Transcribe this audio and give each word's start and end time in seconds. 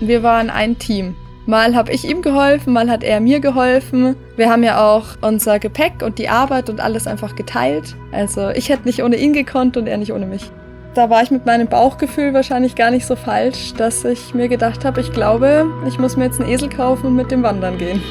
Wir 0.00 0.22
waren 0.22 0.48
ein 0.48 0.78
Team. 0.78 1.14
Mal 1.44 1.74
habe 1.74 1.92
ich 1.92 2.08
ihm 2.08 2.22
geholfen, 2.22 2.72
mal 2.72 2.88
hat 2.88 3.02
er 3.02 3.20
mir 3.20 3.40
geholfen. 3.40 4.16
Wir 4.36 4.50
haben 4.50 4.62
ja 4.62 4.82
auch 4.82 5.04
unser 5.20 5.58
Gepäck 5.58 6.02
und 6.02 6.18
die 6.18 6.28
Arbeit 6.30 6.70
und 6.70 6.80
alles 6.80 7.06
einfach 7.06 7.34
geteilt. 7.34 7.96
Also 8.10 8.48
ich 8.50 8.70
hätte 8.70 8.86
nicht 8.86 9.02
ohne 9.02 9.16
ihn 9.16 9.34
gekonnt 9.34 9.76
und 9.76 9.86
er 9.86 9.98
nicht 9.98 10.12
ohne 10.12 10.26
mich. 10.26 10.50
Da 10.94 11.10
war 11.10 11.22
ich 11.22 11.30
mit 11.30 11.44
meinem 11.44 11.66
Bauchgefühl 11.66 12.32
wahrscheinlich 12.32 12.76
gar 12.76 12.90
nicht 12.90 13.06
so 13.06 13.14
falsch, 13.14 13.74
dass 13.74 14.04
ich 14.04 14.34
mir 14.34 14.48
gedacht 14.48 14.84
habe, 14.84 15.00
ich 15.00 15.12
glaube, 15.12 15.66
ich 15.86 15.98
muss 15.98 16.16
mir 16.16 16.24
jetzt 16.24 16.40
einen 16.40 16.50
Esel 16.50 16.68
kaufen 16.68 17.08
und 17.08 17.16
mit 17.16 17.30
dem 17.30 17.42
wandern 17.42 17.76
gehen. 17.76 18.02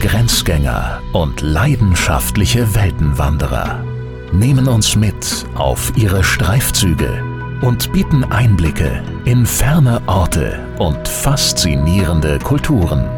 Grenzgänger 0.00 1.00
und 1.12 1.42
leidenschaftliche 1.42 2.74
Weltenwanderer 2.74 3.84
nehmen 4.32 4.68
uns 4.68 4.96
mit 4.96 5.44
auf 5.54 5.92
ihre 5.96 6.24
Streifzüge 6.24 7.29
und 7.62 7.92
bieten 7.92 8.24
Einblicke 8.24 9.02
in 9.24 9.44
ferne 9.44 10.00
Orte 10.06 10.58
und 10.78 11.06
faszinierende 11.06 12.38
Kulturen. 12.38 13.08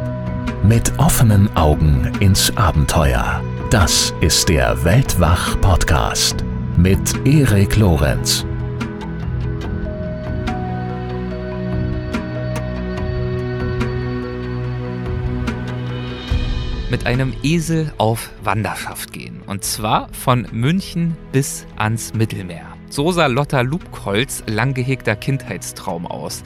Mit 0.63 0.99
offenen 0.99 1.55
Augen 1.57 2.11
ins 2.21 2.57
Abenteuer. 2.57 3.43
Das 3.71 4.13
ist 4.21 4.49
der 4.49 4.85
Weltwach-Podcast 4.85 6.45
mit 6.77 7.27
Erik 7.27 7.77
Lorenz. 7.77 8.47
mit 16.91 17.07
einem 17.07 17.33
Esel 17.43 17.91
auf 17.97 18.29
Wanderschaft 18.45 19.15
gehen. 19.15 19.41
Und 19.47 19.65
zwar 19.65 20.13
von 20.13 20.47
München 20.53 21.17
bis 21.33 21.67
ans 21.77 22.13
Mittelmeer. 22.13 22.72
So 22.93 23.11
sah 23.11 23.25
Lotta 23.25 23.63
Lubkolz 23.63 24.43
lang 24.47 24.75
gehegter 24.75 25.17
Kindheitstraum 25.17 26.07
aus. 26.07 26.43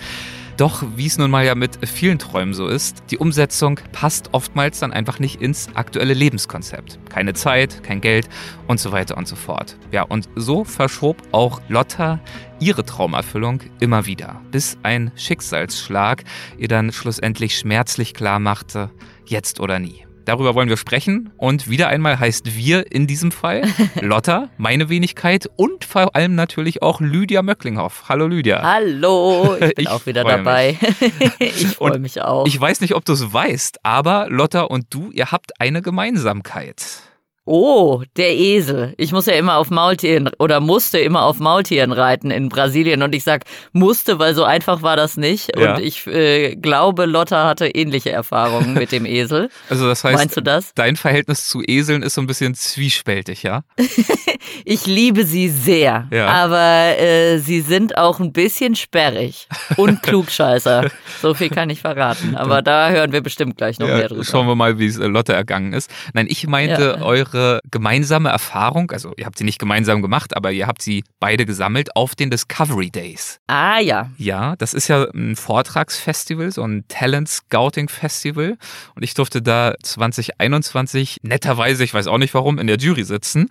Doch 0.56 0.84
wie 0.94 1.06
es 1.06 1.18
nun 1.18 1.28
mal 1.28 1.44
ja 1.44 1.56
mit 1.56 1.84
vielen 1.88 2.20
Träumen 2.20 2.54
so 2.54 2.68
ist, 2.68 3.02
die 3.10 3.18
Umsetzung 3.18 3.80
passt 3.90 4.28
oftmals 4.30 4.78
dann 4.78 4.92
einfach 4.92 5.18
nicht 5.18 5.42
ins 5.42 5.68
aktuelle 5.74 6.14
Lebenskonzept. 6.14 7.00
Keine 7.08 7.34
Zeit, 7.34 7.82
kein 7.82 8.00
Geld 8.00 8.28
und 8.68 8.78
so 8.78 8.92
weiter 8.92 9.16
und 9.16 9.26
so 9.26 9.34
fort. 9.34 9.76
Ja, 9.90 10.04
und 10.04 10.28
so 10.36 10.62
verschob 10.62 11.20
auch 11.32 11.60
Lotta 11.68 12.20
ihre 12.60 12.84
Traumerfüllung 12.84 13.62
immer 13.80 14.06
wieder, 14.06 14.40
bis 14.52 14.78
ein 14.84 15.10
Schicksalsschlag 15.16 16.22
ihr 16.58 16.68
dann 16.68 16.92
schlussendlich 16.92 17.58
schmerzlich 17.58 18.14
klar 18.14 18.38
machte, 18.38 18.92
jetzt 19.26 19.58
oder 19.58 19.80
nie. 19.80 20.05
Darüber 20.26 20.56
wollen 20.56 20.68
wir 20.68 20.76
sprechen. 20.76 21.30
Und 21.36 21.70
wieder 21.70 21.86
einmal 21.86 22.18
heißt 22.18 22.56
wir 22.56 22.90
in 22.90 23.06
diesem 23.06 23.30
Fall 23.30 23.62
Lotta, 24.00 24.50
meine 24.58 24.88
Wenigkeit 24.88 25.48
und 25.54 25.84
vor 25.84 26.16
allem 26.16 26.34
natürlich 26.34 26.82
auch 26.82 27.00
Lydia 27.00 27.42
Möcklinghoff. 27.42 28.08
Hallo 28.08 28.26
Lydia. 28.26 28.60
Hallo, 28.60 29.54
ich 29.54 29.60
bin 29.60 29.72
ich 29.78 29.88
auch 29.88 30.04
wieder 30.04 30.24
dabei. 30.24 30.76
ich 31.38 31.68
freue 31.68 32.00
mich 32.00 32.20
auch. 32.20 32.44
Ich 32.44 32.60
weiß 32.60 32.80
nicht, 32.80 32.96
ob 32.96 33.04
du 33.04 33.12
es 33.12 33.32
weißt, 33.32 33.78
aber 33.84 34.26
Lotta 34.28 34.62
und 34.62 34.86
du, 34.90 35.12
ihr 35.12 35.30
habt 35.30 35.60
eine 35.60 35.80
Gemeinsamkeit. 35.80 37.02
Oh, 37.48 38.02
der 38.16 38.34
Esel. 38.34 38.92
Ich 38.96 39.12
muss 39.12 39.26
ja 39.26 39.34
immer 39.34 39.58
auf 39.58 39.70
Maultieren 39.70 40.28
oder 40.40 40.58
musste 40.58 40.98
immer 40.98 41.22
auf 41.22 41.38
Maultieren 41.38 41.92
reiten 41.92 42.32
in 42.32 42.48
Brasilien 42.48 43.04
und 43.04 43.14
ich 43.14 43.22
sag 43.22 43.44
musste, 43.72 44.18
weil 44.18 44.34
so 44.34 44.42
einfach 44.42 44.82
war 44.82 44.96
das 44.96 45.16
nicht 45.16 45.56
ja. 45.56 45.76
und 45.76 45.80
ich 45.80 46.08
äh, 46.08 46.56
glaube, 46.56 47.06
Lotta 47.06 47.46
hatte 47.46 47.68
ähnliche 47.68 48.10
Erfahrungen 48.10 48.74
mit 48.74 48.90
dem 48.90 49.06
Esel. 49.06 49.48
Also 49.68 49.86
das 49.86 50.04
heißt, 50.04 50.16
Meinst 50.16 50.36
du 50.36 50.40
das? 50.40 50.72
dein 50.74 50.96
Verhältnis 50.96 51.46
zu 51.46 51.62
Eseln 51.64 52.02
ist 52.02 52.14
so 52.14 52.20
ein 52.20 52.26
bisschen 52.26 52.54
zwiespältig, 52.54 53.42
ja? 53.42 53.62
ich 54.64 54.86
liebe 54.86 55.24
sie 55.24 55.48
sehr, 55.48 56.08
ja. 56.10 56.26
aber 56.28 56.98
äh, 56.98 57.38
sie 57.38 57.60
sind 57.60 57.96
auch 57.96 58.18
ein 58.20 58.32
bisschen 58.32 58.74
sperrig 58.74 59.48
und 59.76 60.02
klugscheißer. 60.02 60.90
so 61.20 61.34
viel 61.34 61.50
kann 61.50 61.70
ich 61.70 61.80
verraten, 61.80 62.36
aber 62.36 62.62
da 62.62 62.90
hören 62.90 63.12
wir 63.12 63.20
bestimmt 63.20 63.56
gleich 63.56 63.78
noch 63.78 63.88
ja, 63.88 63.96
mehr 63.96 64.08
drüber. 64.08 64.24
Schauen 64.24 64.46
wir 64.46 64.54
mal, 64.54 64.78
wie 64.78 64.86
es 64.86 64.98
äh, 64.98 65.06
Lotta 65.06 65.32
ergangen 65.32 65.72
ist. 65.72 65.90
Nein, 66.12 66.26
ich 66.28 66.46
meinte 66.46 66.98
eure 67.02 67.35
eure 67.36 67.60
gemeinsame 67.70 68.28
Erfahrung, 68.28 68.90
also 68.90 69.12
ihr 69.16 69.26
habt 69.26 69.38
sie 69.38 69.44
nicht 69.44 69.58
gemeinsam 69.58 70.02
gemacht, 70.02 70.36
aber 70.36 70.52
ihr 70.52 70.66
habt 70.66 70.82
sie 70.82 71.04
beide 71.20 71.46
gesammelt 71.46 71.94
auf 71.94 72.14
den 72.14 72.30
Discovery 72.30 72.90
Days. 72.90 73.40
Ah 73.46 73.78
ja. 73.78 74.10
Ja, 74.16 74.56
das 74.56 74.74
ist 74.74 74.88
ja 74.88 75.04
ein 75.14 75.36
Vortragsfestival, 75.36 76.50
so 76.50 76.62
ein 76.62 76.84
Talent 76.88 77.28
Scouting 77.28 77.88
Festival. 77.88 78.56
Und 78.94 79.02
ich 79.02 79.14
durfte 79.14 79.42
da 79.42 79.74
2021 79.82 81.18
netterweise, 81.22 81.84
ich 81.84 81.94
weiß 81.94 82.06
auch 82.06 82.18
nicht 82.18 82.34
warum, 82.34 82.58
in 82.58 82.66
der 82.66 82.78
Jury 82.78 83.04
sitzen. 83.04 83.48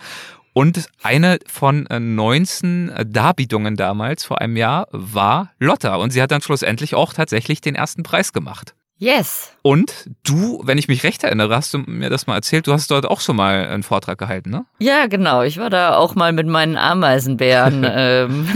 Und 0.53 0.87
eine 1.03 1.39
von 1.47 1.85
19 1.89 2.89
äh, 2.89 3.05
Darbietungen 3.05 3.75
damals 3.75 4.23
vor 4.23 4.39
einem 4.39 4.55
Jahr 4.55 4.87
war 4.91 5.51
Lotta. 5.59 5.95
Und 5.95 6.11
sie 6.11 6.21
hat 6.21 6.31
dann 6.31 6.41
schlussendlich 6.41 6.95
auch 6.95 7.13
tatsächlich 7.13 7.59
den 7.59 7.75
ersten 7.75 8.03
Preis 8.03 8.31
gemacht. 8.31 8.73
Yes. 8.97 9.51
Und 9.61 10.09
du, 10.23 10.61
wenn 10.63 10.77
ich 10.77 10.87
mich 10.87 11.03
recht 11.03 11.23
erinnere, 11.23 11.55
hast 11.55 11.73
du 11.73 11.79
mir 11.79 12.09
das 12.09 12.27
mal 12.27 12.35
erzählt, 12.35 12.67
du 12.67 12.71
hast 12.71 12.89
dort 12.91 13.05
auch 13.05 13.19
schon 13.19 13.35
mal 13.35 13.67
einen 13.67 13.83
Vortrag 13.83 14.17
gehalten, 14.17 14.49
ne? 14.49 14.65
Ja, 14.79 15.07
genau. 15.07 15.41
Ich 15.41 15.57
war 15.57 15.69
da 15.69 15.95
auch 15.97 16.15
mal 16.15 16.31
mit 16.31 16.47
meinen 16.47 16.77
Ameisenbären 16.77 17.83
ähm, 17.87 18.47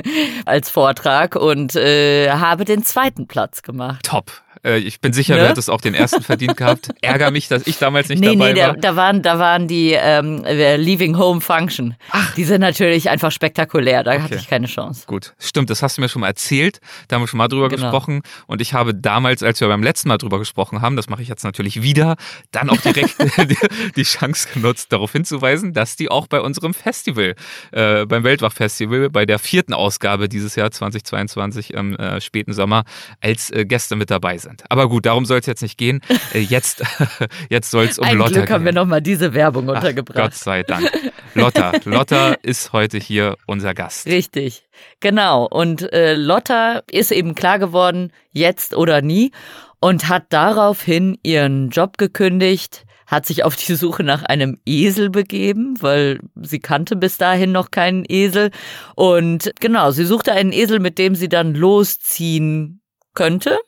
als 0.44 0.68
Vortrag 0.68 1.34
und 1.34 1.76
äh, 1.76 2.30
habe 2.30 2.66
den 2.66 2.84
zweiten 2.84 3.26
Platz 3.26 3.62
gemacht. 3.62 4.04
Top. 4.04 4.30
Äh, 4.66 4.78
ich 4.78 5.00
bin 5.00 5.12
sicher, 5.12 5.36
ne? 5.36 5.42
du 5.42 5.48
hättest 5.48 5.70
auch 5.70 5.80
den 5.80 5.94
ersten 5.94 6.22
verdient 6.22 6.56
gehabt. 6.56 6.90
Ärger 7.00 7.30
mich, 7.30 7.48
dass 7.48 7.66
ich 7.66 7.78
damals 7.78 8.08
nicht 8.08 8.20
nee, 8.20 8.34
dabei 8.34 8.52
nee, 8.52 8.60
war. 8.60 8.72
Nee, 8.72 8.80
da 8.80 8.96
waren, 8.96 9.22
da 9.22 9.38
waren 9.38 9.68
die 9.68 9.92
ähm, 9.92 10.42
Leaving 10.44 11.16
Home 11.16 11.40
Function. 11.40 11.94
Ach. 12.10 12.34
Die 12.34 12.44
sind 12.44 12.60
natürlich 12.60 13.08
einfach 13.08 13.30
spektakulär. 13.30 14.02
Da 14.02 14.12
okay. 14.12 14.22
hatte 14.22 14.34
ich 14.34 14.48
keine 14.48 14.66
Chance. 14.66 15.04
Gut, 15.06 15.34
stimmt. 15.38 15.70
Das 15.70 15.82
hast 15.82 15.96
du 15.96 16.00
mir 16.00 16.08
schon 16.08 16.20
mal 16.20 16.28
erzählt. 16.28 16.80
Da 17.06 17.16
haben 17.16 17.22
wir 17.22 17.28
schon 17.28 17.38
mal 17.38 17.48
drüber 17.48 17.68
genau. 17.68 17.82
gesprochen. 17.82 18.22
Und 18.46 18.60
ich 18.60 18.74
habe 18.74 18.94
damals, 18.94 19.42
als 19.42 19.60
wir 19.60 19.68
beim 19.68 19.82
letzten 19.82 20.08
Mal 20.08 20.18
drüber 20.18 20.38
gesprochen 20.38 20.82
haben, 20.82 20.96
das 20.96 21.08
mache 21.08 21.22
ich 21.22 21.28
jetzt 21.28 21.44
natürlich 21.44 21.82
wieder, 21.82 22.16
dann 22.50 22.68
auch 22.68 22.80
direkt 22.80 23.14
die, 23.38 23.56
die, 23.94 24.02
Chance 24.02 24.48
genutzt, 24.52 24.92
darauf 24.92 25.12
hinzuweisen, 25.12 25.72
dass 25.72 25.96
die 25.96 26.10
auch 26.10 26.26
bei 26.26 26.40
unserem 26.40 26.74
Festival, 26.74 27.34
äh, 27.70 28.04
beim 28.06 28.24
Weltwach-Festival, 28.24 29.10
bei 29.10 29.26
der 29.26 29.38
vierten 29.38 29.74
Ausgabe 29.74 30.28
dieses 30.28 30.56
Jahr 30.56 30.70
2022 30.70 31.72
im 31.74 31.94
äh, 31.96 32.20
späten 32.20 32.52
Sommer 32.52 32.84
als 33.20 33.50
äh, 33.50 33.64
Gäste 33.64 33.94
mit 33.94 34.10
dabei 34.10 34.38
sind 34.38 34.55
sind. 34.56 34.70
Aber 34.70 34.88
gut, 34.88 35.06
darum 35.06 35.24
soll 35.24 35.38
es 35.38 35.46
jetzt 35.46 35.62
nicht 35.62 35.78
gehen. 35.78 36.00
Äh, 36.32 36.40
jetzt, 36.40 36.82
jetzt 37.50 37.70
soll 37.70 37.84
es 37.84 37.98
um 37.98 38.04
Ein 38.06 38.18
Lotta 38.18 38.30
Glück 38.30 38.46
gehen. 38.46 38.54
haben 38.54 38.64
wir 38.64 38.72
nochmal 38.72 39.02
diese 39.02 39.34
Werbung 39.34 39.68
untergebracht. 39.68 40.18
Ach, 40.18 40.24
Gott 40.24 40.34
sei 40.34 40.62
Dank. 40.62 40.90
Lotta. 41.34 41.72
Lotta 41.84 42.34
ist 42.42 42.72
heute 42.72 42.98
hier 42.98 43.36
unser 43.46 43.74
Gast. 43.74 44.06
Richtig. 44.06 44.64
Genau. 45.00 45.46
Und 45.46 45.92
äh, 45.92 46.14
Lotta 46.14 46.82
ist 46.90 47.12
eben 47.12 47.34
klar 47.34 47.58
geworden, 47.58 48.12
jetzt 48.32 48.74
oder 48.74 49.02
nie, 49.02 49.32
und 49.80 50.08
hat 50.08 50.26
daraufhin 50.30 51.18
ihren 51.22 51.70
Job 51.70 51.98
gekündigt, 51.98 52.84
hat 53.06 53.24
sich 53.24 53.44
auf 53.44 53.54
die 53.54 53.74
Suche 53.74 54.02
nach 54.02 54.24
einem 54.24 54.58
Esel 54.66 55.10
begeben, 55.10 55.76
weil 55.80 56.18
sie 56.34 56.58
kannte 56.58 56.96
bis 56.96 57.18
dahin 57.18 57.52
noch 57.52 57.70
keinen 57.70 58.04
Esel. 58.08 58.50
Und 58.96 59.52
genau, 59.60 59.92
sie 59.92 60.04
suchte 60.04 60.32
einen 60.32 60.52
Esel, 60.52 60.80
mit 60.80 60.98
dem 60.98 61.14
sie 61.14 61.28
dann 61.28 61.54
losziehen 61.54 62.80
könnte. 63.14 63.58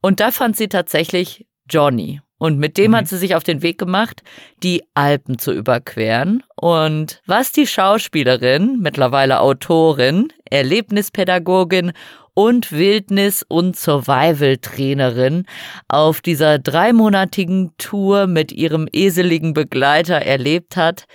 Und 0.00 0.20
da 0.20 0.30
fand 0.30 0.56
sie 0.56 0.68
tatsächlich 0.68 1.46
Johnny. 1.68 2.20
Und 2.38 2.58
mit 2.58 2.78
dem 2.78 2.92
mhm. 2.92 2.96
hat 2.96 3.08
sie 3.08 3.18
sich 3.18 3.34
auf 3.34 3.42
den 3.42 3.62
Weg 3.62 3.78
gemacht, 3.78 4.22
die 4.62 4.84
Alpen 4.94 5.38
zu 5.38 5.52
überqueren. 5.52 6.44
Und 6.54 7.20
was 7.26 7.50
die 7.50 7.66
Schauspielerin, 7.66 8.78
mittlerweile 8.80 9.40
Autorin, 9.40 10.32
Erlebnispädagogin 10.48 11.92
und 12.34 12.70
Wildnis- 12.70 13.44
und 13.48 13.76
Survival-Trainerin 13.76 15.46
auf 15.88 16.20
dieser 16.20 16.60
dreimonatigen 16.60 17.72
Tour 17.78 18.28
mit 18.28 18.52
ihrem 18.52 18.86
eseligen 18.92 19.52
Begleiter 19.52 20.22
erlebt 20.22 20.76
hat, 20.76 21.06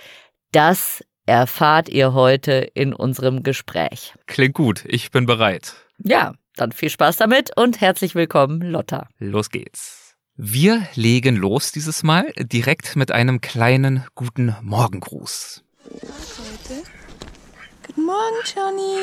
das 0.52 1.02
erfahrt 1.24 1.88
ihr 1.88 2.12
heute 2.12 2.68
in 2.74 2.92
unserem 2.92 3.42
Gespräch. 3.42 4.12
Klingt 4.26 4.54
gut, 4.54 4.84
ich 4.86 5.10
bin 5.10 5.24
bereit. 5.24 5.74
Ja, 5.98 6.34
dann 6.56 6.72
viel 6.72 6.90
Spaß 6.90 7.16
damit 7.16 7.56
und 7.56 7.80
herzlich 7.80 8.14
willkommen, 8.14 8.60
Lotta. 8.62 9.08
Los 9.18 9.50
geht's. 9.50 10.14
Wir 10.36 10.86
legen 10.94 11.36
los 11.36 11.70
dieses 11.70 12.02
Mal 12.02 12.32
direkt 12.36 12.96
mit 12.96 13.12
einem 13.12 13.40
kleinen 13.40 14.04
guten 14.14 14.56
Morgengruß. 14.62 15.62
Heute. 15.84 16.82
Guten 17.86 18.04
Morgen, 18.06 18.42
Johnny. 18.54 18.98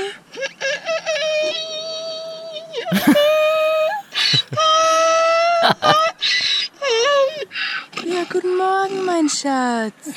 ja, 8.06 8.24
guten 8.30 8.58
Morgen, 8.58 9.06
mein 9.06 9.30
Schatz. 9.30 10.14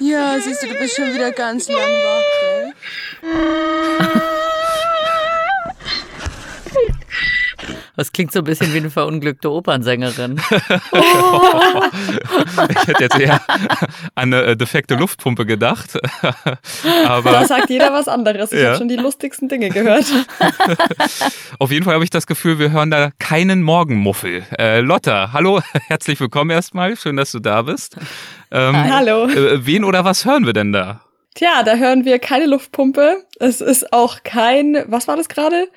Ja, 0.00 0.38
siehst 0.40 0.62
du, 0.62 0.66
du 0.66 0.74
bist 0.74 0.96
schon 0.96 1.14
wieder 1.14 1.30
ganz 1.32 1.68
lang 1.68 1.78
wach, 1.78 2.22
gell? 2.42 4.32
Das 7.94 8.10
klingt 8.12 8.32
so 8.32 8.38
ein 8.38 8.44
bisschen 8.44 8.72
wie 8.72 8.78
eine 8.78 8.88
verunglückte 8.88 9.50
Opernsängerin. 9.50 10.40
ich 12.70 12.86
hätte 12.86 13.02
jetzt 13.02 13.20
eher 13.20 13.40
an 14.14 14.32
eine 14.32 14.42
äh, 14.44 14.56
defekte 14.56 14.94
Luftpumpe 14.94 15.44
gedacht. 15.44 15.98
Aber 17.06 17.32
da 17.32 17.44
sagt 17.44 17.68
jeder 17.68 17.92
was 17.92 18.08
anderes. 18.08 18.52
Ich 18.52 18.60
ja. 18.60 18.68
habe 18.68 18.78
schon 18.78 18.88
die 18.88 18.96
lustigsten 18.96 19.48
Dinge 19.48 19.68
gehört. 19.68 20.06
Auf 21.58 21.70
jeden 21.70 21.84
Fall 21.84 21.94
habe 21.94 22.04
ich 22.04 22.10
das 22.10 22.26
Gefühl, 22.26 22.58
wir 22.58 22.72
hören 22.72 22.90
da 22.90 23.10
keinen 23.18 23.62
Morgenmuffel. 23.62 24.44
Äh, 24.58 24.80
Lotta, 24.80 25.32
hallo, 25.34 25.60
herzlich 25.88 26.18
willkommen 26.18 26.50
erstmal. 26.50 26.96
Schön, 26.96 27.16
dass 27.16 27.32
du 27.32 27.40
da 27.40 27.60
bist. 27.60 27.96
Ähm, 28.50 28.74
hallo. 28.90 29.28
Äh, 29.28 29.66
wen 29.66 29.84
oder 29.84 30.04
was 30.04 30.24
hören 30.24 30.46
wir 30.46 30.54
denn 30.54 30.72
da? 30.72 31.02
Tja, 31.34 31.62
da 31.62 31.76
hören 31.76 32.04
wir 32.04 32.18
keine 32.18 32.46
Luftpumpe. 32.46 33.24
Es 33.38 33.60
ist 33.60 33.92
auch 33.92 34.22
kein, 34.22 34.84
was 34.86 35.08
war 35.08 35.16
das 35.16 35.28
gerade? 35.28 35.68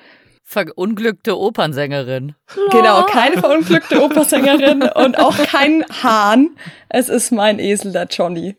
Verunglückte 0.48 1.36
Opernsängerin. 1.36 2.36
Genau, 2.70 3.02
keine 3.06 3.38
verunglückte 3.38 4.00
Opernsängerin 4.00 4.82
und 4.82 5.18
auch 5.18 5.36
kein 5.36 5.84
Hahn. 6.04 6.56
Es 6.88 7.08
ist 7.08 7.32
mein 7.32 7.58
Esel, 7.58 7.90
der 7.90 8.04
Johnny. 8.04 8.56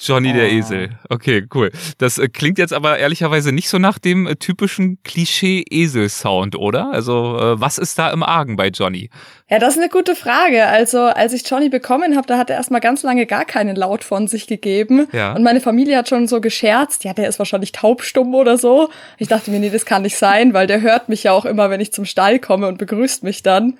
Johnny 0.00 0.30
oh. 0.30 0.34
der 0.34 0.50
Esel. 0.50 0.90
Okay, 1.10 1.46
cool. 1.54 1.70
Das 1.98 2.16
äh, 2.16 2.28
klingt 2.28 2.58
jetzt 2.58 2.72
aber 2.72 2.98
ehrlicherweise 2.98 3.52
nicht 3.52 3.68
so 3.68 3.78
nach 3.78 3.98
dem 3.98 4.26
äh, 4.26 4.36
typischen 4.36 4.98
Klischee-Esel-Sound, 5.02 6.56
oder? 6.56 6.90
Also, 6.90 7.38
äh, 7.38 7.60
was 7.60 7.76
ist 7.76 7.98
da 7.98 8.10
im 8.10 8.22
Argen 8.22 8.56
bei 8.56 8.68
Johnny? 8.68 9.10
Ja, 9.50 9.58
das 9.58 9.74
ist 9.74 9.80
eine 9.80 9.90
gute 9.90 10.14
Frage. 10.14 10.66
Also, 10.66 11.00
als 11.00 11.34
ich 11.34 11.48
Johnny 11.48 11.68
bekommen 11.68 12.16
habe, 12.16 12.26
da 12.26 12.38
hat 12.38 12.48
er 12.48 12.56
erstmal 12.56 12.80
ganz 12.80 13.02
lange 13.02 13.26
gar 13.26 13.44
keinen 13.44 13.76
Laut 13.76 14.02
von 14.02 14.26
sich 14.26 14.46
gegeben. 14.46 15.06
Ja. 15.12 15.34
Und 15.34 15.42
meine 15.42 15.60
Familie 15.60 15.98
hat 15.98 16.08
schon 16.08 16.26
so 16.26 16.40
gescherzt, 16.40 17.04
ja, 17.04 17.12
der 17.12 17.28
ist 17.28 17.38
wahrscheinlich 17.38 17.72
taubstumm 17.72 18.34
oder 18.34 18.56
so. 18.56 18.88
Ich 19.18 19.28
dachte 19.28 19.50
mir, 19.50 19.60
nee, 19.60 19.70
das 19.70 19.84
kann 19.84 20.02
nicht 20.02 20.16
sein, 20.16 20.54
weil 20.54 20.66
der 20.66 20.80
hört 20.80 21.10
mich 21.10 21.24
ja 21.24 21.32
auch 21.32 21.44
immer, 21.44 21.68
wenn 21.68 21.80
ich 21.80 21.92
zum 21.92 22.06
Stall 22.06 22.38
komme 22.38 22.68
und 22.68 22.78
begrüßt 22.78 23.22
mich 23.22 23.42
dann. 23.42 23.76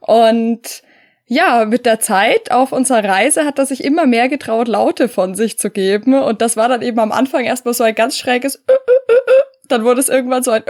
Und 0.00 0.82
ja, 1.26 1.64
mit 1.64 1.86
der 1.86 2.00
Zeit 2.00 2.50
auf 2.50 2.72
unserer 2.72 3.04
Reise 3.04 3.44
hat 3.44 3.58
er 3.58 3.66
sich 3.66 3.82
immer 3.82 4.06
mehr 4.06 4.28
getraut, 4.28 4.68
Laute 4.68 5.08
von 5.08 5.34
sich 5.34 5.58
zu 5.58 5.70
geben. 5.70 6.14
Und 6.14 6.42
das 6.42 6.56
war 6.56 6.68
dann 6.68 6.82
eben 6.82 6.98
am 6.98 7.12
Anfang 7.12 7.44
erstmal 7.44 7.74
so 7.74 7.84
ein 7.84 7.94
ganz 7.94 8.18
schräges 8.18 8.56
äh, 8.56 8.72
äh, 8.72 8.74
äh, 8.74 9.42
dann 9.68 9.84
wurde 9.84 10.00
es 10.00 10.08
irgendwann 10.10 10.42
so 10.42 10.50
ein 10.50 10.62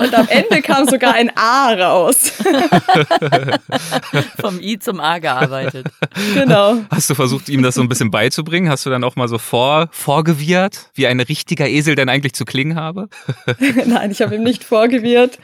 und 0.00 0.14
am 0.14 0.28
Ende 0.28 0.62
kam 0.62 0.88
sogar 0.88 1.14
ein 1.14 1.30
A 1.36 1.72
raus. 1.72 2.32
Vom 4.40 4.60
I 4.60 4.78
zum 4.78 5.00
A 5.00 5.18
gearbeitet. 5.18 5.86
Genau. 6.34 6.78
Hast 6.90 7.10
du 7.10 7.14
versucht, 7.14 7.48
ihm 7.48 7.62
das 7.62 7.74
so 7.74 7.82
ein 7.82 7.88
bisschen 7.88 8.10
beizubringen? 8.10 8.70
Hast 8.70 8.86
du 8.86 8.90
dann 8.90 9.04
auch 9.04 9.16
mal 9.16 9.28
so 9.28 9.38
vor, 9.38 9.88
vorgewirrt, 9.92 10.90
wie 10.94 11.06
ein 11.06 11.20
richtiger 11.20 11.68
Esel 11.68 11.94
denn 11.94 12.08
eigentlich 12.08 12.34
zu 12.34 12.44
klingen 12.44 12.76
habe? 12.76 13.08
Nein, 13.86 14.10
ich 14.10 14.22
habe 14.22 14.36
ihm 14.36 14.42
nicht 14.42 14.64
vorgewirrt. 14.64 15.38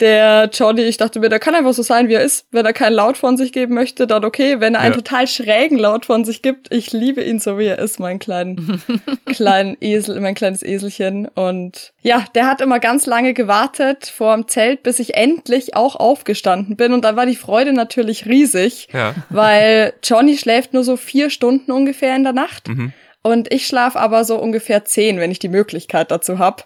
Der 0.00 0.50
Johnny, 0.52 0.82
ich 0.82 0.96
dachte 0.96 1.20
mir, 1.20 1.28
der 1.28 1.40
kann 1.40 1.54
einfach 1.54 1.74
so 1.74 1.82
sein, 1.82 2.08
wie 2.08 2.14
er 2.14 2.22
ist. 2.22 2.46
Wenn 2.50 2.66
er 2.66 2.72
keinen 2.72 2.94
Laut 2.94 3.16
von 3.16 3.36
sich 3.36 3.52
geben 3.52 3.74
möchte, 3.74 4.06
dann 4.06 4.24
okay. 4.24 4.60
Wenn 4.60 4.74
er 4.74 4.80
einen 4.80 4.94
ja. 4.94 5.00
total 5.00 5.26
schrägen 5.26 5.78
Laut 5.78 6.06
von 6.06 6.24
sich 6.24 6.42
gibt, 6.42 6.72
ich 6.72 6.92
liebe 6.92 7.22
ihn 7.22 7.38
so, 7.38 7.58
wie 7.58 7.66
er 7.66 7.78
ist, 7.78 8.00
mein 8.00 8.18
kleinen, 8.18 8.82
kleinen 9.26 9.76
Esel, 9.80 10.20
mein 10.20 10.34
kleines 10.34 10.62
Eselchen. 10.62 11.28
Und 11.28 11.50
und 11.50 11.92
ja, 12.02 12.24
der 12.34 12.46
hat 12.46 12.60
immer 12.60 12.80
ganz 12.80 13.06
lange 13.06 13.34
gewartet 13.34 13.99
vor 14.08 14.34
dem 14.34 14.48
Zelt, 14.48 14.82
bis 14.82 14.98
ich 14.98 15.14
endlich 15.14 15.76
auch 15.76 15.96
aufgestanden 15.96 16.76
bin. 16.76 16.92
Und 16.92 17.04
dann 17.04 17.16
war 17.16 17.26
die 17.26 17.36
Freude 17.36 17.72
natürlich 17.72 18.26
riesig, 18.26 18.88
ja. 18.92 19.14
weil 19.28 19.92
Johnny 20.02 20.38
schläft 20.38 20.72
nur 20.72 20.84
so 20.84 20.96
vier 20.96 21.30
Stunden 21.30 21.72
ungefähr 21.72 22.16
in 22.16 22.24
der 22.24 22.32
Nacht. 22.32 22.68
Mhm. 22.68 22.92
Und 23.22 23.52
ich 23.52 23.66
schlafe 23.66 24.00
aber 24.00 24.24
so 24.24 24.38
ungefähr 24.38 24.84
zehn, 24.84 25.18
wenn 25.18 25.30
ich 25.30 25.38
die 25.38 25.48
Möglichkeit 25.48 26.10
dazu 26.10 26.38
habe. 26.38 26.64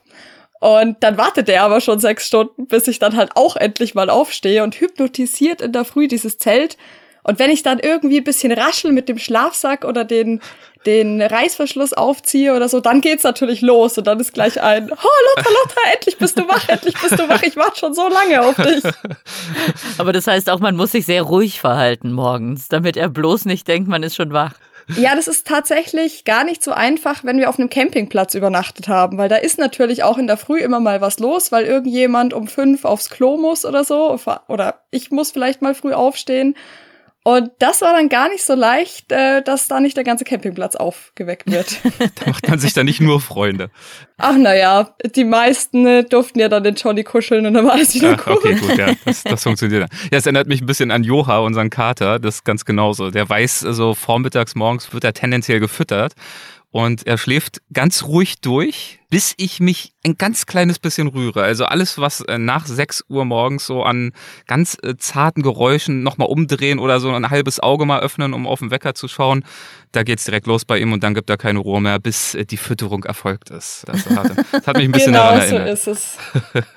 Und 0.61 1.03
dann 1.03 1.19
wartet 1.19 1.49
er 1.49 1.63
aber 1.63 1.81
schon 1.81 1.99
sechs 1.99 2.27
Stunden, 2.27 2.67
bis 2.67 2.89
ich 2.89 2.99
dann 2.99 3.17
halt 3.17 3.33
auch 3.35 3.57
endlich 3.57 3.95
mal 3.95 4.09
aufstehe 4.09 4.63
und 4.63 4.77
hypnotisiert 4.77 5.61
in 5.61 5.73
der 5.73 5.85
Früh 5.85 6.09
dieses 6.09 6.39
Zelt. 6.39 6.79
Und 7.23 7.39
wenn 7.39 7.51
ich 7.51 7.63
dann 7.63 7.81
irgendwie 7.81 8.19
ein 8.19 8.25
bisschen 8.25 8.53
raschel 8.53 8.93
mit 8.93 9.09
dem 9.09 9.19
Schlafsack 9.19 9.85
oder 9.85 10.05
den 10.05 10.41
den 10.87 11.21
Reißverschluss 11.21 11.93
aufziehe 11.93 12.55
oder 12.55 12.69
so, 12.69 12.81
dann 12.81 13.01
geht's 13.01 13.25
natürlich 13.25 13.61
los 13.61 13.97
und 13.99 14.07
dann 14.07 14.21
ist 14.21 14.35
gleich 14.35 14.61
ein, 14.61 14.91
oh 14.91 15.37
Lotta, 15.37 15.51
Lotta, 15.51 15.81
endlich 15.93 16.19
bist 16.19 16.39
du 16.39 16.49
wach, 16.49 16.69
endlich 16.69 16.95
bist 17.01 17.19
du 17.19 17.29
wach, 17.29 17.43
ich 17.43 17.57
warte 17.57 17.79
schon 17.79 17.95
so 17.95 18.09
lange 18.09 18.43
auf 18.43 18.57
dich. 18.57 18.85
Aber 19.99 20.13
das 20.13 20.27
heißt 20.27 20.51
auch, 20.51 20.61
man 20.61 20.77
muss 20.77 20.93
sich 20.93 21.07
sehr 21.07 21.23
ruhig 21.23 21.61
verhalten 21.61 22.13
morgens, 22.13 22.69
damit 22.69 22.97
er 22.97 23.09
bloß 23.09 23.45
nicht 23.45 23.67
denkt, 23.69 23.89
man 23.89 24.03
ist 24.03 24.17
schon 24.17 24.33
wach. 24.33 24.55
Ja, 24.97 25.17
das 25.17 25.29
ist 25.29 25.47
tatsächlich 25.47 26.25
gar 26.25 26.45
nicht 26.45 26.63
so 26.63 26.73
einfach, 26.73 27.25
wenn 27.25 27.39
wir 27.39 27.49
auf 27.49 27.59
einem 27.59 27.71
Campingplatz 27.71 28.35
übernachtet 28.35 28.87
haben, 28.87 29.17
weil 29.17 29.31
da 29.31 29.37
ist 29.37 29.59
natürlich 29.59 30.03
auch 30.03 30.19
in 30.19 30.27
der 30.27 30.37
Früh 30.37 30.59
immer 30.59 30.79
mal 30.79 31.01
was 31.01 31.19
los, 31.19 31.51
weil 31.53 31.65
irgendjemand 31.65 32.35
um 32.35 32.49
fünf 32.49 32.85
aufs 32.85 33.09
Klo 33.09 33.39
muss 33.39 33.65
oder 33.65 33.85
so, 33.85 34.19
oder 34.47 34.83
ich 34.91 35.11
muss 35.11 35.31
vielleicht 35.31 35.63
mal 35.63 35.75
früh 35.75 35.95
aufstehen. 35.95 36.55
Und 37.27 37.53
das 37.59 37.81
war 37.81 37.95
dann 37.95 38.11
gar 38.11 38.29
nicht 38.29 38.45
so 38.45 38.55
leicht, 38.55 39.11
äh, 39.11 39.43
dass 39.43 39.67
da 39.67 39.81
nicht 39.81 39.97
der 39.97 40.05
ganze 40.05 40.25
Campingplatz 40.25 40.77
aufgeweckt 40.77 41.51
wird. 41.51 41.81
da 41.99 42.31
macht 42.31 42.47
man 42.47 42.59
sich 42.59 42.75
da 42.75 42.85
nicht 42.85 43.01
nur 43.01 43.19
Freunde. 43.19 43.71
Ach 44.19 44.37
naja, 44.37 44.95
die 45.17 45.25
meisten 45.25 45.87
äh, 45.87 46.05
durften 46.05 46.39
ja 46.39 46.51
dann 46.51 46.63
den 46.63 46.75
Johnny 46.75 47.03
kuscheln 47.03 47.47
und 47.47 47.55
dann 47.55 47.65
war 47.65 47.73
alles 47.73 47.95
wieder 47.95 48.17
Ach, 48.19 48.27
gut. 48.27 48.37
Okay, 48.37 48.55
gut, 48.57 48.77
ja, 48.77 48.93
das, 49.07 49.25
das 49.25 49.43
funktioniert 49.43 49.85
dann. 49.85 49.99
Ja, 50.13 50.19
es 50.19 50.27
erinnert 50.27 50.49
mich 50.49 50.61
ein 50.61 50.67
bisschen 50.67 50.91
an 50.91 51.03
Joha, 51.03 51.39
unseren 51.39 51.71
Kater, 51.71 52.19
das 52.19 52.37
ist 52.37 52.45
ganz 52.45 52.67
genauso. 52.67 53.11
Der 53.11 53.27
weiß, 53.27 53.61
so 53.61 53.69
also 53.69 53.95
vormittags, 53.95 54.55
morgens 54.55 54.93
wird 54.93 55.05
er 55.05 55.15
tendenziell 55.15 55.61
gefüttert 55.61 56.13
und 56.71 57.07
er 57.07 57.17
schläft 57.17 57.63
ganz 57.73 58.05
ruhig 58.05 58.43
durch, 58.43 59.01
bis 59.15 59.33
ich 59.37 59.61
mich 59.61 59.93
ein 60.05 60.19
ganz 60.19 60.45
kleines 60.45 60.81
bisschen 60.81 61.07
rühre. 61.07 61.45
Also 61.45 61.67
alles, 61.67 61.99
was 61.99 62.21
äh, 62.23 62.37
nach 62.37 62.67
6 62.67 63.05
Uhr 63.09 63.25
morgens 63.25 63.65
so 63.65 63.85
an 63.85 64.11
ganz 64.49 64.77
äh, 64.83 64.97
zarten 64.97 65.41
Geräuschen 65.41 66.03
nochmal 66.03 66.27
umdrehen 66.27 66.81
oder 66.81 66.99
so 66.99 67.13
ein 67.13 67.31
halbes 67.31 67.61
Auge 67.61 67.87
mal 67.87 68.01
öffnen, 68.01 68.33
um 68.35 68.49
auf 68.49 68.59
den 68.59 68.73
Wecker 68.73 68.97
zu 68.97 69.07
schauen, 69.07 69.45
da 69.95 70.03
geht's 70.03 70.25
direkt 70.25 70.47
los 70.47 70.65
bei 70.65 70.79
ihm 70.79 70.93
und 70.93 71.03
dann 71.05 71.15
gibt 71.15 71.31
er 71.31 71.37
keine 71.37 71.61
Ruhe 71.61 71.81
mehr, 71.81 71.99
bis 71.99 72.35
äh, 72.35 72.45
die 72.45 72.57
Fütterung 72.57 73.05
erfolgt 73.05 73.51
ist. 73.51 73.85
Das 73.87 74.07
hat, 74.07 74.31
das 74.53 74.67
hat 74.67 74.77
mich 74.77 74.87
ein 74.87 74.93
bisschen 74.93 75.13
genau 75.13 75.25
daran 75.25 75.41
erinnert. 75.41 75.79
so 75.79 75.91
ist 75.93 76.19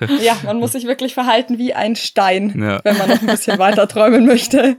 es. 0.00 0.22
Ja, 0.22 0.36
man 0.44 0.58
muss 0.58 0.72
sich 0.72 0.86
wirklich 0.86 1.14
verhalten 1.14 1.58
wie 1.58 1.74
ein 1.74 1.96
Stein, 1.96 2.50
ja. 2.60 2.80
wenn 2.84 2.96
man 2.96 3.08
noch 3.08 3.20
ein 3.20 3.26
bisschen 3.26 3.58
weiter 3.58 3.88
träumen 3.88 4.26
möchte. 4.26 4.76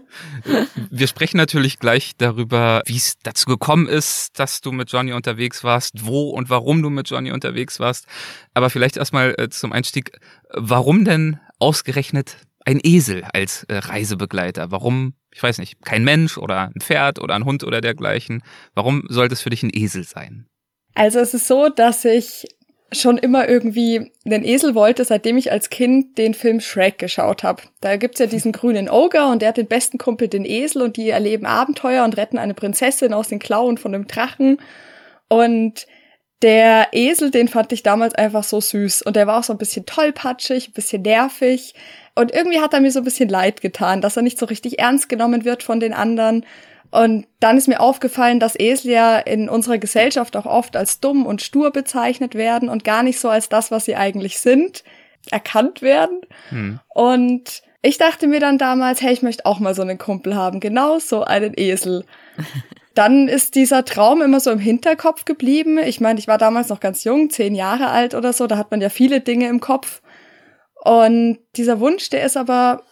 Wir 0.90 1.08
sprechen 1.08 1.38
natürlich 1.38 1.80
gleich 1.80 2.14
darüber, 2.18 2.82
wie 2.86 2.98
es 2.98 3.18
dazu 3.24 3.46
gekommen 3.46 3.88
ist, 3.88 4.40
dass 4.40 4.62
du 4.62 4.72
mit 4.72 4.92
Johnny 4.92 5.14
unterwegs 5.14 5.64
warst, 5.64 6.06
wo 6.06 6.30
und 6.30 6.50
warum 6.50 6.82
du 6.82 6.90
mit 6.90 7.10
Johnny 7.10 7.32
unterwegs 7.32 7.80
warst. 7.80 8.06
Aber 8.54 8.70
vielleicht 8.70 8.98
erstmal 8.98 9.36
äh, 9.38 9.50
zum 9.50 9.74
Einstieg, 9.74 10.18
warum 10.54 11.04
denn 11.06 11.40
ausgerechnet 11.60 12.38
ein 12.66 12.80
Esel 12.84 13.24
als 13.34 13.64
äh, 13.64 13.78
Reisebegleiter? 13.78 14.72
Warum, 14.72 15.14
ich 15.34 15.42
weiß 15.42 15.60
nicht, 15.60 15.84
kein 15.84 16.04
Mensch 16.04 16.38
oder 16.38 16.72
ein 16.74 16.82
Pferd 16.82 17.20
oder 17.20 17.36
ein 17.36 17.46
Hund 17.46 17.64
oder 17.64 17.82
dergleichen? 17.82 18.44
Warum 18.74 19.04
sollte 19.10 19.34
es 19.34 19.42
für 19.42 19.50
dich 19.50 19.64
ein 19.64 19.72
Esel 19.74 20.04
sein? 20.04 20.48
Also 20.96 21.20
es 21.20 21.34
ist 21.34 21.48
so, 21.48 21.70
dass 21.70 22.04
ich 22.06 22.48
schon 22.92 23.18
immer 23.18 23.48
irgendwie 23.48 24.12
einen 24.26 24.44
Esel 24.44 24.74
wollte, 24.74 25.06
seitdem 25.06 25.38
ich 25.38 25.52
als 25.52 25.70
Kind 25.70 26.18
den 26.18 26.34
Film 26.34 26.60
Shrek 26.60 26.98
geschaut 26.98 27.44
habe. 27.44 27.62
Da 27.82 27.98
gibt's 27.98 28.20
ja 28.20 28.26
diesen 28.26 28.52
grünen 28.52 28.90
Ogre 28.90 29.28
und 29.28 29.42
der 29.42 29.50
hat 29.50 29.58
den 29.58 29.68
besten 29.68 29.98
Kumpel, 30.00 30.28
den 30.28 30.46
Esel, 30.46 30.82
und 30.82 30.98
die 30.98 31.10
erleben 31.10 31.46
Abenteuer 31.46 32.04
und 32.04 32.18
retten 32.18 32.40
eine 32.40 32.56
Prinzessin 32.56 33.14
aus 33.14 33.28
den 33.28 33.40
Klauen 33.40 33.78
von 33.78 33.94
einem 33.94 34.08
Drachen. 34.08 34.58
Und 35.28 35.86
der 36.42 36.90
Esel, 36.94 37.32
den 37.32 37.48
fand 37.48 37.72
ich 37.72 37.84
damals 37.84 38.16
einfach 38.16 38.44
so 38.44 38.62
süß. 38.62 39.02
Und 39.02 39.16
der 39.16 39.28
war 39.28 39.40
auch 39.40 39.44
so 39.44 39.54
ein 39.54 39.58
bisschen 39.58 39.86
tollpatschig, 39.86 40.70
ein 40.70 40.74
bisschen 40.74 41.02
nervig. 41.02 41.74
Und 42.16 42.34
irgendwie 42.34 42.60
hat 42.60 42.74
er 42.74 42.82
mir 42.82 42.92
so 42.92 43.00
ein 43.00 43.06
bisschen 43.06 43.30
leid 43.30 43.62
getan, 43.62 44.02
dass 44.02 44.18
er 44.18 44.24
nicht 44.24 44.40
so 44.40 44.46
richtig 44.46 44.80
ernst 44.80 45.10
genommen 45.10 45.46
wird 45.46 45.64
von 45.64 45.80
den 45.80 45.94
anderen. 45.94 46.46
Und 46.92 47.28
dann 47.40 47.58
ist 47.58 47.68
mir 47.68 47.82
aufgefallen, 47.82 48.40
dass 48.40 48.60
Esel 48.60 48.92
ja 48.92 49.20
in 49.20 49.48
unserer 49.48 49.78
Gesellschaft 49.78 50.36
auch 50.36 50.46
oft 50.46 50.76
als 50.76 51.00
dumm 51.00 51.26
und 51.26 51.42
stur 51.42 51.72
bezeichnet 51.72 52.36
werden 52.36 52.70
und 52.70 52.84
gar 52.84 53.04
nicht 53.04 53.20
so 53.20 53.30
als 53.30 53.50
das, 53.50 53.70
was 53.70 53.86
sie 53.86 53.96
eigentlich 53.96 54.40
sind, 54.40 54.84
erkannt 55.30 55.82
werden. 55.82 56.22
Hm. 56.50 56.80
Und 56.88 57.62
ich 57.82 57.98
dachte 57.98 58.28
mir 58.28 58.40
dann 58.40 58.58
damals, 58.58 59.02
hey, 59.02 59.14
ich 59.14 59.22
möchte 59.22 59.46
auch 59.46 59.60
mal 59.60 59.76
so 59.76 59.84
einen 59.84 59.98
Kumpel 59.98 60.36
haben, 60.36 60.60
genau 60.60 61.00
so 61.00 61.24
einen 61.24 61.54
Esel. 61.56 62.06
dann 62.96 63.28
ist 63.28 63.56
dieser 63.56 63.86
Traum 63.86 64.22
immer 64.22 64.40
so 64.40 64.52
im 64.52 64.60
Hinterkopf 64.60 65.26
geblieben. 65.26 65.78
Ich 65.78 66.02
meine, 66.02 66.20
ich 66.20 66.28
war 66.28 66.38
damals 66.38 66.70
noch 66.70 66.80
ganz 66.80 67.04
jung, 67.04 67.30
zehn 67.30 67.56
Jahre 67.56 67.88
alt 67.88 68.16
oder 68.16 68.34
so, 68.34 68.48
da 68.48 68.58
hat 68.58 68.72
man 68.72 68.82
ja 68.82 68.90
viele 68.90 69.22
Dinge 69.22 69.48
im 69.48 69.60
Kopf. 69.60 70.02
Und 70.84 71.40
dieser 71.56 71.80
Wunsch, 71.80 72.10
der 72.10 72.26
ist 72.26 72.38
aber 72.38 72.84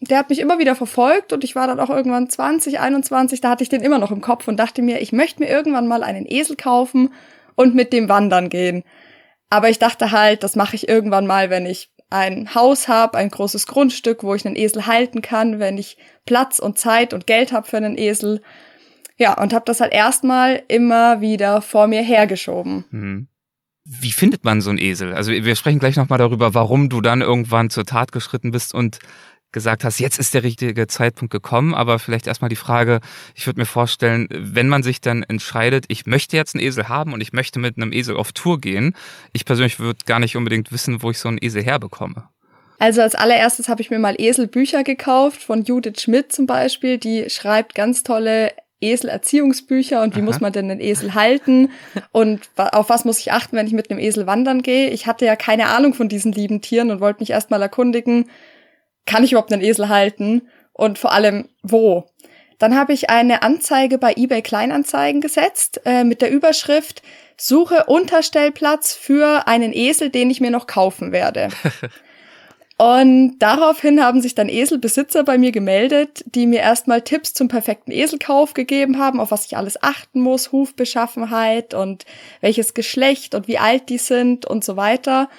der 0.00 0.18
hat 0.18 0.28
mich 0.28 0.40
immer 0.40 0.58
wieder 0.58 0.74
verfolgt 0.74 1.32
und 1.32 1.42
ich 1.42 1.56
war 1.56 1.66
dann 1.66 1.80
auch 1.80 1.90
irgendwann 1.90 2.28
20, 2.28 2.80
21, 2.80 3.40
da 3.40 3.50
hatte 3.50 3.62
ich 3.62 3.68
den 3.68 3.82
immer 3.82 3.98
noch 3.98 4.10
im 4.10 4.20
Kopf 4.20 4.46
und 4.46 4.58
dachte 4.58 4.82
mir, 4.82 5.00
ich 5.00 5.12
möchte 5.12 5.42
mir 5.42 5.48
irgendwann 5.48 5.88
mal 5.88 6.02
einen 6.02 6.26
Esel 6.26 6.56
kaufen 6.56 7.12
und 7.54 7.74
mit 7.74 7.92
dem 7.92 8.08
wandern 8.08 8.48
gehen. 8.48 8.84
Aber 9.48 9.70
ich 9.70 9.78
dachte 9.78 10.12
halt, 10.12 10.42
das 10.42 10.56
mache 10.56 10.76
ich 10.76 10.88
irgendwann 10.88 11.26
mal, 11.26 11.50
wenn 11.50 11.66
ich 11.66 11.90
ein 12.10 12.54
Haus 12.54 12.88
habe, 12.88 13.18
ein 13.18 13.30
großes 13.30 13.66
Grundstück, 13.66 14.22
wo 14.22 14.34
ich 14.34 14.44
einen 14.46 14.56
Esel 14.56 14.86
halten 14.86 15.22
kann, 15.22 15.58
wenn 15.58 15.78
ich 15.78 15.96
Platz 16.24 16.58
und 16.58 16.78
Zeit 16.78 17.14
und 17.14 17.26
Geld 17.26 17.52
habe 17.52 17.66
für 17.66 17.76
einen 17.76 17.98
Esel. 17.98 18.42
Ja, 19.18 19.40
und 19.40 19.52
habe 19.54 19.64
das 19.64 19.80
halt 19.80 19.92
erstmal 19.92 20.62
immer 20.68 21.20
wieder 21.20 21.62
vor 21.62 21.86
mir 21.86 22.02
hergeschoben. 22.02 22.84
Mhm. 22.90 23.28
Wie 23.84 24.12
findet 24.12 24.44
man 24.44 24.60
so 24.60 24.70
einen 24.70 24.80
Esel? 24.80 25.14
Also 25.14 25.30
wir 25.30 25.54
sprechen 25.54 25.78
gleich 25.78 25.96
nochmal 25.96 26.18
darüber, 26.18 26.54
warum 26.54 26.88
du 26.88 27.00
dann 27.00 27.20
irgendwann 27.20 27.70
zur 27.70 27.84
Tat 27.84 28.10
geschritten 28.10 28.50
bist 28.50 28.74
und 28.74 28.98
gesagt 29.52 29.84
hast, 29.84 30.00
jetzt 30.00 30.18
ist 30.18 30.34
der 30.34 30.42
richtige 30.42 30.86
Zeitpunkt 30.88 31.32
gekommen, 31.32 31.72
aber 31.72 31.98
vielleicht 31.98 32.26
erstmal 32.26 32.48
die 32.48 32.56
Frage, 32.56 33.00
ich 33.34 33.46
würde 33.46 33.60
mir 33.60 33.66
vorstellen, 33.66 34.28
wenn 34.30 34.68
man 34.68 34.82
sich 34.82 35.00
dann 35.00 35.22
entscheidet, 35.22 35.86
ich 35.88 36.04
möchte 36.04 36.36
jetzt 36.36 36.54
einen 36.54 36.64
Esel 36.64 36.88
haben 36.88 37.12
und 37.12 37.20
ich 37.20 37.32
möchte 37.32 37.58
mit 37.60 37.76
einem 37.76 37.92
Esel 37.92 38.16
auf 38.16 38.32
Tour 38.32 38.60
gehen, 38.60 38.94
ich 39.32 39.44
persönlich 39.44 39.78
würde 39.78 40.00
gar 40.04 40.18
nicht 40.18 40.36
unbedingt 40.36 40.72
wissen, 40.72 41.02
wo 41.02 41.10
ich 41.10 41.18
so 41.18 41.28
einen 41.28 41.38
Esel 41.40 41.62
herbekomme. 41.62 42.28
Also 42.78 43.00
als 43.00 43.14
allererstes 43.14 43.68
habe 43.68 43.80
ich 43.80 43.90
mir 43.90 43.98
mal 43.98 44.16
Eselbücher 44.18 44.84
gekauft 44.84 45.42
von 45.42 45.64
Judith 45.64 46.02
Schmidt 46.02 46.32
zum 46.32 46.46
Beispiel. 46.46 46.98
Die 46.98 47.30
schreibt 47.30 47.74
ganz 47.74 48.02
tolle 48.02 48.52
Eselerziehungsbücher 48.80 50.02
und 50.02 50.14
wie 50.14 50.20
Aha. 50.20 50.26
muss 50.26 50.40
man 50.40 50.52
denn 50.52 50.70
einen 50.70 50.80
Esel 50.80 51.14
halten 51.14 51.70
und 52.12 52.48
auf 52.56 52.88
was 52.88 53.04
muss 53.04 53.18
ich 53.18 53.32
achten, 53.32 53.56
wenn 53.56 53.66
ich 53.66 53.72
mit 53.72 53.90
einem 53.90 54.00
Esel 54.00 54.26
wandern 54.26 54.62
gehe. 54.62 54.90
Ich 54.90 55.06
hatte 55.06 55.24
ja 55.24 55.36
keine 55.36 55.68
Ahnung 55.68 55.94
von 55.94 56.08
diesen 56.08 56.32
lieben 56.32 56.60
Tieren 56.60 56.90
und 56.90 57.00
wollte 57.00 57.20
mich 57.20 57.30
erstmal 57.30 57.62
erkundigen, 57.62 58.28
kann 59.06 59.24
ich 59.24 59.32
überhaupt 59.32 59.52
einen 59.52 59.62
Esel 59.62 59.88
halten 59.88 60.42
und 60.72 60.98
vor 60.98 61.12
allem 61.12 61.48
wo. 61.62 62.04
Dann 62.58 62.74
habe 62.74 62.92
ich 62.92 63.10
eine 63.10 63.42
Anzeige 63.42 63.98
bei 63.98 64.14
eBay 64.16 64.42
Kleinanzeigen 64.42 65.20
gesetzt 65.20 65.80
äh, 65.84 66.04
mit 66.04 66.22
der 66.22 66.30
Überschrift 66.30 67.02
Suche 67.38 67.84
Unterstellplatz 67.84 68.94
für 68.94 69.46
einen 69.46 69.74
Esel, 69.74 70.08
den 70.08 70.30
ich 70.30 70.40
mir 70.40 70.50
noch 70.50 70.66
kaufen 70.66 71.12
werde. 71.12 71.48
Und 72.78 73.38
daraufhin 73.38 74.02
haben 74.02 74.20
sich 74.20 74.34
dann 74.34 74.50
Eselbesitzer 74.50 75.24
bei 75.24 75.38
mir 75.38 75.50
gemeldet, 75.50 76.22
die 76.26 76.46
mir 76.46 76.60
erstmal 76.60 77.00
Tipps 77.00 77.32
zum 77.32 77.48
perfekten 77.48 77.90
Eselkauf 77.90 78.52
gegeben 78.52 78.98
haben, 78.98 79.18
auf 79.18 79.30
was 79.30 79.46
ich 79.46 79.56
alles 79.56 79.82
achten 79.82 80.20
muss, 80.20 80.52
Hufbeschaffenheit 80.52 81.72
und 81.72 82.04
welches 82.42 82.74
Geschlecht 82.74 83.34
und 83.34 83.48
wie 83.48 83.56
alt 83.56 83.88
die 83.88 83.96
sind 83.96 84.44
und 84.44 84.62
so 84.62 84.76
weiter. 84.76 85.30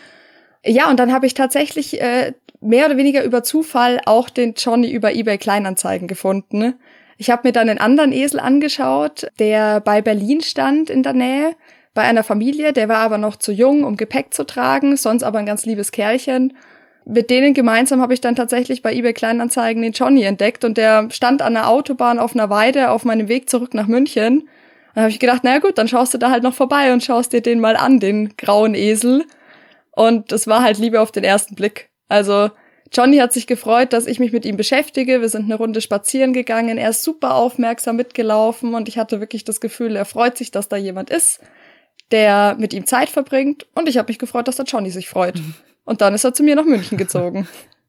Ja, 0.66 0.90
und 0.90 1.00
dann 1.00 1.14
habe 1.14 1.28
ich 1.28 1.36
tatsächlich 1.36 2.02
äh, 2.02 2.34
mehr 2.60 2.88
oder 2.88 2.98
weniger 2.98 3.24
über 3.24 3.44
Zufall 3.44 4.02
auch 4.06 4.30
den 4.32 4.56
Johnny 4.56 4.92
über 4.92 5.14
eBay 5.14 5.38
Kleinanzeigen 5.38 6.08
gefunden. 6.08 6.74
Ich 7.20 7.30
habe 7.30 7.48
mir 7.48 7.52
dann 7.52 7.70
einen 7.70 7.80
anderen 7.80 8.14
Esel 8.14 8.40
angeschaut, 8.40 9.28
der 9.38 9.80
bei 9.80 10.02
Berlin 10.02 10.42
stand 10.42 10.90
in 10.90 11.04
der 11.04 11.14
Nähe, 11.14 11.56
bei 11.94 12.02
einer 12.02 12.24
Familie, 12.24 12.74
der 12.74 12.90
war 12.90 12.98
aber 12.98 13.20
noch 13.20 13.38
zu 13.38 13.52
jung, 13.52 13.84
um 13.84 13.96
Gepäck 13.96 14.34
zu 14.34 14.44
tragen, 14.44 14.98
sonst 14.98 15.24
aber 15.24 15.38
ein 15.38 15.46
ganz 15.46 15.66
liebes 15.66 15.92
Kerlchen 15.92 16.54
mit 17.10 17.30
denen 17.30 17.54
gemeinsam 17.54 18.02
habe 18.02 18.14
ich 18.14 18.22
dann 18.22 18.36
tatsächlich 18.36 18.82
bei 18.82 18.94
eBay 18.94 19.14
Kleinanzeigen 19.14 19.82
den 19.82 19.94
Johnny 19.94 20.24
entdeckt 20.24 20.66
und 20.66 20.78
der 20.78 21.10
stand 21.10 21.42
an 21.42 21.54
der 21.54 21.70
Autobahn 21.70 22.20
auf 22.20 22.36
einer 22.36 22.50
Weide 22.50 22.92
auf 22.92 23.06
meinem 23.06 23.30
Weg 23.30 23.50
zurück 23.50 23.74
nach 23.74 23.88
München. 23.88 24.50
Dann 24.94 25.04
habe 25.04 25.12
ich 25.12 25.20
gedacht, 25.20 25.42
na 25.44 25.60
gut, 25.60 25.78
dann 25.78 25.88
schaust 25.88 26.14
du 26.14 26.18
da 26.18 26.32
halt 26.32 26.44
noch 26.44 26.54
vorbei 26.54 26.92
und 26.92 27.04
schaust 27.04 27.32
dir 27.32 27.42
den 27.42 27.62
mal 27.62 27.78
an, 27.78 28.02
den 28.02 28.36
grauen 28.36 28.76
Esel. 28.76 29.24
Und 29.92 30.32
es 30.34 30.48
war 30.48 30.62
halt 30.62 30.80
Liebe 30.80 31.00
auf 31.00 31.12
den 31.12 31.24
ersten 31.24 31.56
Blick. 31.56 31.90
Also 32.10 32.50
Johnny 32.92 33.18
hat 33.18 33.32
sich 33.32 33.48
gefreut, 33.48 33.94
dass 33.94 34.06
ich 34.06 34.20
mich 34.20 34.34
mit 34.34 34.46
ihm 34.46 34.58
beschäftige. 34.58 35.22
Wir 35.22 35.30
sind 35.30 35.46
eine 35.46 35.56
Runde 35.56 35.80
spazieren 35.80 36.34
gegangen. 36.34 36.78
Er 36.78 36.90
ist 36.90 37.04
super 37.04 37.36
aufmerksam 37.36 37.96
mitgelaufen 37.96 38.74
und 38.74 38.90
ich 38.90 38.98
hatte 38.98 39.22
wirklich 39.22 39.46
das 39.46 39.62
Gefühl, 39.62 39.96
er 39.96 40.06
freut 40.06 40.38
sich, 40.38 40.52
dass 40.52 40.68
da 40.68 40.76
jemand 40.76 41.10
ist, 41.10 41.40
der 42.12 42.56
mit 42.60 42.74
ihm 42.74 42.86
Zeit 42.86 43.10
verbringt. 43.10 43.66
Und 43.76 43.88
ich 43.88 43.98
habe 43.98 44.10
mich 44.10 44.20
gefreut, 44.20 44.48
dass 44.50 44.58
der 44.58 44.66
Johnny 44.66 44.92
sich 44.92 45.08
freut. 45.08 45.36
Und 45.88 46.02
dann 46.02 46.14
ist 46.14 46.26
er 46.26 46.34
zu 46.34 46.44
mir 46.44 46.56
nach 46.56 46.66
München 46.66 46.98
gezogen. 46.98 47.48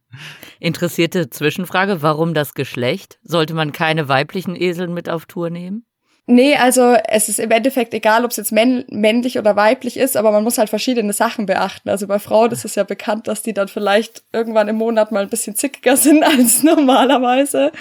Interessierte 0.61 1.31
Zwischenfrage, 1.31 2.01
warum 2.01 2.33
das 2.33 2.55
Geschlecht? 2.55 3.19
Sollte 3.25 3.55
man 3.55 3.73
keine 3.73 4.09
weiblichen 4.09 4.55
Esel 4.55 4.87
mit 4.87 5.11
auf 5.11 5.27
Tour 5.27 5.51
nehmen? 5.51 5.85
Nee, 6.27 6.55
also 6.57 6.95
es 7.09 7.29
ist 7.29 7.41
im 7.41 7.51
Endeffekt 7.51 7.93
egal, 7.95 8.25
ob 8.25 8.31
es 8.31 8.37
jetzt 8.37 8.53
männ 8.53 8.85
männlich 8.89 9.39
oder 9.39 9.57
weiblich 9.57 9.97
ist, 9.97 10.17
aber 10.17 10.31
man 10.31 10.45
muss 10.45 10.59
halt 10.59 10.69
verschiedene 10.69 11.13
Sachen 11.13 11.47
beachten. 11.47 11.89
Also 11.89 12.07
bei 12.07 12.19
Frauen 12.21 12.53
ist 12.53 12.65
es 12.65 12.77
ja 12.77 12.85
bekannt, 12.85 13.27
dass 13.27 13.43
die 13.43 13.55
dann 13.55 13.67
vielleicht 13.67 14.23
irgendwann 14.33 14.69
im 14.69 14.77
Monat 14.77 15.11
mal 15.11 15.23
ein 15.23 15.31
bisschen 15.31 15.57
zickiger 15.57 15.97
sind 15.97 16.23
als 16.23 16.63
normalerweise. 16.63 17.73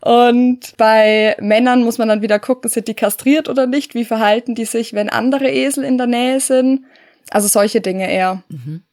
Und 0.00 0.74
bei 0.78 1.36
Männern 1.40 1.82
muss 1.82 1.98
man 1.98 2.08
dann 2.08 2.22
wieder 2.22 2.38
gucken, 2.38 2.70
sind 2.70 2.88
die 2.88 2.94
kastriert 2.94 3.48
oder 3.48 3.66
nicht? 3.66 3.94
Wie 3.94 4.06
verhalten 4.06 4.54
die 4.54 4.64
sich, 4.64 4.94
wenn 4.94 5.10
andere 5.10 5.50
Esel 5.50 5.84
in 5.84 5.98
der 5.98 6.06
Nähe 6.06 6.40
sind? 6.40 6.86
Also 7.30 7.48
solche 7.48 7.82
Dinge 7.82 8.10
eher. 8.10 8.42
Mhm. 8.48 8.84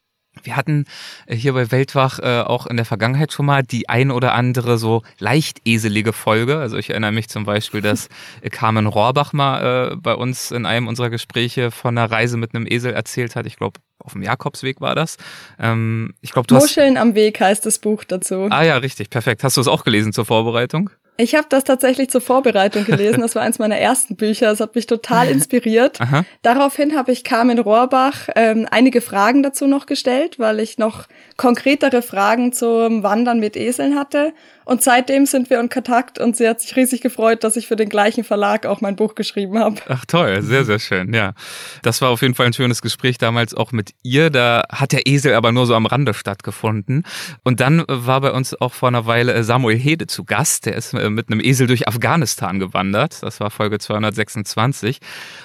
Wir 0.42 0.56
hatten 0.56 0.84
äh, 1.26 1.34
hier 1.34 1.52
bei 1.52 1.70
Weltwach 1.70 2.18
äh, 2.18 2.40
auch 2.40 2.66
in 2.66 2.76
der 2.76 2.84
Vergangenheit 2.84 3.32
schon 3.32 3.46
mal 3.46 3.62
die 3.62 3.88
ein 3.88 4.10
oder 4.10 4.34
andere 4.34 4.78
so 4.78 5.02
leicht 5.18 5.60
eselige 5.64 6.12
Folge. 6.12 6.58
Also 6.58 6.76
ich 6.76 6.90
erinnere 6.90 7.12
mich 7.12 7.28
zum 7.28 7.44
Beispiel, 7.44 7.80
dass 7.80 8.08
äh, 8.42 8.50
Carmen 8.50 8.86
Rohrbach 8.86 9.32
mal 9.32 9.92
äh, 9.92 9.96
bei 9.96 10.14
uns 10.14 10.50
in 10.50 10.66
einem 10.66 10.88
unserer 10.88 11.10
Gespräche 11.10 11.70
von 11.70 11.96
einer 11.96 12.10
Reise 12.10 12.36
mit 12.36 12.54
einem 12.54 12.66
Esel 12.66 12.92
erzählt 12.92 13.36
hat. 13.36 13.46
Ich 13.46 13.56
glaube, 13.56 13.80
auf 13.98 14.12
dem 14.12 14.22
Jakobsweg 14.22 14.80
war 14.80 14.94
das. 14.94 15.16
Ähm, 15.58 16.14
ich 16.20 16.32
glaube, 16.32 16.46
du 16.46 16.54
Muscheln 16.54 16.96
hast... 16.96 17.02
am 17.02 17.14
Weg 17.14 17.40
heißt 17.40 17.66
das 17.66 17.78
Buch 17.78 18.04
dazu. 18.04 18.48
Ah 18.50 18.62
ja, 18.62 18.76
richtig, 18.78 19.10
perfekt. 19.10 19.44
Hast 19.44 19.56
du 19.56 19.60
es 19.60 19.68
auch 19.68 19.84
gelesen 19.84 20.12
zur 20.12 20.24
Vorbereitung? 20.24 20.90
Ich 21.20 21.34
habe 21.34 21.46
das 21.48 21.64
tatsächlich 21.64 22.10
zur 22.10 22.20
Vorbereitung 22.20 22.84
gelesen. 22.84 23.22
Das 23.22 23.34
war 23.34 23.42
eins 23.42 23.58
meiner 23.58 23.76
ersten 23.76 24.14
Bücher. 24.14 24.46
Das 24.46 24.60
hat 24.60 24.76
mich 24.76 24.86
total 24.86 25.28
inspiriert. 25.30 26.00
Aha. 26.00 26.24
Daraufhin 26.42 26.96
habe 26.96 27.10
ich 27.10 27.24
Carmen 27.24 27.58
Rohrbach 27.58 28.28
ähm, 28.36 28.68
einige 28.70 29.00
Fragen 29.00 29.42
dazu 29.42 29.66
noch 29.66 29.86
gestellt, 29.86 30.38
weil 30.38 30.60
ich 30.60 30.78
noch 30.78 31.06
konkretere 31.36 32.02
Fragen 32.02 32.52
zum 32.52 33.02
Wandern 33.02 33.40
mit 33.40 33.56
Eseln 33.56 33.98
hatte. 33.98 34.32
Und 34.68 34.82
seitdem 34.82 35.24
sind 35.24 35.48
wir 35.48 35.60
in 35.60 35.70
Kontakt 35.70 36.18
und 36.18 36.36
sie 36.36 36.46
hat 36.46 36.60
sich 36.60 36.76
riesig 36.76 37.00
gefreut, 37.00 37.42
dass 37.42 37.56
ich 37.56 37.66
für 37.66 37.74
den 37.74 37.88
gleichen 37.88 38.22
Verlag 38.22 38.66
auch 38.66 38.82
mein 38.82 38.96
Buch 38.96 39.14
geschrieben 39.14 39.58
habe. 39.58 39.76
Ach 39.88 40.04
toll, 40.04 40.42
sehr, 40.42 40.66
sehr 40.66 40.78
schön, 40.78 41.14
ja. 41.14 41.32
Das 41.80 42.02
war 42.02 42.10
auf 42.10 42.20
jeden 42.20 42.34
Fall 42.34 42.44
ein 42.44 42.52
schönes 42.52 42.82
Gespräch 42.82 43.16
damals 43.16 43.54
auch 43.54 43.72
mit 43.72 43.94
ihr. 44.02 44.28
Da 44.28 44.64
hat 44.70 44.92
der 44.92 45.06
Esel 45.06 45.32
aber 45.32 45.52
nur 45.52 45.64
so 45.64 45.74
am 45.74 45.86
Rande 45.86 46.12
stattgefunden. 46.12 47.04
Und 47.44 47.60
dann 47.60 47.82
war 47.88 48.20
bei 48.20 48.30
uns 48.30 48.60
auch 48.60 48.74
vor 48.74 48.88
einer 48.88 49.06
Weile 49.06 49.32
äh, 49.32 49.42
Samuel 49.42 49.78
Hede 49.78 50.06
zu 50.06 50.24
Gast. 50.24 50.66
Der 50.66 50.74
ist 50.74 50.92
äh, 50.92 51.08
mit 51.08 51.32
einem 51.32 51.40
Esel 51.40 51.66
durch 51.66 51.88
Afghanistan 51.88 52.58
gewandert. 52.58 53.22
Das 53.22 53.40
war 53.40 53.50
Folge 53.50 53.78
226. 53.78 54.98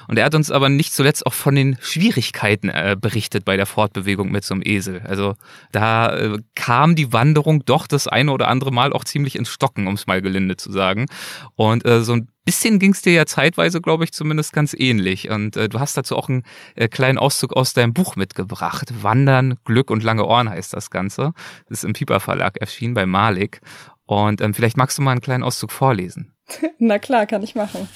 Und 0.09 0.19
er 0.19 0.25
hat 0.25 0.35
uns 0.35 0.51
aber 0.51 0.67
nicht 0.67 0.93
zuletzt 0.93 1.25
auch 1.25 1.33
von 1.33 1.55
den 1.55 1.77
Schwierigkeiten 1.79 2.67
äh, 2.67 2.97
berichtet 2.99 3.45
bei 3.45 3.55
der 3.55 3.67
Fortbewegung 3.67 4.31
mit 4.31 4.43
so 4.43 4.53
einem 4.53 4.63
Esel. 4.65 5.01
Also 5.05 5.35
da 5.71 6.37
kam 6.55 6.95
die 6.95 7.13
Wanderung 7.13 7.63
doch 7.63 7.87
das 7.87 8.09
eine 8.09 8.33
oder 8.33 8.49
andere 8.49 8.73
Mal 8.73 8.91
auch 8.91 9.05
ziemlich 9.13 9.35
ins 9.35 9.49
Stocken, 9.49 9.87
um 9.87 9.93
es 9.93 10.07
mal 10.07 10.21
gelinde 10.21 10.57
zu 10.57 10.71
sagen. 10.71 11.05
Und 11.55 11.85
äh, 11.85 12.01
so 12.01 12.13
ein 12.13 12.27
bisschen 12.45 12.79
ging 12.79 12.91
es 12.91 13.03
dir 13.03 13.13
ja 13.13 13.25
zeitweise, 13.25 13.79
glaube 13.79 14.03
ich, 14.03 14.11
zumindest 14.11 14.53
ganz 14.53 14.73
ähnlich. 14.73 15.29
Und 15.29 15.55
äh, 15.55 15.69
du 15.69 15.79
hast 15.79 15.95
dazu 15.95 16.17
auch 16.17 16.29
einen 16.29 16.43
äh, 16.75 16.87
kleinen 16.87 17.19
Auszug 17.19 17.53
aus 17.53 17.73
deinem 17.73 17.93
Buch 17.93 18.15
mitgebracht. 18.15 18.91
Wandern, 19.03 19.59
Glück 19.63 19.91
und 19.91 20.03
lange 20.03 20.25
Ohren 20.25 20.49
heißt 20.49 20.73
das 20.73 20.89
Ganze. 20.89 21.33
Das 21.69 21.79
ist 21.79 21.83
im 21.85 21.93
Piper 21.93 22.19
Verlag 22.19 22.57
erschienen 22.57 22.95
bei 22.95 23.05
Malik. 23.05 23.61
Und 24.05 24.41
ähm, 24.41 24.53
vielleicht 24.53 24.77
magst 24.77 24.97
du 24.97 25.03
mal 25.03 25.11
einen 25.11 25.21
kleinen 25.21 25.43
Auszug 25.43 25.71
vorlesen. 25.71 26.33
Na 26.79 26.97
klar, 26.97 27.27
kann 27.27 27.43
ich 27.43 27.53
machen. 27.53 27.87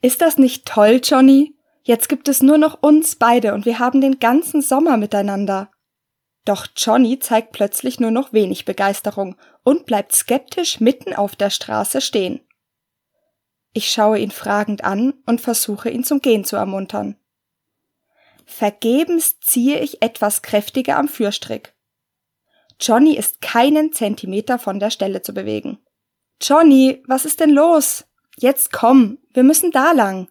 Ist 0.00 0.22
das 0.22 0.38
nicht 0.38 0.66
toll, 0.66 1.00
Johnny? 1.02 1.54
Jetzt 1.82 2.08
gibt 2.08 2.28
es 2.28 2.42
nur 2.42 2.58
noch 2.58 2.80
uns 2.80 3.16
beide 3.16 3.54
und 3.54 3.66
wir 3.66 3.80
haben 3.80 4.00
den 4.00 4.20
ganzen 4.20 4.62
Sommer 4.62 4.96
miteinander. 4.96 5.71
Doch 6.44 6.66
Johnny 6.76 7.18
zeigt 7.18 7.52
plötzlich 7.52 8.00
nur 8.00 8.10
noch 8.10 8.32
wenig 8.32 8.64
Begeisterung 8.64 9.36
und 9.62 9.86
bleibt 9.86 10.12
skeptisch 10.12 10.80
mitten 10.80 11.14
auf 11.14 11.36
der 11.36 11.50
Straße 11.50 12.00
stehen. 12.00 12.40
Ich 13.72 13.90
schaue 13.90 14.18
ihn 14.18 14.30
fragend 14.30 14.84
an 14.84 15.14
und 15.24 15.40
versuche 15.40 15.88
ihn 15.88 16.04
zum 16.04 16.20
Gehen 16.20 16.44
zu 16.44 16.56
ermuntern. 16.56 17.16
Vergebens 18.44 19.40
ziehe 19.40 19.78
ich 19.78 20.02
etwas 20.02 20.42
kräftiger 20.42 20.98
am 20.98 21.08
Führstrick. 21.08 21.74
Johnny 22.80 23.16
ist 23.16 23.40
keinen 23.40 23.92
Zentimeter 23.92 24.58
von 24.58 24.80
der 24.80 24.90
Stelle 24.90 25.22
zu 25.22 25.32
bewegen. 25.32 25.78
Johnny, 26.40 27.02
was 27.06 27.24
ist 27.24 27.40
denn 27.40 27.50
los? 27.50 28.04
Jetzt 28.36 28.72
komm, 28.72 29.18
wir 29.32 29.44
müssen 29.44 29.70
da 29.70 29.92
lang. 29.92 30.28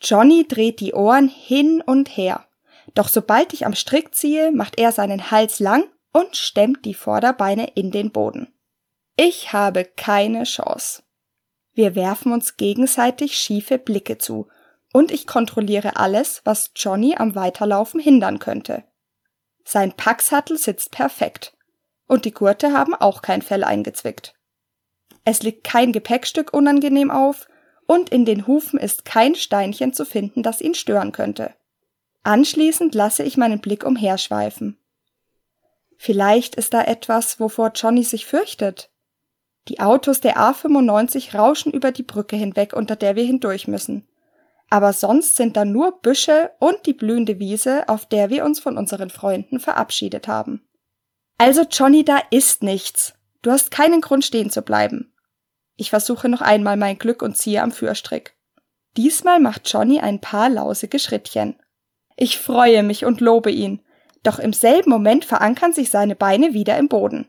Johnny 0.00 0.48
dreht 0.48 0.80
die 0.80 0.94
Ohren 0.94 1.28
hin 1.28 1.82
und 1.84 2.16
her. 2.16 2.46
Doch 2.94 3.08
sobald 3.08 3.52
ich 3.52 3.66
am 3.66 3.74
Strick 3.74 4.14
ziehe, 4.14 4.52
macht 4.52 4.78
er 4.78 4.92
seinen 4.92 5.30
Hals 5.30 5.60
lang 5.60 5.84
und 6.12 6.36
stemmt 6.36 6.84
die 6.84 6.94
Vorderbeine 6.94 7.70
in 7.74 7.90
den 7.90 8.10
Boden. 8.10 8.52
Ich 9.16 9.52
habe 9.52 9.84
keine 9.84 10.44
Chance. 10.44 11.02
Wir 11.72 11.94
werfen 11.94 12.32
uns 12.32 12.56
gegenseitig 12.56 13.36
schiefe 13.36 13.78
Blicke 13.78 14.18
zu, 14.18 14.48
und 14.92 15.12
ich 15.12 15.26
kontrolliere 15.26 15.96
alles, 15.96 16.42
was 16.44 16.72
Johnny 16.74 17.14
am 17.16 17.34
Weiterlaufen 17.36 18.00
hindern 18.00 18.40
könnte. 18.40 18.84
Sein 19.64 19.92
Packsattel 19.92 20.58
sitzt 20.58 20.90
perfekt, 20.90 21.56
und 22.06 22.24
die 22.24 22.34
Gurte 22.34 22.72
haben 22.72 22.94
auch 22.94 23.22
kein 23.22 23.40
Fell 23.40 23.62
eingezwickt. 23.62 24.34
Es 25.24 25.42
liegt 25.42 25.62
kein 25.64 25.92
Gepäckstück 25.92 26.52
unangenehm 26.52 27.10
auf, 27.10 27.46
und 27.86 28.08
in 28.10 28.24
den 28.24 28.46
Hufen 28.46 28.78
ist 28.78 29.04
kein 29.04 29.34
Steinchen 29.34 29.92
zu 29.92 30.04
finden, 30.04 30.42
das 30.42 30.60
ihn 30.60 30.74
stören 30.74 31.12
könnte. 31.12 31.54
Anschließend 32.22 32.94
lasse 32.94 33.22
ich 33.22 33.36
meinen 33.36 33.60
Blick 33.60 33.84
umherschweifen. 33.84 34.78
Vielleicht 35.96 36.54
ist 36.54 36.74
da 36.74 36.82
etwas, 36.82 37.40
wovor 37.40 37.72
Johnny 37.74 38.04
sich 38.04 38.26
fürchtet. 38.26 38.90
Die 39.68 39.80
Autos 39.80 40.20
der 40.20 40.38
A95 40.38 41.36
rauschen 41.36 41.72
über 41.72 41.92
die 41.92 42.02
Brücke 42.02 42.36
hinweg, 42.36 42.72
unter 42.72 42.96
der 42.96 43.16
wir 43.16 43.24
hindurch 43.24 43.68
müssen. 43.68 44.06
aber 44.70 44.92
sonst 44.92 45.36
sind 45.36 45.56
da 45.56 45.64
nur 45.64 46.00
Büsche 46.00 46.52
und 46.60 46.86
die 46.86 46.92
blühende 46.94 47.40
Wiese, 47.40 47.88
auf 47.88 48.06
der 48.06 48.30
wir 48.30 48.44
uns 48.44 48.60
von 48.60 48.78
unseren 48.78 49.10
Freunden 49.10 49.58
verabschiedet 49.58 50.28
haben. 50.28 50.64
Also 51.38 51.62
Johnny, 51.62 52.04
da 52.04 52.20
ist 52.30 52.62
nichts. 52.62 53.14
Du 53.42 53.50
hast 53.50 53.72
keinen 53.72 54.00
Grund 54.00 54.24
stehen 54.24 54.48
zu 54.50 54.62
bleiben. 54.62 55.12
Ich 55.76 55.90
versuche 55.90 56.28
noch 56.28 56.40
einmal 56.40 56.76
mein 56.76 56.98
Glück 56.98 57.20
und 57.20 57.36
ziehe 57.36 57.62
am 57.62 57.72
Führstrick. 57.72 58.36
Diesmal 58.96 59.40
macht 59.40 59.68
Johnny 59.70 59.98
ein 59.98 60.20
paar 60.20 60.48
lausige 60.48 60.98
Schrittchen. 60.98 61.56
Ich 62.16 62.38
freue 62.38 62.82
mich 62.82 63.04
und 63.04 63.20
lobe 63.20 63.50
ihn, 63.50 63.82
doch 64.22 64.38
im 64.38 64.52
selben 64.52 64.90
Moment 64.90 65.24
verankern 65.24 65.72
sich 65.72 65.90
seine 65.90 66.16
Beine 66.16 66.52
wieder 66.52 66.76
im 66.78 66.88
Boden. 66.88 67.28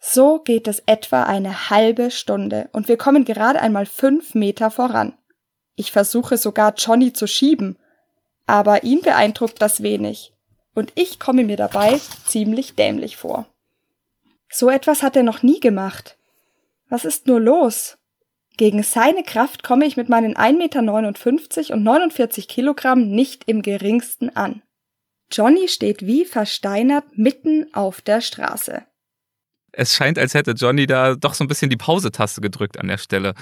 So 0.00 0.38
geht 0.40 0.68
es 0.68 0.82
etwa 0.86 1.24
eine 1.24 1.70
halbe 1.70 2.10
Stunde 2.10 2.68
und 2.72 2.88
wir 2.88 2.96
kommen 2.96 3.24
gerade 3.24 3.60
einmal 3.60 3.86
fünf 3.86 4.34
Meter 4.34 4.70
voran. 4.70 5.16
Ich 5.74 5.92
versuche 5.92 6.36
sogar 6.36 6.74
Johnny 6.76 7.12
zu 7.12 7.26
schieben, 7.26 7.78
aber 8.46 8.84
ihn 8.84 9.00
beeindruckt 9.00 9.60
das 9.60 9.82
wenig 9.82 10.32
und 10.74 10.92
ich 10.94 11.18
komme 11.18 11.44
mir 11.44 11.56
dabei 11.56 12.00
ziemlich 12.26 12.74
dämlich 12.74 13.16
vor. 13.16 13.46
So 14.50 14.70
etwas 14.70 15.02
hat 15.02 15.16
er 15.16 15.22
noch 15.22 15.42
nie 15.42 15.60
gemacht. 15.60 16.16
Was 16.88 17.04
ist 17.04 17.26
nur 17.26 17.40
los? 17.40 17.98
Gegen 18.58 18.82
seine 18.82 19.22
Kraft 19.22 19.62
komme 19.62 19.86
ich 19.86 19.96
mit 19.96 20.08
meinen 20.08 20.34
1,59 20.34 20.58
Meter 20.58 21.74
und 21.74 21.82
49 21.84 22.48
Kilogramm 22.48 23.08
nicht 23.08 23.44
im 23.46 23.62
geringsten 23.62 24.30
an. 24.34 24.62
Johnny 25.30 25.68
steht 25.68 26.04
wie 26.04 26.24
versteinert 26.24 27.04
mitten 27.16 27.72
auf 27.72 28.00
der 28.00 28.20
Straße. 28.20 28.82
Es 29.70 29.94
scheint, 29.94 30.18
als 30.18 30.34
hätte 30.34 30.52
Johnny 30.52 30.88
da 30.88 31.14
doch 31.14 31.34
so 31.34 31.44
ein 31.44 31.46
bisschen 31.46 31.70
die 31.70 31.76
Pause-Taste 31.76 32.40
gedrückt 32.40 32.80
an 32.80 32.88
der 32.88 32.98
Stelle. 32.98 33.34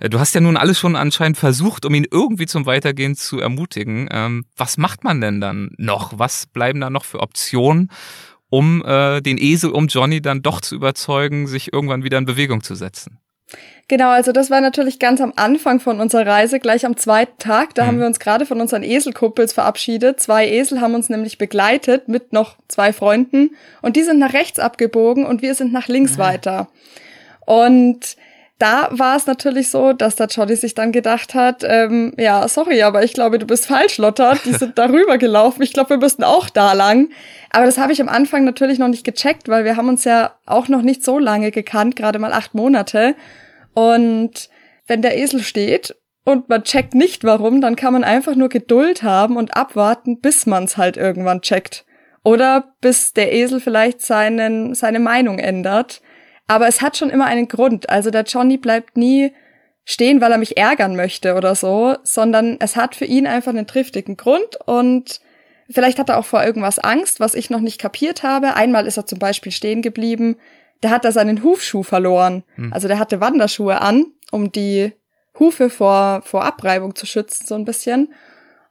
Äh, 0.00 0.10
du 0.10 0.18
hast 0.18 0.34
ja 0.34 0.40
nun 0.40 0.56
alles 0.56 0.76
schon 0.76 0.96
anscheinend 0.96 1.38
versucht, 1.38 1.84
um 1.84 1.94
ihn 1.94 2.06
irgendwie 2.10 2.46
zum 2.46 2.66
Weitergehen 2.66 3.14
zu 3.14 3.38
ermutigen. 3.38 4.08
Ähm, 4.10 4.44
was 4.56 4.76
macht 4.76 5.04
man 5.04 5.20
denn 5.20 5.40
dann 5.40 5.70
noch? 5.76 6.18
Was 6.18 6.46
bleiben 6.46 6.80
da 6.80 6.90
noch 6.90 7.04
für 7.04 7.20
Optionen, 7.20 7.92
um 8.48 8.84
äh, 8.84 9.20
den 9.20 9.38
Esel 9.38 9.70
um 9.70 9.86
Johnny 9.86 10.20
dann 10.20 10.42
doch 10.42 10.60
zu 10.60 10.74
überzeugen, 10.74 11.46
sich 11.46 11.72
irgendwann 11.72 12.02
wieder 12.02 12.18
in 12.18 12.24
Bewegung 12.24 12.64
zu 12.64 12.74
setzen? 12.74 13.20
Genau, 13.86 14.08
also 14.08 14.32
das 14.32 14.50
war 14.50 14.62
natürlich 14.62 14.98
ganz 14.98 15.20
am 15.20 15.34
Anfang 15.36 15.78
von 15.78 16.00
unserer 16.00 16.26
Reise, 16.26 16.58
gleich 16.58 16.86
am 16.86 16.96
zweiten 16.96 17.38
Tag. 17.38 17.74
Da 17.74 17.82
mhm. 17.82 17.86
haben 17.88 17.98
wir 18.00 18.06
uns 18.06 18.18
gerade 18.18 18.46
von 18.46 18.60
unseren 18.60 18.82
Eselkuppels 18.82 19.52
verabschiedet. 19.52 20.20
Zwei 20.20 20.48
Esel 20.48 20.80
haben 20.80 20.94
uns 20.94 21.10
nämlich 21.10 21.36
begleitet 21.36 22.08
mit 22.08 22.32
noch 22.32 22.56
zwei 22.68 22.92
Freunden 22.92 23.50
und 23.82 23.96
die 23.96 24.02
sind 24.02 24.18
nach 24.18 24.32
rechts 24.32 24.58
abgebogen 24.58 25.26
und 25.26 25.42
wir 25.42 25.54
sind 25.54 25.72
nach 25.72 25.88
links 25.88 26.12
ja. 26.12 26.18
weiter. 26.18 26.68
Und 27.44 28.16
da 28.58 28.88
war 28.92 29.16
es 29.16 29.26
natürlich 29.26 29.68
so, 29.68 29.92
dass 29.92 30.16
der 30.16 30.28
Johnny 30.28 30.54
sich 30.54 30.74
dann 30.74 30.92
gedacht 30.92 31.34
hat, 31.34 31.64
ähm, 31.64 32.14
ja, 32.16 32.46
sorry, 32.48 32.82
aber 32.82 33.02
ich 33.02 33.12
glaube, 33.12 33.38
du 33.38 33.46
bist 33.46 33.66
falsch, 33.66 33.98
Lotta. 33.98 34.36
Die 34.44 34.54
sind 34.54 34.78
darüber 34.78 35.18
gelaufen. 35.18 35.62
Ich 35.62 35.72
glaube, 35.72 35.90
wir 35.90 35.96
müssten 35.98 36.24
auch 36.24 36.48
da 36.48 36.72
lang. 36.72 37.10
Aber 37.50 37.66
das 37.66 37.78
habe 37.78 37.92
ich 37.92 38.00
am 38.00 38.08
Anfang 38.08 38.44
natürlich 38.44 38.78
noch 38.78 38.88
nicht 38.88 39.04
gecheckt, 39.04 39.48
weil 39.48 39.64
wir 39.64 39.76
haben 39.76 39.88
uns 39.88 40.04
ja 40.04 40.32
auch 40.46 40.68
noch 40.68 40.82
nicht 40.82 41.04
so 41.04 41.18
lange 41.18 41.50
gekannt, 41.50 41.96
gerade 41.96 42.18
mal 42.18 42.32
acht 42.32 42.54
Monate. 42.54 43.16
Und 43.74 44.48
wenn 44.86 45.02
der 45.02 45.18
Esel 45.18 45.42
steht 45.42 45.94
und 46.24 46.48
man 46.48 46.64
checkt 46.64 46.94
nicht 46.94 47.24
warum, 47.24 47.60
dann 47.60 47.76
kann 47.76 47.92
man 47.92 48.04
einfach 48.04 48.34
nur 48.34 48.48
Geduld 48.48 49.02
haben 49.02 49.36
und 49.36 49.56
abwarten, 49.56 50.20
bis 50.20 50.46
man 50.46 50.64
es 50.64 50.76
halt 50.76 50.96
irgendwann 50.96 51.42
checkt. 51.42 51.84
Oder 52.22 52.74
bis 52.80 53.12
der 53.12 53.32
Esel 53.32 53.60
vielleicht 53.60 54.00
seinen, 54.00 54.74
seine 54.74 55.00
Meinung 55.00 55.38
ändert. 55.38 56.00
Aber 56.46 56.66
es 56.66 56.80
hat 56.80 56.96
schon 56.96 57.10
immer 57.10 57.26
einen 57.26 57.48
Grund. 57.48 57.90
Also 57.90 58.10
der 58.10 58.22
Johnny 58.22 58.56
bleibt 58.56 58.96
nie 58.96 59.32
stehen, 59.84 60.20
weil 60.20 60.32
er 60.32 60.38
mich 60.38 60.56
ärgern 60.56 60.96
möchte 60.96 61.34
oder 61.34 61.54
so, 61.54 61.96
sondern 62.02 62.56
es 62.60 62.76
hat 62.76 62.96
für 62.96 63.04
ihn 63.04 63.26
einfach 63.26 63.50
einen 63.50 63.66
triftigen 63.66 64.16
Grund 64.16 64.58
und 64.64 65.20
vielleicht 65.68 65.98
hat 65.98 66.08
er 66.08 66.18
auch 66.18 66.24
vor 66.24 66.42
irgendwas 66.42 66.78
Angst, 66.78 67.20
was 67.20 67.34
ich 67.34 67.50
noch 67.50 67.60
nicht 67.60 67.78
kapiert 67.78 68.22
habe. 68.22 68.54
Einmal 68.54 68.86
ist 68.86 68.96
er 68.96 69.06
zum 69.06 69.18
Beispiel 69.18 69.52
stehen 69.52 69.82
geblieben, 69.82 70.36
der 70.82 70.90
hat 70.90 71.04
da 71.04 71.12
seinen 71.12 71.42
Hufschuh 71.42 71.82
verloren. 71.82 72.44
Hm. 72.56 72.72
Also 72.72 72.88
der 72.88 72.98
hatte 72.98 73.20
Wanderschuhe 73.20 73.80
an, 73.80 74.06
um 74.30 74.52
die 74.52 74.92
Hufe 75.38 75.70
vor, 75.70 76.22
vor 76.24 76.44
Abreibung 76.44 76.94
zu 76.94 77.06
schützen, 77.06 77.46
so 77.46 77.54
ein 77.54 77.64
bisschen. 77.64 78.12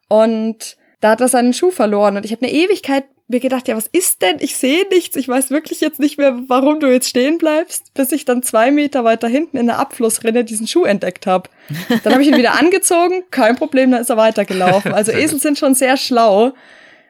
Und 0.07 0.77
da 1.01 1.11
hat 1.11 1.21
er 1.21 1.27
seinen 1.27 1.53
Schuh 1.53 1.71
verloren. 1.71 2.15
Und 2.15 2.25
ich 2.25 2.31
habe 2.31 2.45
eine 2.45 2.53
Ewigkeit 2.53 3.05
mir 3.27 3.39
gedacht, 3.39 3.67
ja, 3.67 3.75
was 3.75 3.87
ist 3.87 4.21
denn? 4.21 4.37
Ich 4.39 4.55
sehe 4.57 4.87
nichts. 4.89 5.15
Ich 5.15 5.27
weiß 5.27 5.49
wirklich 5.49 5.81
jetzt 5.81 5.99
nicht 5.99 6.17
mehr, 6.17 6.37
warum 6.47 6.79
du 6.79 6.91
jetzt 6.91 7.09
stehen 7.09 7.37
bleibst, 7.37 7.93
bis 7.93 8.11
ich 8.11 8.25
dann 8.25 8.43
zwei 8.43 8.69
Meter 8.69 9.03
weiter 9.03 9.27
hinten 9.27 9.57
in 9.57 9.65
der 9.65 9.79
Abflussrinne 9.79 10.43
diesen 10.43 10.67
Schuh 10.67 10.83
entdeckt 10.83 11.25
habe. 11.25 11.49
Dann 12.03 12.13
habe 12.13 12.21
ich 12.21 12.29
ihn 12.29 12.37
wieder 12.37 12.53
angezogen, 12.59 13.23
kein 13.31 13.55
Problem, 13.55 13.91
dann 13.91 14.01
ist 14.01 14.09
er 14.09 14.17
weitergelaufen. 14.17 14.93
Also 15.03 15.11
Esel 15.11 15.39
sind 15.39 15.57
schon 15.57 15.73
sehr 15.73 15.97
schlau. 15.97 16.53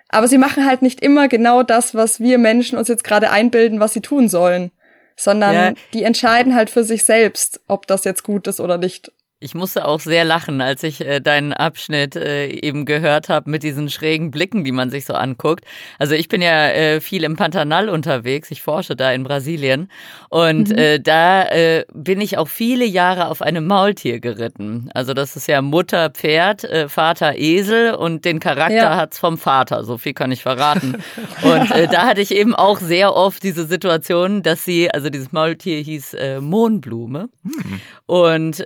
Aber 0.10 0.28
sie 0.28 0.38
machen 0.38 0.66
halt 0.66 0.82
nicht 0.82 1.02
immer 1.02 1.28
genau 1.28 1.64
das, 1.64 1.94
was 1.94 2.20
wir 2.20 2.38
Menschen 2.38 2.78
uns 2.78 2.88
jetzt 2.88 3.04
gerade 3.04 3.32
einbilden, 3.32 3.80
was 3.80 3.94
sie 3.94 4.02
tun 4.02 4.30
sollen 4.30 4.72
sondern 5.16 5.54
ja. 5.54 5.74
die 5.94 6.04
entscheiden 6.04 6.56
halt 6.56 6.70
für 6.70 6.84
sich 6.84 7.04
selbst, 7.04 7.62
ob 7.68 7.88
das 7.88 8.04
jetzt 8.04 8.24
gut 8.24 8.48
ist 8.48 8.60
oder 8.60 8.78
nicht. 8.78 9.12
Ich 9.44 9.54
musste 9.54 9.86
auch 9.86 10.00
sehr 10.00 10.24
lachen, 10.24 10.62
als 10.62 10.84
ich 10.84 11.02
äh, 11.02 11.20
deinen 11.20 11.52
Abschnitt 11.52 12.16
äh, 12.16 12.48
eben 12.48 12.86
gehört 12.86 13.28
habe 13.28 13.50
mit 13.50 13.62
diesen 13.62 13.90
schrägen 13.90 14.32
Blicken, 14.32 14.64
die 14.64 14.72
man 14.72 14.90
sich 14.90 15.06
so 15.06 15.16
anguckt. 15.16 15.66
Also 16.00 16.16
ich 16.16 16.30
bin 16.30 16.42
ja 16.42 16.70
äh, 16.70 17.02
viel 17.02 17.26
im 17.26 17.36
Pantanal 17.36 17.90
unterwegs, 17.90 18.52
ich 18.52 18.62
forsche 18.62 18.96
da 18.96 19.12
in 19.12 19.24
Brasilien 19.24 19.90
und 20.30 20.70
mhm. 20.70 20.78
äh, 20.78 21.00
da 21.00 21.44
äh, 21.50 21.84
bin 21.94 22.22
ich 22.22 22.38
auch 22.38 22.48
viele 22.48 22.86
Jahre 22.86 23.28
auf 23.28 23.42
einem 23.42 23.68
Maultier 23.68 24.22
geritten. 24.22 24.90
Also 24.94 25.14
das 25.14 25.36
ist 25.36 25.48
ja 25.48 25.62
Mutter 25.62 26.10
Pferd, 26.10 26.64
äh, 26.64 26.88
Vater 26.88 27.36
Esel 27.36 27.96
und 27.96 28.24
den 28.24 28.40
Charakter 28.40 28.76
ja. 28.76 28.96
hat's 28.96 29.20
vom 29.20 29.38
Vater, 29.38 29.84
so 29.84 29.98
viel 29.98 30.14
kann 30.14 30.32
ich 30.32 30.42
verraten. 30.42 31.04
und 31.42 31.70
da 31.70 32.08
hatte 32.08 32.22
ich 32.22 32.32
eben 32.36 32.56
auch 32.56 32.80
sehr 32.80 33.14
oft 33.14 33.44
diese 33.44 33.66
Situation, 33.66 34.42
dass 34.42 34.64
sie, 34.64 34.90
also 34.90 35.10
dieses 35.10 35.34
Maultier 35.34 35.82
hieß 35.82 36.16
Mohnblume 36.40 37.28
mhm. 37.44 37.82
und 38.06 38.64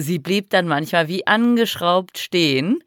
sie 0.00 0.18
blieb 0.18 0.50
dann 0.50 0.68
manchmal 0.68 1.08
wie 1.08 1.26
angeschraubt 1.26 2.18
stehen. 2.18 2.82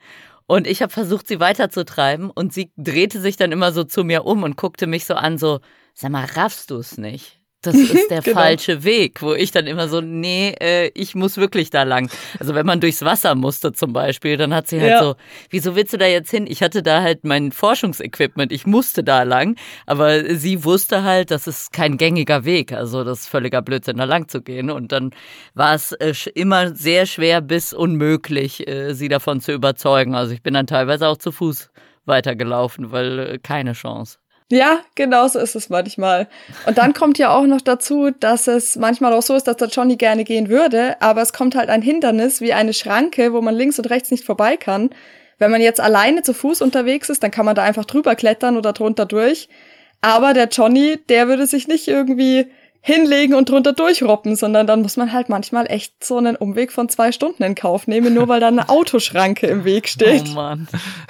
Und 0.47 0.67
ich 0.67 0.81
habe 0.81 0.91
versucht, 0.91 1.27
sie 1.27 1.39
weiterzutreiben. 1.39 2.29
Und 2.29 2.53
sie 2.53 2.71
drehte 2.77 3.21
sich 3.21 3.37
dann 3.37 3.51
immer 3.51 3.71
so 3.71 3.83
zu 3.83 4.03
mir 4.03 4.25
um 4.25 4.43
und 4.43 4.57
guckte 4.57 4.87
mich 4.87 5.05
so 5.05 5.15
an, 5.15 5.37
so, 5.37 5.59
sag 5.93 6.11
mal, 6.11 6.25
raffst 6.25 6.71
du 6.71 6.77
es 6.77 6.97
nicht? 6.97 7.40
Das 7.61 7.75
ist 7.75 7.91
der 8.09 8.21
genau. 8.21 8.39
falsche 8.39 8.83
Weg, 8.83 9.21
wo 9.21 9.33
ich 9.33 9.51
dann 9.51 9.67
immer 9.67 9.87
so, 9.87 10.01
nee, 10.01 10.55
äh, 10.59 10.91
ich 10.95 11.15
muss 11.15 11.37
wirklich 11.37 11.69
da 11.69 11.83
lang. 11.83 12.09
Also 12.39 12.55
wenn 12.55 12.65
man 12.65 12.79
durchs 12.79 13.03
Wasser 13.03 13.35
musste 13.35 13.71
zum 13.71 13.93
Beispiel, 13.93 14.37
dann 14.37 14.53
hat 14.53 14.67
sie 14.67 14.81
halt 14.81 14.91
ja. 14.91 15.03
so, 15.03 15.15
wieso 15.49 15.75
willst 15.75 15.93
du 15.93 15.97
da 15.97 16.07
jetzt 16.07 16.31
hin? 16.31 16.45
Ich 16.47 16.63
hatte 16.63 16.81
da 16.81 17.01
halt 17.01 17.23
mein 17.23 17.51
Forschungsequipment, 17.51 18.51
ich 18.51 18.65
musste 18.65 19.03
da 19.03 19.23
lang, 19.23 19.55
aber 19.85 20.35
sie 20.35 20.63
wusste 20.63 21.03
halt, 21.03 21.31
das 21.31 21.47
ist 21.47 21.71
kein 21.71 21.97
gängiger 21.97 22.45
Weg, 22.45 22.73
also 22.73 23.03
das 23.03 23.21
ist 23.21 23.27
völliger 23.27 23.61
Blödsinn, 23.61 23.97
da 23.97 24.05
lang 24.05 24.27
zu 24.27 24.41
gehen. 24.41 24.71
Und 24.71 24.91
dann 24.91 25.11
war 25.53 25.75
es 25.75 25.91
äh, 25.93 26.13
immer 26.33 26.75
sehr 26.75 27.05
schwer 27.05 27.41
bis 27.41 27.73
unmöglich, 27.73 28.67
äh, 28.67 28.93
sie 28.93 29.07
davon 29.07 29.41
zu 29.41 29.51
überzeugen. 29.51 30.15
Also 30.15 30.33
ich 30.33 30.41
bin 30.41 30.53
dann 30.53 30.67
teilweise 30.67 31.07
auch 31.07 31.17
zu 31.17 31.31
Fuß 31.31 31.69
weitergelaufen, 32.05 32.91
weil 32.91 33.19
äh, 33.19 33.37
keine 33.37 33.73
Chance. 33.73 34.20
Ja, 34.51 34.81
genau 34.95 35.29
so 35.29 35.39
ist 35.39 35.55
es 35.55 35.69
manchmal. 35.69 36.27
Und 36.65 36.77
dann 36.77 36.93
kommt 36.93 37.17
ja 37.17 37.33
auch 37.33 37.45
noch 37.45 37.61
dazu, 37.61 38.11
dass 38.11 38.47
es 38.47 38.75
manchmal 38.75 39.13
auch 39.13 39.21
so 39.21 39.33
ist, 39.33 39.47
dass 39.47 39.55
der 39.55 39.69
Johnny 39.69 39.95
gerne 39.95 40.25
gehen 40.25 40.49
würde, 40.49 41.01
aber 41.01 41.21
es 41.21 41.31
kommt 41.31 41.55
halt 41.55 41.69
ein 41.69 41.81
Hindernis 41.81 42.41
wie 42.41 42.51
eine 42.51 42.73
Schranke, 42.73 43.31
wo 43.31 43.41
man 43.41 43.55
links 43.55 43.79
und 43.79 43.89
rechts 43.89 44.11
nicht 44.11 44.25
vorbei 44.25 44.57
kann. 44.57 44.89
Wenn 45.39 45.51
man 45.51 45.61
jetzt 45.61 45.79
alleine 45.79 46.21
zu 46.21 46.33
Fuß 46.33 46.61
unterwegs 46.61 47.09
ist, 47.09 47.23
dann 47.23 47.31
kann 47.31 47.45
man 47.45 47.55
da 47.55 47.63
einfach 47.63 47.85
drüber 47.85 48.15
klettern 48.15 48.57
oder 48.57 48.73
drunter 48.73 49.05
durch. 49.05 49.47
Aber 50.01 50.33
der 50.33 50.49
Johnny, 50.49 50.99
der 51.07 51.29
würde 51.29 51.47
sich 51.47 51.69
nicht 51.69 51.87
irgendwie 51.87 52.47
hinlegen 52.83 53.35
und 53.35 53.47
drunter 53.47 53.73
durchroppen, 53.73 54.35
sondern 54.35 54.65
dann 54.65 54.81
muss 54.81 54.97
man 54.97 55.13
halt 55.13 55.29
manchmal 55.29 55.67
echt 55.69 56.03
so 56.03 56.17
einen 56.17 56.35
Umweg 56.35 56.71
von 56.71 56.89
zwei 56.89 57.11
Stunden 57.11 57.43
in 57.43 57.53
Kauf 57.53 57.85
nehmen, 57.85 58.15
nur 58.15 58.27
weil 58.27 58.39
da 58.39 58.47
eine 58.47 58.69
Autoschranke 58.69 59.45
im 59.45 59.63
Weg 59.65 59.87
steht. 59.87 60.23
Oh 60.31 60.33
Mann. 60.33 60.67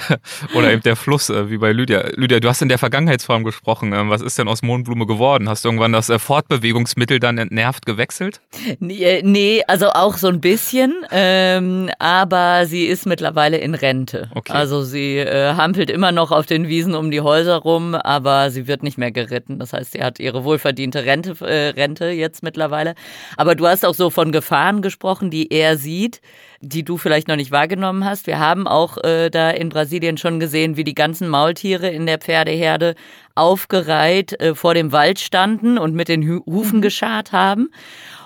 Oder 0.53 0.73
eben 0.73 0.81
der 0.81 0.97
Fluss, 0.97 1.29
äh, 1.29 1.49
wie 1.49 1.57
bei 1.57 1.71
Lydia. 1.71 2.10
Lydia, 2.15 2.41
du 2.41 2.49
hast 2.49 2.62
in 2.62 2.67
der 2.67 2.77
Vergangenheitsform 2.77 3.45
gesprochen. 3.45 3.93
Ähm, 3.93 4.10
was 4.10 4.21
ist 4.21 4.38
denn 4.38 4.49
aus 4.49 4.62
Mohnblume 4.62 5.05
geworden? 5.05 5.47
Hast 5.47 5.63
du 5.63 5.69
irgendwann 5.69 5.93
das 5.93 6.10
äh, 6.10 6.19
Fortbewegungsmittel 6.19 7.19
dann 7.19 7.38
entnervt 7.38 7.86
gewechselt? 7.86 8.41
Nee, 8.79 9.03
äh, 9.03 9.21
nee 9.23 9.63
also 9.67 9.91
auch 9.91 10.17
so 10.17 10.27
ein 10.27 10.41
bisschen, 10.41 10.93
ähm, 11.12 11.89
aber 11.99 12.65
sie 12.65 12.86
ist 12.86 13.05
mittlerweile 13.05 13.57
in 13.57 13.75
Rente. 13.75 14.29
Okay. 14.36 14.51
Also 14.51 14.84
sie 14.84 15.19
äh, 15.19 15.53
hampelt 15.55 15.89
immer 15.89 16.12
noch 16.12 16.31
auf 16.31 16.45
den 16.45 16.67
Wiesen 16.67 16.95
um 16.95 17.12
die 17.12 17.21
Häuser 17.21 17.55
rum, 17.55 17.95
aber 17.95 18.51
sie 18.51 18.67
wird 18.67 18.84
nicht 18.84 18.97
mehr 18.97 19.12
geritten. 19.12 19.57
Das 19.57 19.71
heißt, 19.71 19.93
sie 19.93 20.03
hat 20.03 20.19
ihre 20.19 20.43
wohlverdiente 20.43 21.05
Rente 21.05 21.36
äh, 21.45 21.61
Rente 21.69 22.10
jetzt 22.10 22.43
mittlerweile. 22.43 22.95
Aber 23.38 23.56
du 23.56 23.67
hast 23.67 23.86
auch 23.86 23.93
so 23.93 24.10
von 24.10 24.32
Gefahren 24.32 24.82
gesprochen, 24.82 25.30
die 25.30 25.52
er 25.52 25.78
sieht, 25.78 26.21
die 26.62 26.84
du 26.84 26.97
vielleicht 26.97 27.28
noch 27.28 27.36
nicht 27.36 27.52
wahrgenommen 27.52 28.06
hast. 28.06 28.28
Wir 28.28 28.39
haben 28.39 28.67
auch 28.67 28.97
äh, 29.04 29.30
da 29.30 29.50
in 29.50 29.69
Brasilien 29.69 30.17
schon 30.17 30.39
gesehen, 30.39 30.78
wie 30.78 30.84
die 30.84 30.93
ganzen 30.93 31.28
Maultiere 31.28 31.89
in 31.89 32.06
der 32.06 32.19
Pferdeherde 32.19 32.95
aufgereiht 33.36 34.39
äh, 34.39 34.56
vor 34.56 34.74
dem 34.74 34.91
Wald 34.91 35.19
standen 35.19 35.78
und 35.78 35.95
mit 35.95 36.08
den 36.08 36.43
Hufen 36.45 36.78
mhm. 36.78 36.82
geschart 36.82 37.32
haben. 37.32 37.69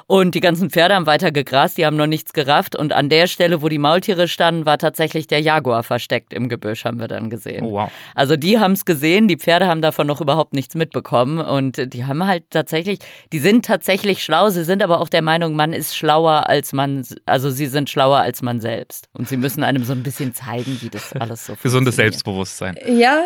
Und 0.08 0.36
die 0.36 0.40
ganzen 0.40 0.70
Pferde 0.70 0.94
haben 0.94 1.08
weiter 1.08 1.32
gegrast, 1.32 1.80
die 1.80 1.86
haben 1.86 1.98
noch 1.98 2.06
nichts 2.06 2.34
gerafft. 2.34 2.76
Und 2.76 2.94
an 2.94 3.10
der 3.10 3.26
Stelle, 3.26 3.64
wo 3.64 3.70
die 3.70 3.80
Maultiere 3.80 4.28
standen, 4.28 4.66
war 4.68 4.78
tatsächlich 4.78 5.26
der 5.26 5.40
Jaguar 5.40 5.82
versteckt 5.82 6.32
im 6.32 6.48
Gebüsch, 6.48 6.86
haben 6.86 7.00
wir 7.00 7.08
dann 7.08 7.32
gesehen. 7.32 7.66
Oh, 7.66 7.72
wow. 7.72 7.92
Also 8.14 8.36
die 8.36 8.60
haben 8.60 8.74
es 8.74 8.86
gesehen, 8.86 9.28
die 9.28 9.38
Pferde 9.38 9.66
haben 9.66 9.82
davon 9.82 10.06
noch 10.06 10.22
überhaupt 10.22 10.54
nichts 10.54 10.76
mitbekommen. 10.76 11.40
Und 11.40 11.92
die 11.94 12.06
haben 12.06 12.26
halt 12.28 12.44
tatsächlich, 12.52 13.00
die 13.34 13.40
sind 13.40 13.66
tatsächlich 13.66 14.24
schlau, 14.24 14.50
sie 14.50 14.64
sind 14.64 14.84
aber 14.84 15.02
auch 15.02 15.10
der 15.10 15.24
Meinung, 15.24 15.56
man 15.56 15.74
ist 15.74 15.98
schlauer 15.98 16.48
als 16.48 16.72
man, 16.72 17.04
also 17.26 17.50
sie 17.50 17.66
sind 17.66 17.90
schlauer 17.90 18.20
als 18.20 18.44
man 18.44 18.62
selbst. 18.62 19.08
Und 19.14 19.28
sie 19.28 19.38
müssen 19.38 19.64
einem 19.64 19.84
so 19.84 19.94
ein 19.94 20.04
bisschen 20.04 20.36
zeigen, 20.36 20.78
wie 20.82 20.90
das 20.90 21.14
alles 21.14 21.48
so 21.48 21.56
Gesundes 21.64 21.96
Selbstbewusstsein. 21.96 22.78
Ja, 22.88 23.26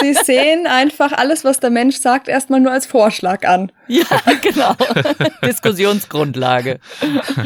sie 0.00 0.12
sehen 0.24 0.66
einfach 0.66 1.12
alles, 1.12 1.44
was 1.44 1.60
der 1.60 1.70
Mensch 1.70 1.96
sagt, 1.96 2.28
erstmal 2.28 2.60
nur 2.60 2.72
als 2.72 2.84
Vorschlag 2.84 3.46
an. 3.46 3.72
Ja, 3.86 4.04
genau. 4.42 4.74
Diskussionsgrundlage. 5.94 6.80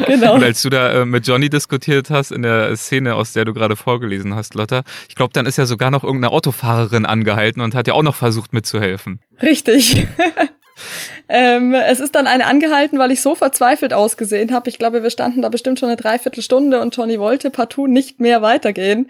Genau. 0.05 0.35
Und 0.35 0.43
als 0.43 0.61
du 0.61 0.69
da 0.69 1.01
äh, 1.01 1.05
mit 1.05 1.27
Johnny 1.27 1.49
diskutiert 1.49 2.09
hast 2.09 2.31
in 2.31 2.41
der 2.41 2.75
Szene, 2.75 3.15
aus 3.15 3.33
der 3.33 3.45
du 3.45 3.53
gerade 3.53 3.75
vorgelesen 3.75 4.35
hast, 4.35 4.55
Lotta, 4.55 4.83
ich 5.07 5.15
glaube, 5.15 5.33
dann 5.33 5.45
ist 5.45 5.57
ja 5.57 5.65
sogar 5.65 5.91
noch 5.91 6.03
irgendeine 6.03 6.33
Autofahrerin 6.33 7.05
angehalten 7.05 7.61
und 7.61 7.75
hat 7.75 7.87
ja 7.87 7.93
auch 7.93 8.03
noch 8.03 8.15
versucht 8.15 8.53
mitzuhelfen. 8.53 9.19
Richtig. 9.41 10.07
ähm, 11.29 11.73
es 11.73 11.99
ist 11.99 12.15
dann 12.15 12.27
eine 12.27 12.45
angehalten, 12.45 12.99
weil 12.99 13.11
ich 13.11 13.21
so 13.21 13.35
verzweifelt 13.35 13.93
ausgesehen 13.93 14.53
habe. 14.53 14.69
Ich 14.69 14.77
glaube, 14.77 15.03
wir 15.03 15.09
standen 15.09 15.41
da 15.41 15.49
bestimmt 15.49 15.79
schon 15.79 15.89
eine 15.89 15.97
Dreiviertelstunde 15.97 16.79
und 16.81 16.95
Johnny 16.95 17.19
wollte 17.19 17.49
partout 17.49 17.87
nicht 17.87 18.19
mehr 18.19 18.41
weitergehen. 18.41 19.09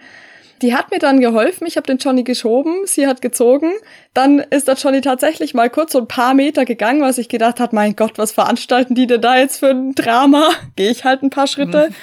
Die 0.62 0.74
hat 0.74 0.90
mir 0.90 0.98
dann 0.98 1.20
geholfen, 1.20 1.66
ich 1.66 1.76
habe 1.76 1.86
den 1.86 1.96
Johnny 1.96 2.22
geschoben, 2.22 2.82
sie 2.84 3.06
hat 3.06 3.22
gezogen. 3.22 3.72
Dann 4.12 4.40
ist 4.40 4.68
der 4.68 4.74
Johnny 4.74 5.00
tatsächlich 5.00 5.54
mal 5.54 5.70
kurz 5.70 5.92
so 5.92 6.00
ein 6.00 6.08
paar 6.08 6.34
Meter 6.34 6.66
gegangen, 6.66 7.00
was 7.00 7.16
ich 7.16 7.28
gedacht 7.28 7.60
hat, 7.60 7.72
mein 7.72 7.96
Gott, 7.96 8.12
was 8.16 8.32
veranstalten 8.32 8.94
die 8.94 9.06
denn 9.06 9.22
da 9.22 9.38
jetzt 9.38 9.58
für 9.58 9.70
ein 9.70 9.94
Drama? 9.94 10.50
Gehe 10.76 10.90
ich 10.90 11.04
halt 11.04 11.22
ein 11.22 11.30
paar 11.30 11.46
Schritte. 11.46 11.88
Mhm. 11.88 11.94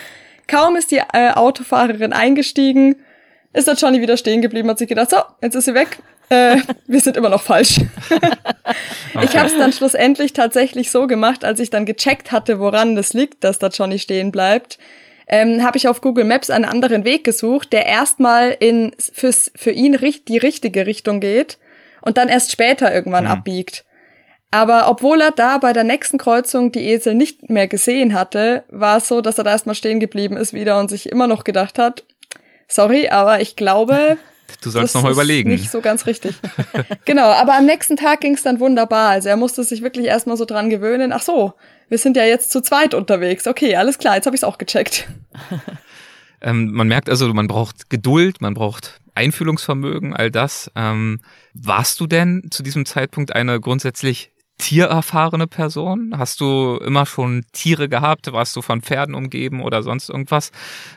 Kaum 0.48 0.76
ist 0.76 0.91
die 0.91 1.02
äh, 1.13 1.32
Autofahrerin 1.34 2.13
eingestiegen, 2.13 2.96
ist 3.54 3.67
der 3.67 3.76
Johnny 3.76 4.02
wieder 4.02 4.17
stehen 4.17 4.41
geblieben, 4.41 4.70
hat 4.70 4.80
sich 4.80 4.88
gedacht, 4.88 5.12
so, 5.12 5.17
jetzt 5.41 5.56
ist 5.56 5.65
sie 5.65 5.74
weg. 5.74 6.00
Äh, 6.30 6.58
wir 6.88 7.00
sind 7.00 7.17
immer 7.17 7.30
noch 7.30 7.41
falsch. 7.41 7.80
Ich 9.24 9.36
habe 9.36 9.48
es 9.48 9.58
dann 9.58 9.74
schlussendlich 9.74 10.34
tatsächlich 10.34 10.91
so 10.91 11.08
gemacht, 11.08 11.43
als 11.43 11.60
ich 11.60 11.72
dann 11.72 11.88
gecheckt 11.88 12.32
hatte, 12.32 12.60
woran 12.60 12.96
das 12.96 13.13
liegt, 13.13 13.43
dass 13.43 13.58
der 13.58 13.70
Johnny 13.70 13.98
stehen 13.98 14.32
bleibt 14.32 14.78
ähm, 15.28 15.63
habe 15.63 15.78
ich 15.78 15.88
auf 15.88 16.02
Google 16.02 16.26
Maps 16.26 16.50
einen 16.50 16.66
anderen 16.66 17.04
Weg 17.04 17.24
gesucht, 17.24 17.74
der 17.74 17.86
erstmal 17.86 18.56
in 18.60 18.94
fürs, 18.98 19.52
für 19.56 19.72
ihn 19.72 19.98
die 20.28 20.38
richtige 20.38 20.86
Richtung 20.86 21.20
geht 21.20 21.58
und 22.02 22.18
dann 22.18 22.30
erst 22.30 22.52
später 22.52 22.94
irgendwann 22.94 23.26
mhm. 23.26 23.32
abbiegt. 23.32 23.86
Aber 24.50 24.90
obwohl 24.90 25.20
er 25.20 25.32
da 25.32 25.58
bei 25.58 25.74
der 25.74 25.84
nächsten 25.84 26.18
Kreuzung 26.18 26.72
die 26.72 26.88
Esel 26.88 27.13
nicht 27.13 27.50
mehr 27.50 27.68
gesehen 27.68 28.13
hatte, 28.13 28.63
war 28.70 28.98
es 28.98 29.10
so, 29.10 29.20
dass 29.20 29.38
er 29.38 29.44
da 29.44 29.52
erstmal 29.52 29.76
stehen 29.76 30.00
geblieben 30.00 30.38
ist 30.38 30.54
wieder 30.54 30.80
und 30.80 30.90
sich 30.90 31.10
immer 31.12 31.28
noch 31.28 31.44
gedacht 31.44 31.78
hat, 31.78 32.06
sorry, 32.68 33.10
aber 33.10 33.42
ich 33.42 33.58
glaube, 33.58 34.18
Du 34.62 34.70
sollst 34.70 34.96
nochmal 34.96 35.12
überlegen. 35.12 35.50
Nicht 35.50 35.72
so 35.72 35.82
ganz 35.82 36.06
richtig. 36.06 36.36
genau, 37.06 37.32
aber 37.32 37.56
am 37.56 37.66
nächsten 37.66 37.98
Tag 37.98 38.22
ging 38.22 38.34
es 38.34 38.44
dann 38.44 38.60
wunderbar. 38.60 39.10
Also 39.10 39.30
er 39.30 39.38
musste 39.38 39.64
sich 39.64 39.82
wirklich 39.82 40.06
erstmal 40.06 40.38
so 40.38 40.46
dran 40.46 40.70
gewöhnen. 40.70 41.12
Ach 41.12 41.22
so, 41.22 41.54
wir 41.90 41.98
sind 41.98 42.18
ja 42.18 42.24
jetzt 42.24 42.52
zu 42.52 42.62
zweit 42.62 42.94
unterwegs. 42.94 43.48
Okay, 43.48 43.76
alles 43.76 43.98
klar, 43.98 44.16
jetzt 44.16 44.26
habe 44.26 44.36
ich 44.36 44.42
es 44.42 44.44
auch 44.44 44.58
gecheckt. 44.58 45.08
ähm, 46.42 46.72
man 46.72 46.88
merkt 46.88 47.10
also, 47.10 47.34
man 47.34 47.48
braucht 47.48 47.90
Geduld, 47.90 48.42
man 48.42 48.54
braucht 48.54 49.00
Einfühlungsvermögen, 49.16 50.16
all 50.16 50.32
das. 50.32 50.72
Ähm, 50.76 51.20
warst 51.54 52.00
du 52.00 52.08
denn 52.08 52.48
zu 52.52 52.64
diesem 52.64 52.86
Zeitpunkt 52.86 53.36
eine 53.36 53.60
grundsätzlich 53.60 54.32
tiererfahrene 54.58 55.48
Person? 55.48 56.14
Hast 56.18 56.42
du 56.42 56.78
immer 56.84 57.06
schon 57.06 57.46
Tiere 57.54 57.90
gehabt? 57.90 58.32
Warst 58.32 58.56
du 58.56 58.62
von 58.62 58.82
Pferden 58.82 59.16
umgeben 59.16 59.62
oder 59.62 59.84
sonst 59.84 60.10
irgendwas? 60.10 60.52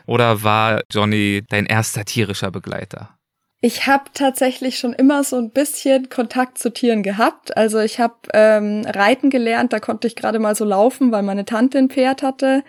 Oder 0.05 0.43
war 0.43 0.81
Johnny 0.91 1.43
dein 1.49 1.65
erster 1.65 2.05
tierischer 2.05 2.51
Begleiter? 2.51 3.17
Ich 3.63 3.85
habe 3.85 4.05
tatsächlich 4.15 4.79
schon 4.79 4.93
immer 4.93 5.23
so 5.23 5.37
ein 5.37 5.51
bisschen 5.51 6.09
Kontakt 6.09 6.57
zu 6.57 6.73
Tieren 6.73 7.03
gehabt. 7.03 7.55
Also 7.55 7.79
ich 7.79 7.99
habe 7.99 8.15
ähm, 8.33 8.83
Reiten 8.87 9.29
gelernt, 9.29 9.71
da 9.71 9.79
konnte 9.79 10.07
ich 10.07 10.15
gerade 10.15 10.39
mal 10.39 10.55
so 10.55 10.65
laufen, 10.65 11.11
weil 11.11 11.21
meine 11.21 11.45
Tante 11.45 11.77
ein 11.77 11.89
Pferd 11.89 12.23
hatte. 12.23 12.63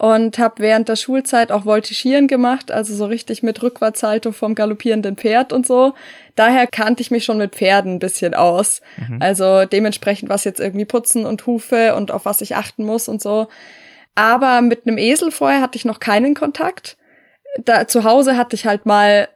Und 0.00 0.38
habe 0.38 0.62
während 0.62 0.88
der 0.88 0.94
Schulzeit 0.94 1.50
auch 1.50 1.64
Voltigieren 1.64 2.28
gemacht, 2.28 2.70
also 2.70 2.94
so 2.94 3.06
richtig 3.06 3.42
mit 3.42 3.60
Rückwärtshaltung 3.64 4.32
vom 4.32 4.54
galoppierenden 4.54 5.16
Pferd 5.16 5.52
und 5.52 5.66
so. 5.66 5.94
Daher 6.36 6.68
kannte 6.68 7.00
ich 7.00 7.10
mich 7.10 7.24
schon 7.24 7.38
mit 7.38 7.56
Pferden 7.56 7.94
ein 7.94 7.98
bisschen 7.98 8.34
aus. 8.34 8.80
Mhm. 8.96 9.20
Also 9.20 9.64
dementsprechend, 9.64 10.28
was 10.28 10.44
jetzt 10.44 10.60
irgendwie 10.60 10.84
putzen 10.84 11.26
und 11.26 11.44
Hufe 11.46 11.96
und 11.96 12.12
auf 12.12 12.26
was 12.26 12.42
ich 12.42 12.54
achten 12.54 12.84
muss 12.84 13.08
und 13.08 13.20
so. 13.20 13.48
Aber 14.14 14.60
mit 14.60 14.86
einem 14.86 14.98
Esel 14.98 15.32
vorher 15.32 15.60
hatte 15.60 15.76
ich 15.76 15.84
noch 15.84 15.98
keinen 15.98 16.34
Kontakt. 16.34 16.96
Da, 17.58 17.88
zu 17.88 18.04
Hause 18.04 18.36
hatte 18.36 18.54
ich 18.54 18.66
halt 18.66 18.86
mal 18.86 19.28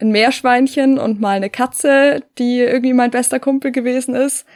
ein 0.00 0.10
Meerschweinchen 0.10 0.98
und 0.98 1.20
mal 1.20 1.36
eine 1.36 1.50
Katze, 1.50 2.22
die 2.38 2.58
irgendwie 2.58 2.92
mein 2.92 3.10
bester 3.10 3.40
Kumpel 3.40 3.72
gewesen 3.72 4.14
ist. 4.14 4.46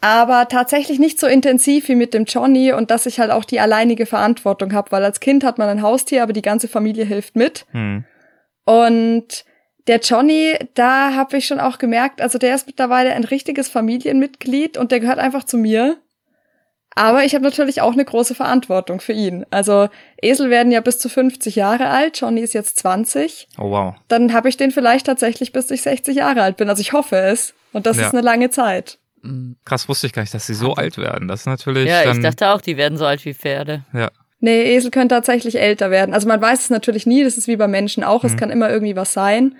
Aber 0.00 0.48
tatsächlich 0.48 0.98
nicht 0.98 1.20
so 1.20 1.28
intensiv 1.28 1.88
wie 1.88 1.94
mit 1.94 2.12
dem 2.12 2.24
Johnny 2.24 2.72
und 2.72 2.90
dass 2.90 3.06
ich 3.06 3.20
halt 3.20 3.30
auch 3.30 3.44
die 3.44 3.60
alleinige 3.60 4.06
Verantwortung 4.06 4.72
habe, 4.72 4.90
weil 4.90 5.04
als 5.04 5.20
Kind 5.20 5.44
hat 5.44 5.58
man 5.58 5.68
ein 5.68 5.82
Haustier, 5.82 6.24
aber 6.24 6.32
die 6.32 6.42
ganze 6.42 6.66
Familie 6.66 7.04
hilft 7.04 7.36
mit. 7.36 7.66
Hm. 7.70 8.04
Und 8.64 9.44
der 9.86 10.00
Johnny, 10.00 10.56
da 10.74 11.14
habe 11.14 11.36
ich 11.36 11.46
schon 11.46 11.60
auch 11.60 11.78
gemerkt, 11.78 12.20
also 12.20 12.38
der 12.38 12.54
ist 12.54 12.66
mittlerweile 12.66 13.12
ein 13.12 13.24
richtiges 13.24 13.68
Familienmitglied 13.68 14.76
und 14.76 14.92
der 14.92 15.00
gehört 15.00 15.18
einfach 15.18 15.44
zu 15.44 15.56
mir. 15.56 15.96
Aber 16.94 17.24
ich 17.24 17.34
habe 17.34 17.44
natürlich 17.44 17.80
auch 17.80 17.92
eine 17.92 18.04
große 18.04 18.34
Verantwortung 18.34 19.00
für 19.00 19.12
ihn. 19.12 19.46
Also 19.50 19.88
Esel 20.20 20.50
werden 20.50 20.72
ja 20.72 20.80
bis 20.80 20.98
zu 20.98 21.08
50 21.08 21.56
Jahre 21.56 21.88
alt, 21.88 22.20
Johnny 22.20 22.40
ist 22.40 22.52
jetzt 22.52 22.78
20. 22.80 23.48
Oh 23.58 23.70
wow. 23.70 23.94
Dann 24.08 24.32
habe 24.32 24.48
ich 24.48 24.56
den 24.56 24.70
vielleicht 24.70 25.06
tatsächlich 25.06 25.52
bis 25.52 25.70
ich 25.70 25.82
60 25.82 26.16
Jahre 26.16 26.42
alt 26.42 26.56
bin. 26.56 26.68
Also 26.68 26.80
ich 26.80 26.92
hoffe 26.92 27.16
es. 27.16 27.54
Und 27.72 27.86
das 27.86 27.96
ja. 27.96 28.06
ist 28.06 28.12
eine 28.12 28.20
lange 28.20 28.50
Zeit. 28.50 28.98
Mhm. 29.22 29.56
Krass 29.64 29.88
wusste 29.88 30.06
ich 30.06 30.12
gar 30.12 30.22
nicht, 30.22 30.34
dass 30.34 30.46
sie 30.46 30.54
so 30.54 30.74
alt 30.74 30.98
werden. 30.98 31.28
Das 31.28 31.40
ist 31.40 31.46
natürlich. 31.46 31.88
Ja, 31.88 32.10
ich 32.10 32.20
dachte 32.20 32.50
auch, 32.50 32.60
die 32.60 32.76
werden 32.76 32.98
so 32.98 33.06
alt 33.06 33.24
wie 33.24 33.34
Pferde. 33.34 33.84
Ja. 33.94 34.10
Nee, 34.40 34.74
Esel 34.74 34.90
können 34.90 35.08
tatsächlich 35.08 35.58
älter 35.58 35.90
werden. 35.90 36.12
Also 36.12 36.26
man 36.26 36.40
weiß 36.40 36.60
es 36.60 36.70
natürlich 36.70 37.06
nie, 37.06 37.22
das 37.22 37.38
ist 37.38 37.46
wie 37.46 37.56
bei 37.56 37.68
Menschen 37.68 38.02
auch, 38.02 38.24
es 38.24 38.32
mhm. 38.32 38.36
kann 38.36 38.50
immer 38.50 38.68
irgendwie 38.68 38.96
was 38.96 39.12
sein. 39.12 39.54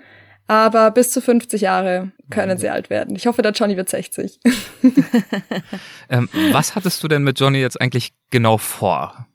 Aber 0.47 0.91
bis 0.91 1.11
zu 1.11 1.21
50 1.21 1.61
Jahre 1.61 2.11
können 2.29 2.57
sie 2.57 2.69
alt 2.69 2.89
werden. 2.89 3.15
Ich 3.15 3.27
hoffe, 3.27 3.41
der 3.41 3.53
Johnny 3.53 3.77
wird 3.77 3.89
60. 3.89 4.39
ähm, 6.09 6.29
was 6.51 6.75
hattest 6.75 7.01
du 7.03 7.07
denn 7.07 7.23
mit 7.23 7.39
Johnny 7.39 7.59
jetzt 7.59 7.79
eigentlich 7.79 8.13
genau 8.29 8.57
vor? 8.57 9.27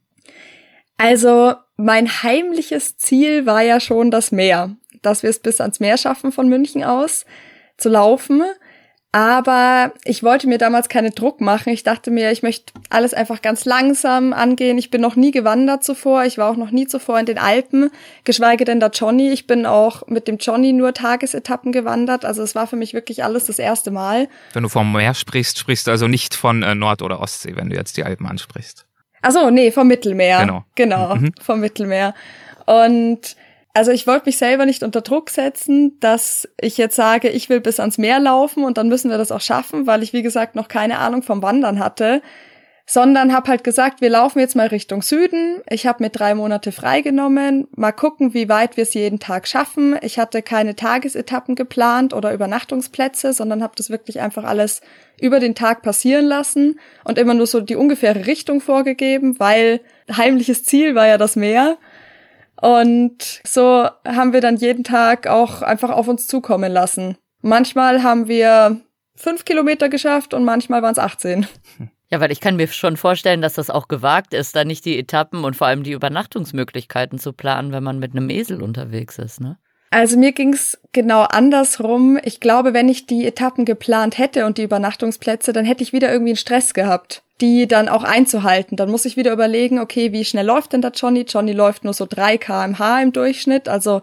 Also, 0.99 1.55
mein 1.77 2.23
heimliches 2.23 2.99
Ziel 2.99 3.47
war 3.47 3.63
ja 3.63 3.81
schon 3.81 4.11
das 4.11 4.33
Meer. 4.33 4.77
Dass 5.01 5.23
wir 5.23 5.31
es 5.31 5.39
bis 5.39 5.61
ans 5.61 5.81
Meer 5.81 5.97
schaffen 5.97 6.33
von 6.33 6.49
München 6.49 6.83
aus 6.85 7.25
zu 7.77 7.89
laufen. 7.89 8.43
Aber 9.11 9.95
ich 10.05 10.23
wollte 10.23 10.47
mir 10.49 10.59
damals 10.59 10.91
keinen 10.91 11.15
Druck 11.15 11.41
machen. 11.41 11.73
Ich 11.73 11.83
dachte 11.83 12.11
mir, 12.11 12.31
ich 12.31 12.43
möchte 12.43 12.75
alles 12.91 13.15
einfach 13.15 13.41
ganz 13.41 13.65
langsam 13.65 14.35
angehen. 14.35 14.77
Ich 14.77 14.91
bin 14.91 15.01
noch 15.01 15.17
nie 15.17 15.31
gewandert 15.31 15.83
zuvor. 15.83 16.25
Ich 16.25 16.37
war 16.37 16.51
auch 16.51 16.57
noch 16.57 16.71
nie 16.71 16.87
zuvor 16.87 17.19
in 17.19 17.25
den 17.25 17.39
Alpen, 17.39 17.91
geschweige 18.25 18.67
denn 18.67 18.81
der 18.81 18.91
Johnny. 18.91 19.31
Ich 19.31 19.47
bin 19.47 19.65
auch 19.65 20.07
mit 20.09 20.29
dem 20.29 20.37
Johnny 20.37 20.75
nur 20.75 20.93
Tagesetappen 20.93 21.73
gewandert. 21.73 22.27
Also 22.27 22.43
es 22.43 22.55
war 22.55 22.67
für 22.67 22.77
mich 22.77 22.93
wirklich 22.93 23.25
alles 23.25 23.47
das 23.47 23.59
erste 23.59 23.91
Mal. 23.91 24.29
Wenn 24.53 24.65
du 24.65 24.69
vom 24.69 24.93
Meer 24.93 25.15
sprichst, 25.15 25.59
sprichst 25.59 25.87
du 25.87 25.91
also 25.91 26.07
nicht 26.07 26.35
von 26.35 26.63
äh, 26.63 26.75
Nord- 26.75 27.01
oder 27.01 27.21
Ostsee, 27.21 27.57
wenn 27.57 27.71
du 27.71 27.77
jetzt 27.77 27.97
die 27.97 28.05
Alpen 28.05 28.27
ansprichst. 28.27 28.85
Ach 29.23 29.31
so, 29.31 29.49
nee, 29.49 29.73
vom 29.73 29.89
Mittelmeer. 29.89 30.41
Genau. 30.41 30.65
Genau, 30.75 31.17
mhm. 31.17 31.33
vom 31.41 31.61
Mittelmeer. 31.61 32.15
Und 32.67 33.37
also 33.75 33.91
ich 33.93 34.07
wollte 34.07 34.27
mich 34.27 34.39
selber 34.39 34.67
nicht 34.67 34.83
unter 34.83 35.01
Druck 35.03 35.31
setzen, 35.31 35.99
dass 36.01 36.49
ich 36.61 36.79
jetzt 36.79 36.97
sage, 36.97 37.29
ich 37.29 37.49
will 37.49 37.61
bis 37.61 37.81
ans 37.81 37.99
Meer 37.99 38.19
laufen 38.19 38.65
und 38.65 38.79
dann 38.79 38.89
müssen 38.89 39.11
wir 39.11 39.19
das 39.19 39.33
auch 39.33 39.41
schaffen, 39.41 39.87
weil 39.87 40.03
ich 40.03 40.13
wie 40.13 40.23
gesagt 40.23 40.57
noch 40.57 40.69
keine 40.69 40.99
Ahnung 40.99 41.23
vom 41.23 41.43
Wandern 41.43 41.79
hatte, 41.79 42.23
sondern 42.89 43.35
habe 43.35 43.51
halt 43.51 43.65
gesagt, 43.65 44.01
wir 44.01 44.09
laufen 44.09 44.39
jetzt 44.39 44.57
mal 44.57 44.69
Richtung 44.69 45.03
Süden. 45.03 45.61
Ich 45.69 45.87
habe 45.87 46.03
mir 46.03 46.09
drei 46.09 46.35
Monate 46.35 46.73
freigenommen, 46.73 47.69
mal 47.77 47.93
gucken, 47.93 48.33
wie 48.33 48.49
weit 48.49 48.79
wir 48.79 48.83
es 48.85 48.95
jeden 48.95 49.19
Tag 49.19 49.47
schaffen. 49.47 49.99
Ich 50.01 50.19
hatte 50.19 50.41
keine 50.41 50.75
Tagesetappen 50.75 51.55
geplant 51.55 52.15
oder 52.15 52.33
Übernachtungsplätze, 52.33 53.35
sondern 53.35 53.63
habe 53.63 53.75
das 53.77 53.91
wirklich 53.91 54.21
einfach 54.21 54.45
alles 54.45 54.81
über 55.21 55.39
den 55.39 55.55
Tag 55.55 55.83
passieren 55.83 56.25
lassen 56.25 56.81
und 57.05 57.19
immer 57.19 57.35
nur 57.35 57.47
so 57.47 57.61
die 57.61 57.77
ungefähre 57.77 58.27
Richtung 58.27 58.63
vorgegeben, 58.63 59.39
weil 59.39 59.81
heimliches 60.11 60.65
Ziel 60.65 60.95
war 60.95 61.07
ja 61.07 61.19
das 61.19 61.37
Meer. 61.37 61.77
Und 62.61 63.41
so 63.47 63.89
haben 64.07 64.33
wir 64.33 64.41
dann 64.41 64.57
jeden 64.57 64.85
Tag 64.85 65.27
auch 65.27 65.63
einfach 65.63 65.91
auf 65.91 66.09
uns 66.09 66.27
zukommen 66.27 66.73
lassen. 66.73 67.17
Manchmal 67.41 68.03
haben 68.03 68.27
wir 68.27 68.81
fünf 69.15 69.45
Kilometer 69.45 69.89
geschafft 69.89 70.35
und 70.35 70.45
manchmal 70.45 70.83
waren 70.83 70.93
es 70.93 70.99
18. 70.99 71.47
Ja, 72.11 72.21
weil 72.21 72.33
ich 72.33 72.41
kann 72.41 72.57
mir 72.57 72.67
schon 72.69 72.97
vorstellen, 72.97 73.43
dass 73.43 73.53
das 73.53 73.69
auch 73.69 73.87
gewagt 73.87 74.33
ist, 74.33 74.57
da 74.57 74.65
nicht 74.65 74.87
die 74.87 74.99
Etappen 74.99 75.45
und 75.45 75.57
vor 75.57 75.67
allem 75.67 75.83
die 75.83 75.93
Übernachtungsmöglichkeiten 75.93 77.19
zu 77.19 77.35
planen, 77.35 77.71
wenn 77.71 77.83
man 77.83 77.99
mit 77.99 78.13
einem 78.13 78.31
Esel 78.31 78.63
unterwegs 78.63 79.19
ist, 79.19 79.41
ne? 79.41 79.59
Also 79.91 80.19
mir 80.19 80.33
ging's 80.33 80.79
genau 80.93 81.23
andersrum. 81.23 82.19
Ich 82.23 82.41
glaube, 82.41 82.75
wenn 82.75 82.89
ich 82.89 83.07
die 83.07 83.27
Etappen 83.27 83.65
geplant 83.65 84.19
hätte 84.19 84.45
und 84.45 84.59
die 84.59 84.65
Übernachtungsplätze, 84.65 85.53
dann 85.53 85.65
hätte 85.65 85.83
ich 85.83 85.93
wieder 85.93 86.13
irgendwie 86.13 86.33
einen 86.33 86.37
Stress 86.37 86.75
gehabt, 86.75 87.23
die 87.41 87.67
dann 87.67 87.89
auch 87.89 88.05
einzuhalten. 88.05 88.77
Dann 88.77 88.91
muss 88.91 89.07
ich 89.07 89.17
wieder 89.17 89.33
überlegen, 89.33 89.79
okay, 89.79 90.13
wie 90.13 90.25
schnell 90.25 90.47
läuft 90.47 90.75
denn 90.75 90.83
der 90.83 90.93
Johnny? 90.95 91.23
Johnny 91.23 91.53
läuft 91.53 91.85
nur 91.85 91.95
so 91.95 92.07
drei 92.07 92.37
kmh 92.37 93.03
im 93.03 93.13
Durchschnitt, 93.13 93.69
also 93.69 94.03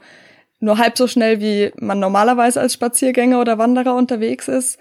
nur 0.60 0.80
halb 0.80 0.98
so 0.98 1.08
schnell, 1.08 1.39
wie 1.39 1.71
man 1.80 2.00
normalerweise 2.00 2.62
als 2.62 2.74
Spaziergänger 2.74 3.39
oder 3.39 3.60
Wanderer 3.60 3.93
unterwegs 3.93 4.48
ist. 4.48 4.80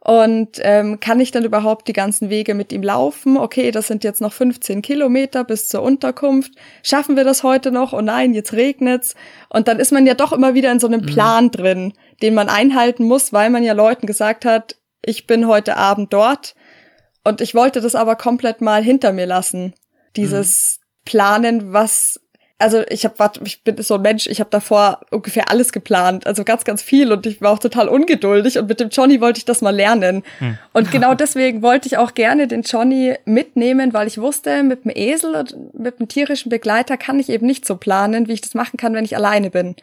Und 0.00 0.60
ähm, 0.62 1.00
kann 1.00 1.18
ich 1.18 1.32
dann 1.32 1.44
überhaupt 1.44 1.88
die 1.88 1.92
ganzen 1.92 2.30
Wege 2.30 2.54
mit 2.54 2.72
ihm 2.72 2.82
laufen? 2.82 3.36
Okay, 3.36 3.72
das 3.72 3.88
sind 3.88 4.04
jetzt 4.04 4.20
noch 4.20 4.32
15 4.32 4.80
Kilometer 4.80 5.42
bis 5.42 5.68
zur 5.68 5.82
Unterkunft. 5.82 6.52
Schaffen 6.82 7.16
wir 7.16 7.24
das 7.24 7.42
heute 7.42 7.72
noch? 7.72 7.92
Oh 7.92 8.00
nein, 8.00 8.32
jetzt 8.32 8.52
regnet's. 8.52 9.16
Und 9.48 9.66
dann 9.66 9.80
ist 9.80 9.92
man 9.92 10.06
ja 10.06 10.14
doch 10.14 10.32
immer 10.32 10.54
wieder 10.54 10.70
in 10.70 10.78
so 10.78 10.86
einem 10.86 11.00
mhm. 11.00 11.06
Plan 11.06 11.44
mhm. 11.46 11.50
drin, 11.50 11.92
den 12.22 12.34
man 12.34 12.48
einhalten 12.48 13.04
muss, 13.04 13.32
weil 13.32 13.50
man 13.50 13.64
ja 13.64 13.72
Leuten 13.72 14.06
gesagt 14.06 14.44
hat, 14.44 14.76
ich 15.04 15.26
bin 15.26 15.48
heute 15.48 15.76
Abend 15.76 16.12
dort. 16.12 16.54
Und 17.24 17.40
ich 17.40 17.54
wollte 17.54 17.80
das 17.80 17.94
aber 17.94 18.14
komplett 18.14 18.60
mal 18.60 18.82
hinter 18.82 19.12
mir 19.12 19.26
lassen. 19.26 19.74
Dieses 20.16 20.78
mhm. 20.78 21.04
Planen, 21.04 21.72
was 21.72 22.20
also 22.58 22.82
ich 22.88 23.04
habe 23.04 23.14
ich 23.44 23.62
bin 23.62 23.80
so 23.82 23.94
ein 23.94 24.02
Mensch, 24.02 24.26
ich 24.26 24.40
habe 24.40 24.50
davor 24.50 25.00
ungefähr 25.10 25.48
alles 25.50 25.72
geplant, 25.72 26.26
also 26.26 26.42
ganz 26.42 26.64
ganz 26.64 26.82
viel 26.82 27.12
und 27.12 27.24
ich 27.24 27.40
war 27.40 27.52
auch 27.52 27.60
total 27.60 27.88
ungeduldig 27.88 28.58
und 28.58 28.68
mit 28.68 28.80
dem 28.80 28.88
Johnny 28.88 29.20
wollte 29.20 29.38
ich 29.38 29.44
das 29.44 29.62
mal 29.62 29.74
lernen. 29.74 30.24
Hm. 30.40 30.58
Und 30.72 30.90
genau 30.90 31.14
deswegen 31.14 31.62
wollte 31.62 31.86
ich 31.86 31.98
auch 31.98 32.14
gerne 32.14 32.48
den 32.48 32.62
Johnny 32.62 33.14
mitnehmen, 33.24 33.94
weil 33.94 34.08
ich 34.08 34.18
wusste, 34.20 34.64
mit 34.64 34.84
dem 34.84 34.92
Esel 34.94 35.36
und 35.36 35.74
mit 35.78 36.00
dem 36.00 36.08
tierischen 36.08 36.50
Begleiter 36.50 36.96
kann 36.96 37.20
ich 37.20 37.28
eben 37.28 37.46
nicht 37.46 37.64
so 37.64 37.76
planen, 37.76 38.26
wie 38.26 38.32
ich 38.32 38.40
das 38.40 38.54
machen 38.54 38.76
kann, 38.76 38.92
wenn 38.92 39.04
ich 39.04 39.16
alleine 39.16 39.50
bin. 39.50 39.76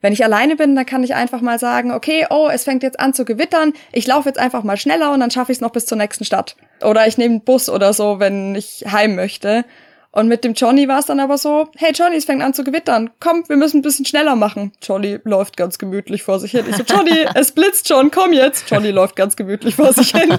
Wenn 0.00 0.12
ich 0.12 0.24
alleine 0.24 0.56
bin, 0.56 0.74
dann 0.74 0.84
kann 0.84 1.04
ich 1.04 1.14
einfach 1.14 1.40
mal 1.40 1.60
sagen, 1.60 1.92
okay, 1.92 2.26
oh, 2.28 2.48
es 2.52 2.64
fängt 2.64 2.82
jetzt 2.82 2.98
an 2.98 3.14
zu 3.14 3.24
gewittern, 3.24 3.72
ich 3.92 4.06
laufe 4.06 4.28
jetzt 4.28 4.38
einfach 4.38 4.64
mal 4.64 4.76
schneller 4.76 5.12
und 5.12 5.20
dann 5.20 5.30
schaffe 5.30 5.52
ich 5.52 5.58
es 5.58 5.62
noch 5.62 5.70
bis 5.70 5.86
zur 5.86 5.96
nächsten 5.96 6.24
Stadt. 6.24 6.56
Oder 6.82 7.06
ich 7.06 7.18
nehme 7.18 7.34
einen 7.34 7.44
Bus 7.44 7.68
oder 7.68 7.92
so, 7.92 8.18
wenn 8.18 8.56
ich 8.56 8.84
heim 8.90 9.14
möchte. 9.14 9.64
Und 10.14 10.28
mit 10.28 10.44
dem 10.44 10.52
Johnny 10.52 10.88
war 10.88 10.98
es 10.98 11.06
dann 11.06 11.20
aber 11.20 11.38
so, 11.38 11.68
hey 11.76 11.92
Johnny, 11.94 12.16
es 12.16 12.26
fängt 12.26 12.42
an 12.42 12.52
zu 12.52 12.64
gewittern. 12.64 13.10
Komm, 13.18 13.44
wir 13.48 13.56
müssen 13.56 13.78
ein 13.78 13.82
bisschen 13.82 14.04
schneller 14.04 14.36
machen. 14.36 14.72
Johnny 14.82 15.18
läuft 15.24 15.56
ganz 15.56 15.78
gemütlich 15.78 16.22
vor 16.22 16.38
sich 16.38 16.50
hin. 16.50 16.66
Ich 16.68 16.76
so, 16.76 16.82
Johnny, 16.82 17.24
es 17.34 17.52
blitzt 17.52 17.88
schon, 17.88 18.10
komm 18.10 18.34
jetzt. 18.34 18.70
Johnny 18.70 18.90
läuft 18.90 19.16
ganz 19.16 19.36
gemütlich 19.36 19.74
vor 19.76 19.92
sich 19.94 20.10
hin. 20.10 20.38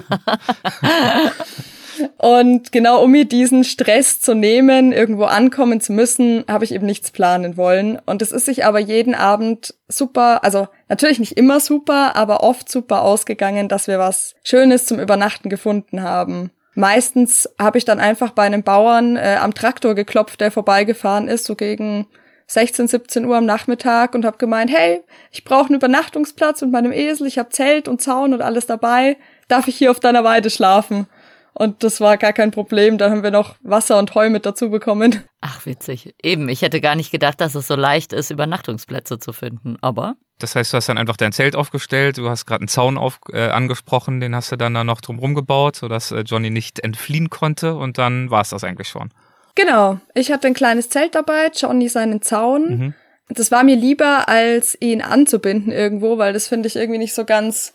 Und 2.18 2.72
genau 2.72 3.02
um 3.02 3.10
mir 3.10 3.24
diesen 3.24 3.64
Stress 3.64 4.20
zu 4.20 4.34
nehmen, 4.34 4.92
irgendwo 4.92 5.24
ankommen 5.24 5.80
zu 5.80 5.92
müssen, 5.92 6.44
habe 6.48 6.64
ich 6.64 6.72
eben 6.72 6.86
nichts 6.86 7.10
planen 7.10 7.56
wollen. 7.56 8.00
Und 8.06 8.22
es 8.22 8.32
ist 8.32 8.46
sich 8.46 8.64
aber 8.64 8.78
jeden 8.78 9.14
Abend 9.14 9.74
super, 9.88 10.44
also 10.44 10.68
natürlich 10.88 11.18
nicht 11.18 11.36
immer 11.36 11.60
super, 11.60 12.16
aber 12.16 12.42
oft 12.42 12.68
super 12.68 13.02
ausgegangen, 13.02 13.68
dass 13.68 13.86
wir 13.86 13.98
was 13.98 14.34
Schönes 14.42 14.86
zum 14.86 14.98
Übernachten 14.98 15.48
gefunden 15.48 16.02
haben. 16.02 16.50
Meistens 16.74 17.48
habe 17.58 17.78
ich 17.78 17.84
dann 17.84 18.00
einfach 18.00 18.30
bei 18.30 18.42
einem 18.42 18.62
Bauern 18.62 19.16
äh, 19.16 19.38
am 19.40 19.54
Traktor 19.54 19.94
geklopft, 19.94 20.40
der 20.40 20.50
vorbeigefahren 20.50 21.28
ist, 21.28 21.44
so 21.44 21.54
gegen 21.54 22.06
16, 22.46 22.88
17 22.88 23.24
Uhr 23.24 23.36
am 23.36 23.46
Nachmittag 23.46 24.14
und 24.14 24.24
habe 24.24 24.38
gemeint, 24.38 24.70
hey, 24.70 25.02
ich 25.30 25.44
brauche 25.44 25.66
einen 25.66 25.76
Übernachtungsplatz 25.76 26.62
mit 26.62 26.72
meinem 26.72 26.92
Esel, 26.92 27.26
ich 27.26 27.38
habe 27.38 27.48
Zelt 27.50 27.88
und 27.88 28.02
Zaun 28.02 28.34
und 28.34 28.42
alles 28.42 28.66
dabei, 28.66 29.16
darf 29.48 29.68
ich 29.68 29.76
hier 29.76 29.90
auf 29.90 30.00
deiner 30.00 30.24
Weide 30.24 30.50
schlafen? 30.50 31.06
Und 31.54 31.84
das 31.84 32.00
war 32.00 32.16
gar 32.16 32.32
kein 32.32 32.50
Problem. 32.50 32.98
Dann 32.98 33.12
haben 33.12 33.22
wir 33.22 33.30
noch 33.30 33.54
Wasser 33.62 33.98
und 33.98 34.14
Heu 34.16 34.28
mit 34.28 34.44
dazu 34.44 34.70
bekommen. 34.70 35.22
Ach, 35.40 35.64
witzig. 35.66 36.14
Eben, 36.20 36.48
ich 36.48 36.62
hätte 36.62 36.80
gar 36.80 36.96
nicht 36.96 37.12
gedacht, 37.12 37.40
dass 37.40 37.54
es 37.54 37.68
so 37.68 37.76
leicht 37.76 38.12
ist, 38.12 38.30
Übernachtungsplätze 38.30 39.20
zu 39.20 39.32
finden. 39.32 39.76
Aber. 39.80 40.16
Das 40.38 40.56
heißt, 40.56 40.72
du 40.72 40.76
hast 40.76 40.88
dann 40.88 40.98
einfach 40.98 41.16
dein 41.16 41.32
Zelt 41.32 41.54
aufgestellt, 41.54 42.18
du 42.18 42.28
hast 42.28 42.44
gerade 42.46 42.62
einen 42.62 42.68
Zaun 42.68 42.98
auf, 42.98 43.20
äh, 43.32 43.48
angesprochen, 43.48 44.20
den 44.20 44.34
hast 44.34 44.50
du 44.50 44.56
dann 44.56 44.74
da 44.74 44.82
noch 44.82 45.00
drumherum 45.00 45.34
gebaut, 45.34 45.76
sodass 45.76 46.10
äh, 46.10 46.20
Johnny 46.20 46.50
nicht 46.50 46.80
entfliehen 46.80 47.30
konnte 47.30 47.76
und 47.76 47.98
dann 47.98 48.30
war 48.30 48.40
es 48.40 48.50
das 48.50 48.64
eigentlich 48.64 48.88
schon. 48.88 49.10
Genau. 49.54 50.00
Ich 50.14 50.32
hatte 50.32 50.48
ein 50.48 50.54
kleines 50.54 50.88
Zelt 50.88 51.14
dabei, 51.14 51.50
Johnny 51.54 51.88
seinen 51.88 52.20
Zaun. 52.22 52.78
Mhm. 52.78 52.94
Das 53.28 53.50
war 53.50 53.62
mir 53.62 53.76
lieber, 53.76 54.28
als 54.28 54.76
ihn 54.80 55.00
anzubinden 55.00 55.72
irgendwo, 55.72 56.18
weil 56.18 56.32
das 56.32 56.48
finde 56.48 56.66
ich 56.66 56.76
irgendwie 56.76 56.98
nicht 56.98 57.14
so 57.14 57.24
ganz 57.24 57.72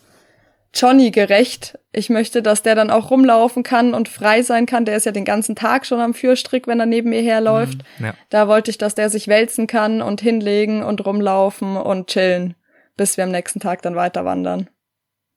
Johnny 0.74 1.10
gerecht. 1.10 1.78
Ich 1.92 2.10
möchte, 2.10 2.42
dass 2.42 2.62
der 2.62 2.74
dann 2.74 2.90
auch 2.90 3.10
rumlaufen 3.10 3.62
kann 3.62 3.94
und 3.94 4.08
frei 4.08 4.42
sein 4.42 4.66
kann. 4.66 4.84
Der 4.84 4.96
ist 4.96 5.06
ja 5.06 5.12
den 5.12 5.24
ganzen 5.24 5.56
Tag 5.56 5.86
schon 5.86 6.00
am 6.00 6.14
Führstrick, 6.14 6.66
wenn 6.66 6.80
er 6.80 6.86
neben 6.86 7.10
mir 7.10 7.22
herläuft. 7.22 7.78
Mhm, 7.98 8.06
ja. 8.06 8.14
Da 8.28 8.48
wollte 8.48 8.70
ich, 8.70 8.78
dass 8.78 8.94
der 8.94 9.10
sich 9.10 9.28
wälzen 9.28 9.66
kann 9.66 10.00
und 10.00 10.20
hinlegen 10.20 10.82
und 10.82 11.04
rumlaufen 11.04 11.76
und 11.76 12.08
chillen, 12.08 12.54
bis 12.96 13.16
wir 13.16 13.24
am 13.24 13.32
nächsten 13.32 13.60
Tag 13.60 13.82
dann 13.82 13.96
weiter 13.96 14.24
wandern. 14.24 14.68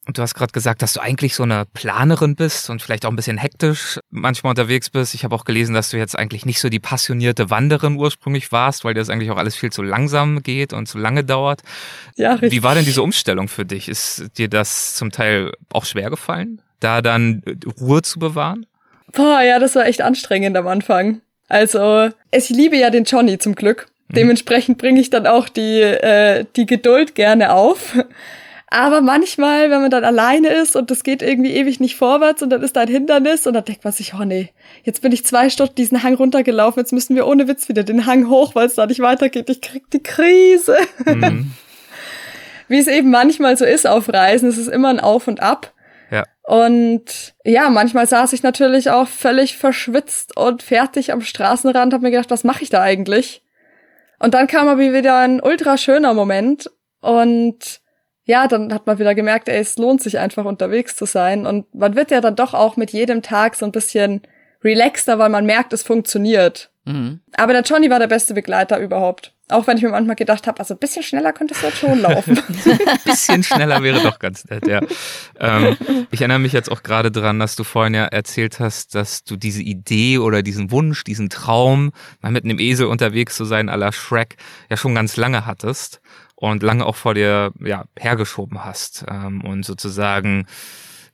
Und 0.06 0.18
du 0.18 0.22
hast 0.22 0.34
gerade 0.34 0.52
gesagt, 0.52 0.82
dass 0.82 0.94
du 0.94 1.00
eigentlich 1.00 1.34
so 1.34 1.44
eine 1.44 1.66
Planerin 1.74 2.36
bist 2.36 2.70
und 2.70 2.82
vielleicht 2.82 3.06
auch 3.06 3.10
ein 3.10 3.16
bisschen 3.16 3.38
hektisch 3.38 4.00
manchmal 4.10 4.52
unterwegs 4.52 4.90
bist. 4.90 5.14
Ich 5.14 5.24
habe 5.24 5.34
auch 5.34 5.46
gelesen, 5.46 5.74
dass 5.74 5.90
du 5.90 5.98
jetzt 5.98 6.18
eigentlich 6.18 6.46
nicht 6.46 6.60
so 6.60 6.68
die 6.68 6.82
passionierte 6.82 7.50
Wanderin 7.50 7.96
ursprünglich 7.96 8.52
warst, 8.52 8.84
weil 8.84 8.94
dir 8.94 9.00
das 9.00 9.10
eigentlich 9.10 9.32
auch 9.32 9.38
alles 9.38 9.56
viel 9.56 9.72
zu 9.72 9.82
langsam 9.82 10.44
geht 10.44 10.74
und 10.74 10.88
zu 10.88 10.98
lange 10.98 11.24
dauert. 11.24 11.62
Ja, 12.18 12.34
richtig. 12.34 12.52
Wie 12.52 12.64
war 12.64 12.76
denn 12.76 12.84
diese 12.84 13.02
Umstellung 13.02 13.48
für 13.48 13.64
dich? 13.64 13.88
Ist 13.88 14.38
dir 14.38 14.50
das 14.50 14.96
zum 14.96 15.12
Teil 15.12 15.54
auch 15.72 15.86
schwer 15.86 16.10
gefallen, 16.10 16.62
da 16.82 17.02
dann 17.02 17.42
Ruhe 17.80 18.02
zu 18.02 18.20
bewahren? 18.20 18.66
Boah, 19.14 19.42
ja, 19.42 19.60
das 19.60 19.76
war 19.76 19.86
echt 19.86 20.02
anstrengend 20.02 20.58
am 20.58 20.68
Anfang. 20.68 21.22
Also, 21.48 22.10
ich 22.32 22.50
liebe 22.50 22.76
ja 22.76 22.90
den 22.90 23.06
Johnny 23.06 23.38
zum 23.38 23.56
Glück. 23.56 23.88
Mhm. 24.10 24.16
Dementsprechend 24.16 24.80
bringe 24.80 25.00
ich 25.00 25.10
dann 25.12 25.28
auch 25.28 25.48
die, 25.48 25.82
äh, 25.82 26.46
die 26.58 26.66
Geduld 26.66 27.16
gerne 27.16 27.54
auf. 27.54 27.96
Aber 28.74 29.02
manchmal, 29.02 29.70
wenn 29.70 29.82
man 29.82 29.92
dann 29.92 30.04
alleine 30.04 30.48
ist 30.48 30.76
und 30.76 30.90
das 30.90 31.04
geht 31.04 31.22
irgendwie 31.22 31.52
ewig 31.52 31.80
nicht 31.80 31.96
vorwärts 31.96 32.42
und 32.42 32.50
dann 32.50 32.64
ist 32.64 32.76
da 32.76 32.82
ein 32.82 32.88
Hindernis 32.88 33.46
und 33.46 33.54
dann 33.54 33.64
denkt 33.64 33.84
man 33.84 33.94
sich, 33.94 34.16
oh 34.16 34.24
nee, 34.24 34.50
jetzt 34.82 35.04
bin 35.04 35.12
ich 35.12 35.24
zwei 35.28 35.52
Stunden 35.52 35.76
diesen 35.76 36.02
Hang 36.02 36.16
runtergelaufen, 36.16 36.80
jetzt 36.80 36.92
müssen 36.92 37.16
wir 37.16 37.28
ohne 37.28 37.48
Witz 37.48 37.70
wieder 37.70 37.84
den 37.84 38.08
Hang 38.08 38.30
hoch, 38.30 38.56
weil 38.56 38.66
es 38.66 38.74
da 38.74 38.88
nicht 38.88 39.02
weitergeht. 39.02 39.48
Ich 39.52 39.62
krieg 39.62 39.92
die 39.92 40.02
Krise. 40.02 40.76
Mhm. 41.06 41.52
Wie 42.68 42.80
es 42.80 42.88
eben 42.88 43.12
manchmal 43.12 43.56
so 43.58 43.64
ist 43.64 43.86
auf 43.86 44.12
Reisen, 44.12 44.50
es 44.50 44.58
ist 44.58 44.70
immer 44.70 44.90
ein 44.90 45.00
Auf 45.00 45.28
und 45.28 45.40
Ab. 45.40 45.72
Ja. 46.10 46.24
Und 46.42 47.36
ja, 47.44 47.70
manchmal 47.70 48.08
saß 48.08 48.34
ich 48.34 48.42
natürlich 48.42 48.90
auch 48.90 49.08
völlig 49.08 49.56
verschwitzt 49.56 50.36
und 50.36 50.64
fertig 50.64 51.12
am 51.12 51.22
Straßenrand, 51.22 51.94
hab 51.94 52.02
mir 52.02 52.10
gedacht, 52.10 52.32
was 52.32 52.44
mache 52.44 52.64
ich 52.64 52.72
da 52.72 52.82
eigentlich? 52.82 53.44
Und 54.18 54.34
dann 54.34 54.48
kam 54.48 54.68
aber 54.68 54.80
wieder 54.80 55.20
ein 55.20 55.42
ultra 55.42 55.78
schöner 55.78 56.16
Moment 56.16 56.72
und 57.02 57.83
ja, 58.26 58.48
dann 58.48 58.74
hat 58.74 58.88
man 58.88 59.00
wieder 59.00 59.16
gemerkt, 59.16 59.50
ey, 59.50 59.60
es 59.60 59.78
lohnt 59.78 60.02
sich 60.02 60.18
einfach 60.18 60.46
unterwegs 60.46 60.96
zu 60.96 61.06
sein. 61.06 61.46
Und 61.46 61.74
man 61.76 61.96
wird 61.96 62.12
ja 62.12 62.22
dann 62.22 62.36
doch 62.36 62.54
auch 62.54 62.78
mit 62.78 62.92
jedem 62.92 63.22
Tag 63.22 63.56
so 63.56 63.66
ein 63.66 63.72
bisschen 63.72 64.22
relaxter, 64.64 65.20
weil 65.20 65.30
man 65.30 65.46
merkt, 65.46 65.74
es 65.74 65.84
funktioniert. 65.84 66.70
Mhm. 66.86 67.20
Aber 67.36 67.54
der 67.54 67.64
Johnny 67.64 67.90
war 67.90 68.00
der 68.00 68.08
beste 68.08 68.34
Begleiter 68.34 68.80
überhaupt. 68.80 69.34
Auch 69.50 69.68
wenn 69.68 69.78
ich 69.78 69.84
mir 69.84 69.90
manchmal 69.90 70.16
gedacht 70.16 70.48
habe, 70.48 70.60
also 70.60 70.74
ein 70.74 70.80
bisschen 70.80 71.04
schneller 71.04 71.34
könnte 71.34 71.54
es 71.54 71.62
jetzt 71.62 71.78
schon 71.78 72.00
laufen. 72.00 72.38
ein 72.38 72.98
bisschen 73.06 73.44
schneller 73.44 73.84
wäre 73.84 74.02
doch 74.02 74.20
ganz 74.20 74.46
nett, 74.46 74.68
ja. 74.68 74.82
Ähm, 75.38 75.78
ich 76.12 76.22
erinnere 76.22 76.40
mich 76.40 76.54
jetzt 76.54 76.72
auch 76.72 76.82
gerade 76.82 77.12
dran, 77.12 77.40
dass 77.40 77.58
du 77.58 77.66
vorhin 77.66 77.94
ja 77.94 78.06
erzählt 78.06 78.60
hast, 78.60 78.96
dass 78.96 79.26
du 79.26 79.36
diese 79.36 79.62
Idee 79.62 80.18
oder 80.18 80.44
diesen 80.44 80.72
Wunsch, 80.72 81.04
diesen 81.04 81.30
Traum, 81.30 81.92
mal 82.22 82.32
mit 82.32 82.46
einem 82.46 82.60
Esel 82.60 82.88
unterwegs 82.88 83.36
zu 83.36 83.44
sein, 83.44 83.70
à 83.70 83.76
la 83.76 83.92
Shrek, 83.92 84.38
ja 84.70 84.78
schon 84.78 84.96
ganz 84.96 85.18
lange 85.18 85.46
hattest 85.46 86.02
und 86.52 86.62
lange 86.62 86.86
auch 86.86 86.98
vor 86.98 87.14
dir 87.14 87.54
ja, 87.64 87.86
hergeschoben 87.98 88.66
hast 88.66 89.06
ähm, 89.10 89.42
und 89.42 89.64
sozusagen 89.64 90.46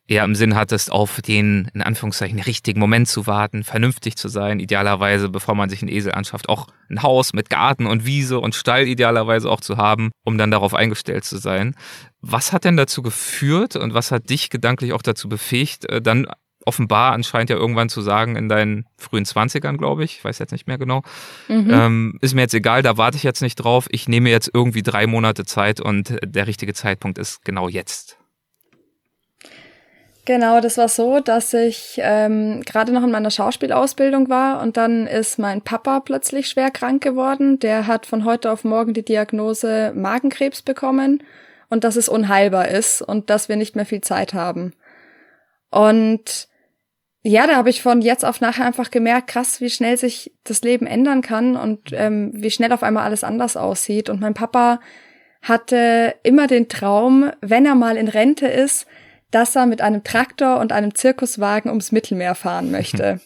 eher 0.08 0.24
im 0.24 0.34
Sinn 0.34 0.56
hattest, 0.56 0.92
auf 0.92 1.22
den, 1.22 1.70
in 1.76 1.84
Anführungszeichen, 1.84 2.40
richtigen 2.40 2.80
Moment 2.80 3.08
zu 3.08 3.28
warten, 3.28 3.64
vernünftig 3.64 4.16
zu 4.18 4.28
sein, 4.28 4.60
idealerweise, 4.60 5.30
bevor 5.30 5.54
man 5.54 5.70
sich 5.70 5.84
einen 5.84 5.92
Esel 5.92 6.14
anschafft, 6.14 6.50
auch 6.50 6.68
ein 6.90 7.04
Haus 7.04 7.34
mit 7.34 7.52
Garten 7.52 7.86
und 7.86 8.08
Wiese 8.08 8.40
und 8.40 8.56
Stall 8.56 8.88
idealerweise 8.88 9.52
auch 9.52 9.62
zu 9.62 9.78
haben, 9.78 10.10
um 10.26 10.40
dann 10.40 10.50
darauf 10.50 10.74
eingestellt 10.74 11.26
zu 11.26 11.38
sein. 11.38 11.76
Was 12.22 12.52
hat 12.52 12.66
denn 12.66 12.76
dazu 12.76 13.04
geführt 13.04 13.76
und 13.76 13.94
was 13.94 14.12
hat 14.12 14.32
dich 14.32 14.50
gedanklich 14.50 14.94
auch 14.94 15.04
dazu 15.04 15.30
befähigt, 15.30 15.88
äh, 15.88 16.02
dann 16.02 16.26
offenbar 16.66 17.14
anscheinend 17.14 17.50
ja 17.50 17.56
irgendwann 17.56 17.90
zu 17.90 18.02
sagen, 18.02 18.36
in 18.36 18.50
deinen 18.50 18.86
frühen 18.98 19.26
Zwanzigern, 19.26 19.78
glaube 19.78 20.04
ich, 20.04 20.24
weiß 20.24 20.40
jetzt 20.40 20.52
nicht 20.52 20.68
mehr 20.68 20.78
genau, 20.78 21.04
mhm. 21.48 21.70
ähm, 21.72 22.20
ist 22.22 22.36
mir 22.36 22.42
jetzt 22.42 22.54
egal, 22.54 22.82
da 22.82 22.98
warte 22.98 23.18
ich 23.18 23.24
jetzt 23.24 23.42
nicht 23.42 23.56
drauf, 23.56 23.88
ich 23.92 24.08
nehme 24.08 24.30
jetzt 24.30 24.52
irgendwie 24.54 24.84
drei 24.84 25.08
Monate 25.08 25.46
Zeit 25.46 25.80
und 25.80 26.18
der 26.24 26.48
richtige 26.48 26.74
Zeitpunkt 26.74 27.18
ist 27.18 27.44
genau 27.46 27.70
jetzt. 27.70 28.20
Genau, 30.30 30.62
das 30.62 30.78
war 30.78 30.90
so, 30.90 31.22
dass 31.22 31.56
ich 31.56 32.00
ähm, 32.04 32.62
gerade 32.62 32.92
noch 32.92 33.04
in 33.04 33.10
meiner 33.10 33.32
Schauspielausbildung 33.32 34.30
war 34.30 34.62
und 34.62 34.78
dann 34.78 35.08
ist 35.08 35.40
mein 35.40 35.64
Papa 35.64 36.02
plötzlich 36.02 36.50
schwer 36.50 36.70
krank 36.70 37.02
geworden. 37.02 37.58
Der 37.58 37.88
hat 37.88 38.06
von 38.06 38.26
heute 38.26 38.52
auf 38.52 38.64
morgen 38.64 38.94
die 38.94 39.04
Diagnose 39.04 39.92
Magenkrebs 39.96 40.62
bekommen 40.62 41.24
und 41.70 41.84
dass 41.84 41.96
es 41.96 42.10
unheilbar 42.10 42.68
ist 42.68 43.02
und 43.02 43.32
dass 43.32 43.50
wir 43.50 43.56
nicht 43.56 43.76
mehr 43.76 43.88
viel 43.88 44.02
Zeit 44.02 44.36
haben. 44.36 44.74
Und 45.72 46.48
ja, 47.22 47.48
da 47.48 47.56
habe 47.56 47.70
ich 47.70 47.82
von 47.82 48.02
jetzt 48.02 48.24
auf 48.24 48.40
nachher 48.40 48.66
einfach 48.66 48.92
gemerkt, 48.92 49.28
krass, 49.28 49.60
wie 49.60 49.70
schnell 49.70 49.98
sich 49.98 50.34
das 50.44 50.62
Leben 50.62 50.88
ändern 50.88 51.22
kann 51.22 51.58
und 51.58 51.92
ähm, 51.92 52.32
wie 52.34 52.52
schnell 52.52 52.72
auf 52.72 52.84
einmal 52.84 53.04
alles 53.04 53.24
anders 53.24 53.58
aussieht. 53.58 54.10
Und 54.10 54.22
mein 54.22 54.34
Papa 54.34 54.80
hatte 55.42 56.16
immer 56.24 56.48
den 56.48 56.70
Traum, 56.70 57.32
wenn 57.42 57.66
er 57.66 57.76
mal 57.76 57.98
in 57.98 58.08
Rente 58.08 58.48
ist, 58.48 58.88
dass 59.32 59.56
er 59.56 59.66
mit 59.66 59.82
einem 59.82 60.04
Traktor 60.04 60.60
und 60.60 60.72
einem 60.72 60.96
Zirkuswagen 60.96 61.70
ums 61.70 61.92
Mittelmeer 61.92 62.36
fahren 62.36 62.72
möchte. 62.72 63.20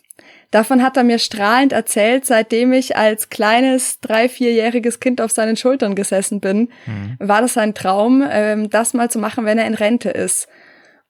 Davon 0.51 0.84
hat 0.84 0.97
er 0.97 1.03
mir 1.03 1.17
strahlend 1.17 1.71
erzählt, 1.71 2.25
seitdem 2.25 2.73
ich 2.73 2.95
als 2.95 3.29
kleines, 3.29 3.99
drei-, 4.01 4.29
vierjähriges 4.29 4.99
Kind 4.99 5.19
auf 5.19 5.32
seinen 5.32 5.58
Schultern 5.58 5.95
gesessen 5.95 6.39
bin. 6.39 6.69
Mhm. 6.86 7.15
War 7.19 7.41
das 7.41 7.53
sein 7.53 7.73
Traum, 7.73 8.23
ähm, 8.29 8.69
das 8.69 8.93
mal 8.93 9.10
zu 9.10 9.17
machen, 9.17 9.45
wenn 9.45 9.58
er 9.58 9.65
in 9.65 9.73
Rente 9.73 10.10
ist. 10.10 10.47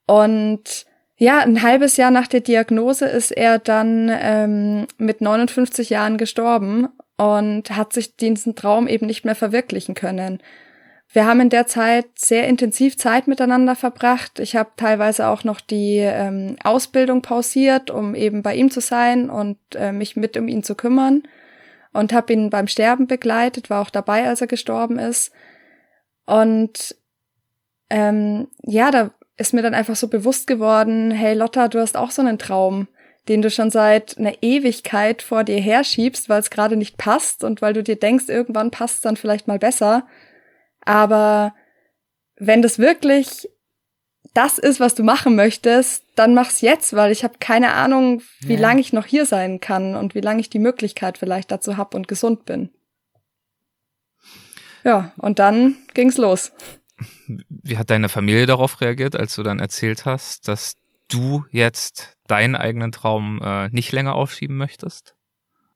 Und 0.06 0.86
ja, 1.24 1.40
ein 1.40 1.62
halbes 1.62 1.96
Jahr 1.96 2.12
nach 2.12 2.28
der 2.28 2.42
Diagnose 2.42 3.06
ist 3.06 3.32
er 3.32 3.58
dann 3.58 4.12
ähm, 4.14 4.88
mit 4.98 5.22
59 5.22 5.90
Jahren 5.90 6.18
gestorben 6.18 6.90
und 7.18 7.72
hat 7.72 7.94
sich 7.94 8.18
diesen 8.18 8.56
Traum 8.56 8.90
eben 8.90 9.06
nicht 9.06 9.24
mehr 9.24 9.34
verwirklichen 9.34 9.96
können. 9.96 10.44
Wir 11.08 11.26
haben 11.26 11.40
in 11.40 11.50
der 11.50 11.66
Zeit 11.66 12.08
sehr 12.16 12.46
intensiv 12.50 12.98
Zeit 12.98 13.28
miteinander 13.28 13.78
verbracht. 13.78 14.40
Ich 14.40 14.58
habe 14.58 14.72
teilweise 14.76 15.28
auch 15.28 15.46
noch 15.46 15.62
die 15.62 16.00
ähm, 16.00 16.58
Ausbildung 16.62 17.22
pausiert, 17.22 17.90
um 17.90 18.16
eben 18.16 18.42
bei 18.42 18.56
ihm 18.56 18.70
zu 18.70 18.82
sein 18.82 19.30
und 19.30 19.58
äh, 19.76 19.94
mich 19.94 20.18
mit 20.18 20.36
um 20.36 20.50
ihn 20.50 20.64
zu 20.64 20.76
kümmern. 20.76 21.24
Und 21.94 22.12
habe 22.12 22.34
ihn 22.34 22.50
beim 22.50 22.68
Sterben 22.68 23.08
begleitet, 23.08 23.70
war 23.70 23.82
auch 23.82 23.92
dabei, 23.92 24.28
als 24.28 24.42
er 24.42 24.48
gestorben 24.48 25.00
ist. 25.00 25.32
Und 26.26 26.98
ähm, 27.92 28.48
ja, 28.64 28.92
da 28.92 29.12
ist 29.38 29.54
mir 29.54 29.62
dann 29.62 29.74
einfach 29.74 29.96
so 29.96 30.08
bewusst 30.08 30.48
geworden, 30.48 31.12
hey 31.12 31.34
Lotta, 31.34 31.68
du 31.68 31.80
hast 31.80 31.98
auch 31.98 32.12
so 32.12 32.22
einen 32.22 32.38
Traum, 32.38 32.88
den 33.28 33.42
du 33.42 33.50
schon 33.50 33.72
seit 33.72 34.18
einer 34.18 34.34
Ewigkeit 34.42 35.22
vor 35.22 35.44
dir 35.44 35.60
herschiebst, 35.60 36.30
weil 36.30 36.40
es 36.40 36.50
gerade 36.50 36.76
nicht 36.76 36.98
passt 36.98 37.44
und 37.44 37.62
weil 37.62 37.74
du 37.74 37.82
dir 37.84 37.96
denkst, 37.96 38.26
irgendwann 38.28 38.72
passt 38.72 38.96
es 38.96 39.02
dann 39.02 39.18
vielleicht 39.18 39.48
mal 39.48 39.60
besser. 39.60 40.06
Aber 40.82 41.54
wenn 42.36 42.62
das 42.62 42.80
wirklich 42.80 43.50
das 44.34 44.58
ist, 44.58 44.80
was 44.80 44.96
du 44.96 45.04
machen 45.04 45.36
möchtest, 45.36 46.04
dann 46.16 46.34
mach's 46.34 46.62
jetzt, 46.62 46.96
weil 46.96 47.12
ich 47.12 47.24
habe 47.24 47.36
keine 47.40 47.74
Ahnung, 47.74 48.22
wie 48.42 48.56
ja. 48.56 48.60
lange 48.60 48.82
ich 48.82 48.92
noch 48.92 49.06
hier 49.06 49.26
sein 49.26 49.60
kann 49.60 49.96
und 49.96 50.16
wie 50.16 50.22
lange 50.22 50.42
ich 50.42 50.50
die 50.50 50.60
Möglichkeit 50.60 51.18
vielleicht 51.18 51.52
dazu 51.52 51.78
hab 51.78 51.94
und 51.94 52.08
gesund 52.08 52.46
bin. 52.46 52.70
Ja, 54.84 55.14
und 55.18 55.40
dann 55.40 55.78
ging's 55.94 56.18
los. 56.18 56.52
Wie 57.28 57.78
hat 57.78 57.90
deine 57.90 58.10
Familie 58.10 58.46
darauf 58.46 58.82
reagiert, 58.82 59.16
als 59.16 59.36
du 59.36 59.44
dann 59.44 59.60
erzählt 59.60 60.06
hast, 60.06 60.48
dass 60.48 60.76
du 61.10 61.46
jetzt 61.52 62.18
deinen 62.28 62.56
eigenen 62.56 62.92
Traum 62.92 63.42
äh, 63.44 63.70
nicht 63.70 63.92
länger 63.92 64.16
aufschieben 64.16 64.58
möchtest? 64.58 65.16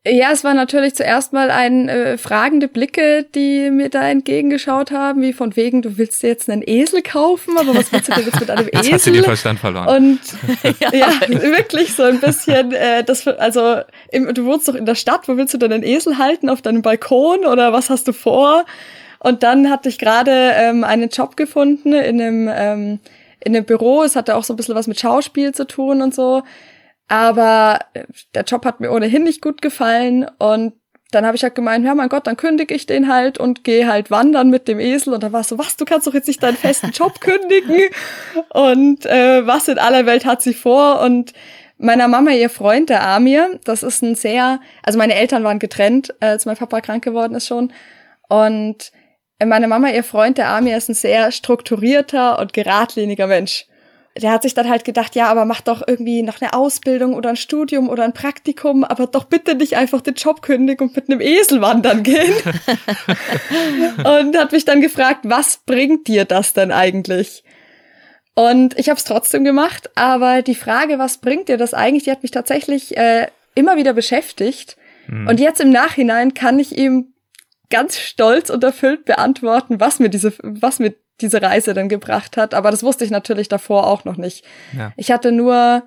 Ja, 0.09 0.31
es 0.31 0.43
war 0.43 0.53
natürlich 0.53 0.95
zuerst 0.95 1.33
mal 1.33 1.51
ein 1.51 1.89
äh, 1.89 2.17
fragende 2.17 2.67
Blicke, 2.67 3.25
die 3.35 3.69
mir 3.71 3.89
da 3.89 4.07
entgegengeschaut 4.07 4.91
haben, 4.91 5.21
wie 5.21 5.33
von 5.33 5.55
wegen, 5.55 5.81
du 5.81 5.97
willst 5.97 6.23
dir 6.23 6.27
jetzt 6.27 6.49
einen 6.49 6.63
Esel 6.65 7.01
kaufen, 7.01 7.57
aber 7.57 7.75
was 7.75 7.91
willst 7.91 8.07
du 8.07 8.13
denn 8.13 8.25
jetzt 8.25 8.39
mit 8.39 8.49
einem 8.49 8.65
jetzt 8.73 8.83
Esel? 8.83 8.93
Hast 8.93 9.07
du 9.07 9.11
den 9.11 9.23
Verstand 9.23 9.59
verloren. 9.59 9.87
Und 9.87 10.19
ja, 10.79 10.93
ja 10.93 11.29
wirklich 11.29 11.93
so 11.93 12.03
ein 12.03 12.21
bisschen, 12.21 12.71
äh, 12.71 13.03
das, 13.03 13.27
also 13.27 13.81
im, 14.11 14.33
du 14.33 14.45
wohnst 14.45 14.67
doch 14.67 14.75
in 14.75 14.85
der 14.85 14.95
Stadt, 14.95 15.27
wo 15.27 15.35
willst 15.35 15.53
du 15.53 15.57
denn 15.57 15.73
einen 15.73 15.83
Esel 15.83 16.17
halten? 16.17 16.49
Auf 16.49 16.61
deinem 16.61 16.81
Balkon 16.81 17.45
oder 17.45 17.73
was 17.73 17.89
hast 17.89 18.07
du 18.07 18.13
vor? 18.13 18.65
Und 19.19 19.43
dann 19.43 19.69
hatte 19.69 19.89
ich 19.89 19.99
gerade 19.99 20.51
ähm, 20.55 20.83
einen 20.83 21.09
Job 21.09 21.37
gefunden 21.37 21.93
in 21.93 22.21
einem 22.21 22.49
ähm, 22.53 22.99
in 23.39 23.55
einem 23.55 23.65
Büro. 23.65 24.03
Es 24.03 24.15
hatte 24.15 24.35
auch 24.35 24.43
so 24.43 24.53
ein 24.53 24.57
bisschen 24.57 24.75
was 24.75 24.87
mit 24.87 24.99
Schauspiel 24.99 25.53
zu 25.53 25.65
tun 25.65 26.01
und 26.01 26.13
so. 26.13 26.43
Aber 27.07 27.79
äh, 27.93 28.03
der 28.33 28.43
Job 28.43 28.65
hat 28.65 28.79
mir 28.79 28.91
ohnehin 28.91 29.23
nicht 29.23 29.41
gut 29.41 29.61
gefallen 29.61 30.27
und 30.39 30.73
dann 31.11 31.25
habe 31.25 31.37
ich 31.37 31.43
halt 31.43 31.55
gemeint, 31.55 31.85
ja 31.85 31.95
mein 31.95 32.09
Gott, 32.09 32.27
dann 32.27 32.35
kündige 32.35 32.73
ich 32.73 32.85
den 32.85 33.07
halt 33.07 33.37
und 33.37 33.63
gehe 33.63 33.87
halt 33.87 34.11
wandern 34.11 34.49
mit 34.49 34.67
dem 34.67 34.79
Esel. 34.79 35.13
Und 35.13 35.23
dann 35.23 35.31
war 35.31 35.41
es 35.41 35.47
so, 35.47 35.57
was, 35.57 35.77
du 35.77 35.85
kannst 35.85 36.05
doch 36.05 36.13
jetzt 36.13 36.27
nicht 36.27 36.43
deinen 36.43 36.57
festen 36.57 36.91
Job 36.91 37.21
kündigen? 37.21 37.89
Und 38.49 39.05
äh, 39.05 39.47
was 39.47 39.69
in 39.69 39.79
aller 39.79 40.05
Welt 40.05 40.25
hat 40.25 40.41
sie 40.41 40.53
vor? 40.53 40.99
Und 40.99 41.31
meiner 41.77 42.09
Mama, 42.09 42.31
ihr 42.31 42.49
Freund, 42.49 42.89
der 42.89 43.07
Amir, 43.07 43.59
das 43.63 43.83
ist 43.83 44.01
ein 44.01 44.15
sehr, 44.15 44.59
also 44.83 44.97
meine 44.97 45.15
Eltern 45.15 45.45
waren 45.45 45.59
getrennt, 45.59 46.13
als 46.19 46.45
mein 46.45 46.57
Papa 46.57 46.81
krank 46.81 47.05
geworden 47.05 47.35
ist 47.35 47.47
schon. 47.47 47.71
Und 48.27 48.91
meine 49.45 49.67
Mama, 49.67 49.89
ihr 49.89 50.03
Freund, 50.03 50.37
der 50.37 50.49
Amir, 50.49 50.77
ist 50.77 50.89
ein 50.89 50.95
sehr 50.95 51.31
strukturierter 51.31 52.39
und 52.39 52.53
geradliniger 52.53 53.27
Mensch 53.27 53.65
der 54.21 54.31
hat 54.31 54.43
sich 54.43 54.53
dann 54.53 54.69
halt 54.69 54.85
gedacht, 54.85 55.15
ja, 55.15 55.27
aber 55.27 55.45
mach 55.45 55.61
doch 55.61 55.83
irgendwie 55.85 56.21
noch 56.21 56.41
eine 56.41 56.53
Ausbildung 56.53 57.13
oder 57.13 57.29
ein 57.29 57.35
Studium 57.35 57.89
oder 57.89 58.03
ein 58.03 58.13
Praktikum, 58.13 58.83
aber 58.83 59.07
doch 59.07 59.25
bitte 59.25 59.55
nicht 59.55 59.77
einfach 59.77 60.01
den 60.01 60.15
Job 60.15 60.41
kündigen 60.41 60.87
und 60.87 60.95
mit 60.95 61.09
einem 61.09 61.21
Esel 61.21 61.61
wandern 61.61 62.03
gehen. 62.03 62.33
und 63.97 64.37
hat 64.37 64.51
mich 64.51 64.65
dann 64.65 64.81
gefragt, 64.81 65.21
was 65.23 65.57
bringt 65.65 66.07
dir 66.07 66.25
das 66.25 66.53
denn 66.53 66.71
eigentlich? 66.71 67.43
Und 68.33 68.77
ich 68.77 68.89
habe 68.89 68.97
es 68.97 69.03
trotzdem 69.03 69.43
gemacht, 69.43 69.89
aber 69.95 70.41
die 70.41 70.55
Frage, 70.55 70.99
was 70.99 71.19
bringt 71.19 71.49
dir 71.49 71.57
das 71.57 71.73
eigentlich, 71.73 72.03
die 72.03 72.11
hat 72.11 72.23
mich 72.23 72.31
tatsächlich 72.31 72.95
äh, 72.97 73.27
immer 73.55 73.77
wieder 73.77 73.93
beschäftigt. 73.93 74.77
Mhm. 75.07 75.27
Und 75.27 75.39
jetzt 75.39 75.59
im 75.59 75.71
Nachhinein 75.71 76.33
kann 76.33 76.59
ich 76.59 76.77
ihm 76.77 77.13
ganz 77.69 77.97
stolz 77.97 78.49
und 78.49 78.63
erfüllt 78.63 79.05
beantworten, 79.05 79.79
was 79.79 79.99
mir 79.99 80.09
diese, 80.09 80.33
was 80.41 80.79
mir 80.79 80.95
diese 81.21 81.41
Reise 81.41 81.73
dann 81.73 81.89
gebracht 81.89 82.37
hat. 82.37 82.53
Aber 82.53 82.71
das 82.71 82.83
wusste 82.83 83.03
ich 83.03 83.11
natürlich 83.11 83.47
davor 83.47 83.87
auch 83.87 84.05
noch 84.05 84.17
nicht. 84.17 84.45
Ja. 84.75 84.93
Ich 84.97 85.11
hatte 85.11 85.31
nur 85.31 85.83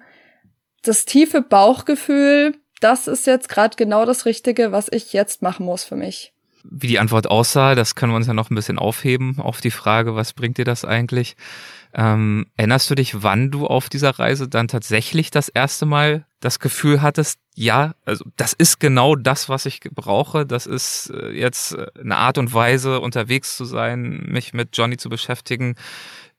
das 0.82 1.04
tiefe 1.04 1.42
Bauchgefühl, 1.42 2.54
das 2.80 3.06
ist 3.06 3.26
jetzt 3.26 3.48
gerade 3.48 3.76
genau 3.76 4.06
das 4.06 4.24
Richtige, 4.24 4.72
was 4.72 4.88
ich 4.90 5.12
jetzt 5.12 5.42
machen 5.42 5.66
muss 5.66 5.84
für 5.84 5.96
mich. 5.96 6.32
Wie 6.62 6.88
die 6.88 6.98
Antwort 6.98 7.26
aussah, 7.26 7.74
das 7.74 7.94
können 7.94 8.12
wir 8.12 8.16
uns 8.16 8.26
ja 8.26 8.34
noch 8.34 8.50
ein 8.50 8.54
bisschen 8.54 8.78
aufheben 8.78 9.38
auf 9.38 9.60
die 9.60 9.70
Frage, 9.70 10.14
was 10.14 10.32
bringt 10.32 10.58
dir 10.58 10.64
das 10.64 10.84
eigentlich? 10.84 11.36
Ähm, 11.94 12.46
erinnerst 12.56 12.90
du 12.90 12.94
dich, 12.94 13.22
wann 13.22 13.50
du 13.50 13.66
auf 13.66 13.88
dieser 13.88 14.18
Reise 14.18 14.48
dann 14.48 14.68
tatsächlich 14.68 15.30
das 15.30 15.48
erste 15.48 15.86
Mal 15.86 16.24
das 16.40 16.58
Gefühl 16.58 17.02
hattest, 17.02 17.38
ja, 17.54 17.94
also 18.04 18.24
das 18.36 18.52
ist 18.54 18.80
genau 18.80 19.16
das, 19.16 19.48
was 19.48 19.66
ich 19.66 19.80
brauche. 19.80 20.46
Das 20.46 20.66
ist 20.66 21.10
äh, 21.10 21.30
jetzt 21.30 21.74
äh, 21.74 21.86
eine 22.00 22.16
Art 22.16 22.38
und 22.38 22.54
Weise, 22.54 23.00
unterwegs 23.00 23.56
zu 23.56 23.64
sein, 23.64 24.24
mich 24.28 24.54
mit 24.54 24.70
Johnny 24.72 24.96
zu 24.96 25.10
beschäftigen. 25.10 25.74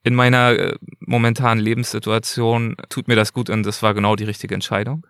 In 0.03 0.15
meiner 0.15 0.51
äh, 0.57 0.75
momentanen 0.99 1.63
Lebenssituation 1.63 2.75
tut 2.89 3.07
mir 3.07 3.15
das 3.15 3.33
gut 3.33 3.49
und 3.49 3.63
das 3.63 3.83
war 3.83 3.93
genau 3.93 4.15
die 4.15 4.23
richtige 4.23 4.55
Entscheidung. 4.55 5.05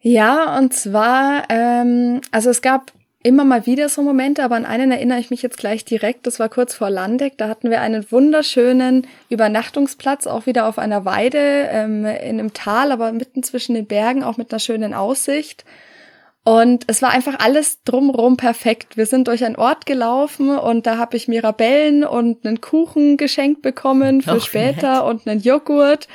Ja, 0.00 0.58
und 0.58 0.74
zwar, 0.74 1.44
ähm, 1.48 2.22
also 2.32 2.50
es 2.50 2.60
gab 2.60 2.90
immer 3.22 3.44
mal 3.44 3.66
wieder 3.66 3.88
so 3.88 4.02
Momente, 4.02 4.42
aber 4.44 4.56
an 4.56 4.64
einen 4.64 4.90
erinnere 4.90 5.18
ich 5.18 5.30
mich 5.30 5.42
jetzt 5.42 5.58
gleich 5.58 5.84
direkt. 5.84 6.26
Das 6.26 6.40
war 6.40 6.48
kurz 6.48 6.74
vor 6.74 6.90
Landeck. 6.90 7.38
Da 7.38 7.48
hatten 7.48 7.70
wir 7.70 7.80
einen 7.80 8.10
wunderschönen 8.10 9.06
Übernachtungsplatz, 9.28 10.26
auch 10.26 10.46
wieder 10.46 10.66
auf 10.66 10.78
einer 10.78 11.04
Weide 11.04 11.38
ähm, 11.38 12.04
in 12.04 12.38
einem 12.38 12.52
Tal, 12.52 12.92
aber 12.92 13.12
mitten 13.12 13.42
zwischen 13.42 13.74
den 13.74 13.86
Bergen, 13.86 14.22
auch 14.24 14.36
mit 14.36 14.52
einer 14.52 14.60
schönen 14.60 14.94
Aussicht. 14.94 15.64
Und 16.44 16.84
es 16.88 17.02
war 17.02 17.10
einfach 17.10 17.38
alles 17.38 17.84
drumrum 17.84 18.36
perfekt. 18.36 18.96
Wir 18.96 19.06
sind 19.06 19.28
durch 19.28 19.44
einen 19.44 19.54
Ort 19.56 19.86
gelaufen 19.86 20.50
und 20.58 20.86
da 20.86 20.98
habe 20.98 21.16
ich 21.16 21.28
Mirabellen 21.28 22.04
und 22.04 22.44
einen 22.44 22.60
Kuchen 22.60 23.16
geschenkt 23.16 23.62
bekommen 23.62 24.22
für 24.22 24.36
Och, 24.36 24.44
später 24.44 24.94
nett. 24.94 25.02
und 25.04 25.28
einen 25.28 25.40
Joghurt. 25.40 26.08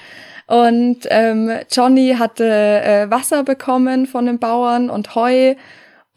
Und 0.47 0.99
ähm, 1.09 1.51
Johnny 1.71 2.15
hatte 2.19 2.45
äh, 2.45 3.09
Wasser 3.09 3.43
bekommen 3.43 4.05
von 4.05 4.25
den 4.25 4.39
Bauern 4.39 4.89
und 4.89 5.15
Heu. 5.15 5.55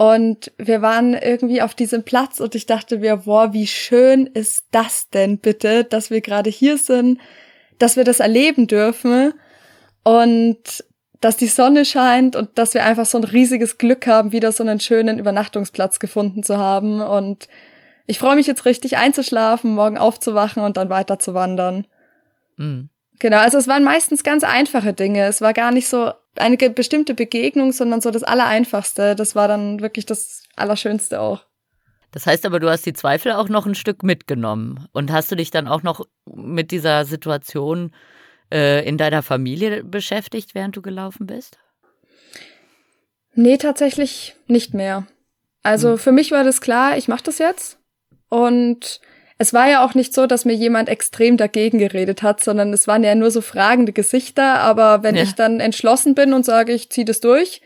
Und 0.01 0.51
wir 0.57 0.81
waren 0.81 1.13
irgendwie 1.13 1.61
auf 1.61 1.75
diesem 1.75 2.05
Platz 2.05 2.41
und 2.41 2.55
ich 2.55 2.65
dachte 2.65 3.01
mir, 3.01 3.19
boah, 3.19 3.53
wie 3.53 3.67
schön 3.67 4.27
ist 4.27 4.65
das 4.71 5.11
denn 5.11 5.37
bitte, 5.37 5.85
dass 5.85 6.09
wir 6.09 6.23
gerade 6.23 6.49
hier 6.49 6.79
sind, 6.79 7.21
dass 7.79 7.97
wir 7.97 8.05
das 8.05 8.19
erleben 8.19 8.67
dürfen 8.67 9.35
und 10.03 10.85
dass 11.21 11.37
die 11.37 11.49
Sonne 11.49 11.85
scheint 11.85 12.35
und 12.35 12.57
dass 12.57 12.73
wir 12.73 12.83
einfach 12.87 13.05
so 13.05 13.19
ein 13.19 13.25
riesiges 13.25 13.77
Glück 13.77 14.07
haben, 14.07 14.33
wieder 14.33 14.53
so 14.53 14.65
einen 14.65 14.81
schönen 14.81 15.19
Übernachtungsplatz 15.19 15.99
gefunden 15.99 16.43
zu 16.43 16.57
haben. 16.57 17.03
Und 17.03 17.49
ich 18.07 18.19
freue 18.19 18.37
mich 18.37 18.47
jetzt 18.47 18.65
richtig 18.65 18.97
einzuschlafen, 18.97 19.75
morgen 19.75 19.99
aufzuwachen 19.99 20.63
und 20.63 20.79
dann 20.79 20.89
weiter 20.89 21.19
zu 21.19 21.35
wandern. 21.35 21.87
Mhm. 22.57 22.89
Genau, 23.19 23.37
also 23.37 23.59
es 23.59 23.69
waren 23.69 23.85
meistens 23.85 24.25
ganz 24.25 24.45
einfache 24.45 24.95
Dinge. 24.95 25.27
Es 25.27 25.43
war 25.43 25.53
gar 25.53 25.73
nicht 25.73 25.89
so 25.89 26.11
eine 26.37 26.57
bestimmte 26.57 27.15
Begegnung, 27.15 27.73
sondern 27.73 28.01
so 28.01 28.11
das 28.11 28.23
Allereinfachste. 28.23 29.15
Das 29.17 29.35
war 29.35 29.49
dann 29.49 29.81
wirklich 29.81 30.07
das 30.07 30.45
Allerschönste 30.57 31.21
auch. 31.21 31.45
Das 32.13 32.27
heißt 32.27 32.45
aber, 32.47 32.59
du 32.59 32.69
hast 32.69 32.87
die 32.87 32.93
Zweifel 32.93 33.33
auch 33.33 33.49
noch 33.49 33.67
ein 33.67 33.75
Stück 33.75 34.03
mitgenommen. 34.03 34.89
Und 34.93 35.13
hast 35.13 35.31
du 35.31 35.37
dich 35.37 35.51
dann 35.51 35.69
auch 35.69 35.83
noch 35.83 36.07
mit 36.27 36.71
dieser 36.71 37.05
Situation 37.05 37.93
äh, 38.53 38.87
in 38.87 38.99
deiner 38.99 39.23
Familie 39.23 39.85
beschäftigt, 39.85 40.55
während 40.55 40.77
du 40.77 40.83
gelaufen 40.83 41.27
bist? 41.27 41.59
Nee, 43.35 43.59
tatsächlich 43.59 44.35
nicht 44.49 44.75
mehr. 44.75 45.07
Also 45.63 45.93
hm. 45.93 45.99
für 45.99 46.13
mich 46.13 46.33
war 46.33 46.43
das 46.43 46.61
klar, 46.61 46.97
ich 46.97 47.07
mache 47.07 47.23
das 47.25 47.39
jetzt. 47.39 47.79
Und 48.29 49.01
es 49.41 49.55
war 49.55 49.71
ja 49.71 49.83
auch 49.83 49.95
nicht 49.95 50.13
so, 50.13 50.27
dass 50.27 50.45
mir 50.45 50.53
jemand 50.53 50.91
extrem 50.91 51.39
dagegen 51.39 51.79
geredet 51.79 52.23
hat, 52.23 52.45
sondern 52.45 52.75
es 52.75 52.87
waren 52.87 53.03
ja 53.03 53.15
nur 53.15 53.31
so 53.31 53.41
fragende 53.41 53.91
Gesichter. 53.91 54.57
Aber 54.61 55.03
wenn 55.03 55.17
ja. 55.17 55.23
ich 55.23 55.33
dann 55.33 55.61
entschlossen 55.61 56.15
bin 56.15 56.35
und 56.35 56.45
sage, 56.45 56.75
ich 56.75 56.91
ziehe 56.91 57.07
das 57.07 57.21
durch, 57.21 57.63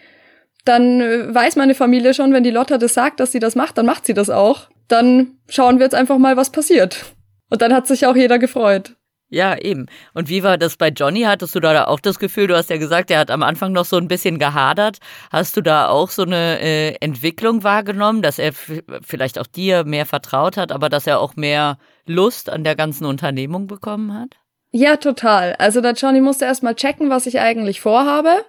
dann 0.64 1.00
äh, 1.00 1.34
weiß 1.34 1.56
meine 1.56 1.74
Familie 1.74 2.14
schon, 2.14 2.32
wenn 2.32 2.44
die 2.44 2.52
Lotta 2.52 2.78
das 2.78 2.94
sagt, 2.94 3.18
dass 3.18 3.32
sie 3.32 3.40
das 3.40 3.56
macht, 3.56 3.76
dann 3.76 3.86
macht 3.86 4.06
sie 4.06 4.14
das 4.14 4.30
auch. 4.30 4.68
Dann 4.86 5.32
schauen 5.48 5.80
wir 5.80 5.86
jetzt 5.86 5.96
einfach 5.96 6.16
mal, 6.16 6.36
was 6.36 6.50
passiert. 6.50 7.06
Und 7.50 7.60
dann 7.60 7.74
hat 7.74 7.88
sich 7.88 8.06
auch 8.06 8.14
jeder 8.14 8.38
gefreut. 8.38 8.94
Ja, 9.34 9.58
eben. 9.58 9.86
Und 10.12 10.28
wie 10.28 10.44
war 10.44 10.58
das 10.58 10.76
bei 10.76 10.90
Johnny? 10.90 11.22
Hattest 11.22 11.56
du 11.56 11.60
da 11.60 11.86
auch 11.86 11.98
das 11.98 12.20
Gefühl, 12.20 12.46
du 12.46 12.56
hast 12.56 12.70
ja 12.70 12.76
gesagt, 12.76 13.10
er 13.10 13.18
hat 13.18 13.32
am 13.32 13.42
Anfang 13.42 13.72
noch 13.72 13.84
so 13.84 13.96
ein 13.96 14.06
bisschen 14.06 14.38
gehadert. 14.38 14.98
Hast 15.32 15.56
du 15.56 15.60
da 15.60 15.88
auch 15.88 16.10
so 16.10 16.22
eine 16.22 16.60
äh, 16.60 16.94
Entwicklung 17.00 17.64
wahrgenommen, 17.64 18.22
dass 18.22 18.38
er 18.38 18.52
vielleicht 18.52 19.40
auch 19.40 19.48
dir 19.48 19.82
mehr 19.82 20.06
vertraut 20.06 20.56
hat, 20.56 20.70
aber 20.70 20.88
dass 20.88 21.08
er 21.08 21.18
auch 21.18 21.34
mehr 21.34 21.78
Lust 22.06 22.48
an 22.48 22.62
der 22.62 22.76
ganzen 22.76 23.06
Unternehmung 23.06 23.66
bekommen 23.66 24.14
hat? 24.14 24.36
Ja, 24.70 24.98
total. 24.98 25.56
Also 25.58 25.80
der 25.80 25.94
Johnny 25.94 26.20
musste 26.20 26.44
erstmal 26.44 26.76
checken, 26.76 27.10
was 27.10 27.26
ich 27.26 27.40
eigentlich 27.40 27.80
vorhabe. 27.80 28.44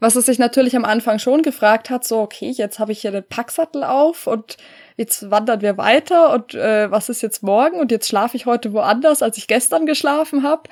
Was 0.00 0.16
er 0.16 0.22
sich 0.22 0.38
natürlich 0.38 0.74
am 0.74 0.86
Anfang 0.86 1.18
schon 1.18 1.42
gefragt 1.42 1.90
hat, 1.90 2.04
so, 2.04 2.20
okay, 2.20 2.50
jetzt 2.50 2.78
habe 2.78 2.90
ich 2.92 3.02
hier 3.02 3.12
den 3.12 3.28
Packsattel 3.28 3.84
auf 3.84 4.26
und 4.26 4.56
jetzt 5.02 5.30
wandern 5.30 5.60
wir 5.60 5.76
weiter 5.76 6.32
und 6.32 6.54
äh, 6.54 6.90
was 6.90 7.08
ist 7.08 7.22
jetzt 7.22 7.42
morgen 7.42 7.80
und 7.80 7.90
jetzt 7.90 8.08
schlafe 8.08 8.36
ich 8.36 8.46
heute 8.46 8.72
woanders, 8.72 9.22
als 9.22 9.36
ich 9.36 9.48
gestern 9.48 9.84
geschlafen 9.84 10.42
habe. 10.42 10.62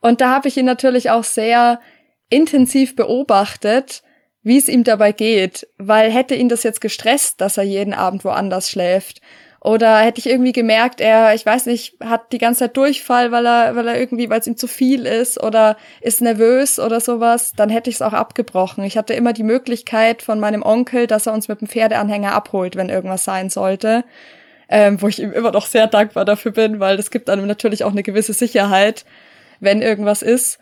Und 0.00 0.20
da 0.20 0.30
habe 0.30 0.48
ich 0.48 0.56
ihn 0.56 0.66
natürlich 0.66 1.10
auch 1.10 1.24
sehr 1.24 1.80
intensiv 2.28 2.96
beobachtet, 2.96 4.02
wie 4.42 4.58
es 4.58 4.68
ihm 4.68 4.84
dabei 4.84 5.12
geht, 5.12 5.66
weil 5.78 6.10
hätte 6.10 6.34
ihn 6.34 6.48
das 6.48 6.62
jetzt 6.62 6.80
gestresst, 6.80 7.40
dass 7.40 7.56
er 7.56 7.64
jeden 7.64 7.94
Abend 7.94 8.24
woanders 8.24 8.70
schläft, 8.70 9.20
oder 9.60 9.98
hätte 9.98 10.20
ich 10.20 10.28
irgendwie 10.28 10.52
gemerkt, 10.52 11.00
er, 11.00 11.34
ich 11.34 11.44
weiß 11.44 11.66
nicht, 11.66 11.96
hat 12.00 12.32
die 12.32 12.38
ganze 12.38 12.60
Zeit 12.60 12.76
Durchfall, 12.76 13.32
weil 13.32 13.44
er, 13.44 13.74
weil 13.74 13.88
er 13.88 13.98
irgendwie, 13.98 14.30
weil 14.30 14.38
es 14.38 14.46
ihm 14.46 14.56
zu 14.56 14.68
viel 14.68 15.04
ist 15.04 15.42
oder 15.42 15.76
ist 16.00 16.20
nervös 16.20 16.78
oder 16.78 17.00
sowas, 17.00 17.52
dann 17.56 17.68
hätte 17.68 17.90
ich 17.90 17.96
es 17.96 18.02
auch 18.02 18.12
abgebrochen. 18.12 18.84
Ich 18.84 18.96
hatte 18.96 19.14
immer 19.14 19.32
die 19.32 19.42
Möglichkeit 19.42 20.22
von 20.22 20.38
meinem 20.38 20.62
Onkel, 20.62 21.08
dass 21.08 21.26
er 21.26 21.32
uns 21.32 21.48
mit 21.48 21.60
dem 21.60 21.68
Pferdeanhänger 21.68 22.32
abholt, 22.32 22.76
wenn 22.76 22.88
irgendwas 22.88 23.24
sein 23.24 23.50
sollte. 23.50 24.04
Ähm, 24.70 25.00
wo 25.00 25.08
ich 25.08 25.18
ihm 25.18 25.32
immer 25.32 25.50
noch 25.50 25.64
sehr 25.64 25.86
dankbar 25.86 26.26
dafür 26.26 26.52
bin, 26.52 26.78
weil 26.78 26.98
das 26.98 27.10
gibt 27.10 27.30
einem 27.30 27.46
natürlich 27.46 27.84
auch 27.84 27.92
eine 27.92 28.02
gewisse 28.02 28.34
Sicherheit, 28.34 29.06
wenn 29.60 29.80
irgendwas 29.80 30.20
ist. 30.20 30.58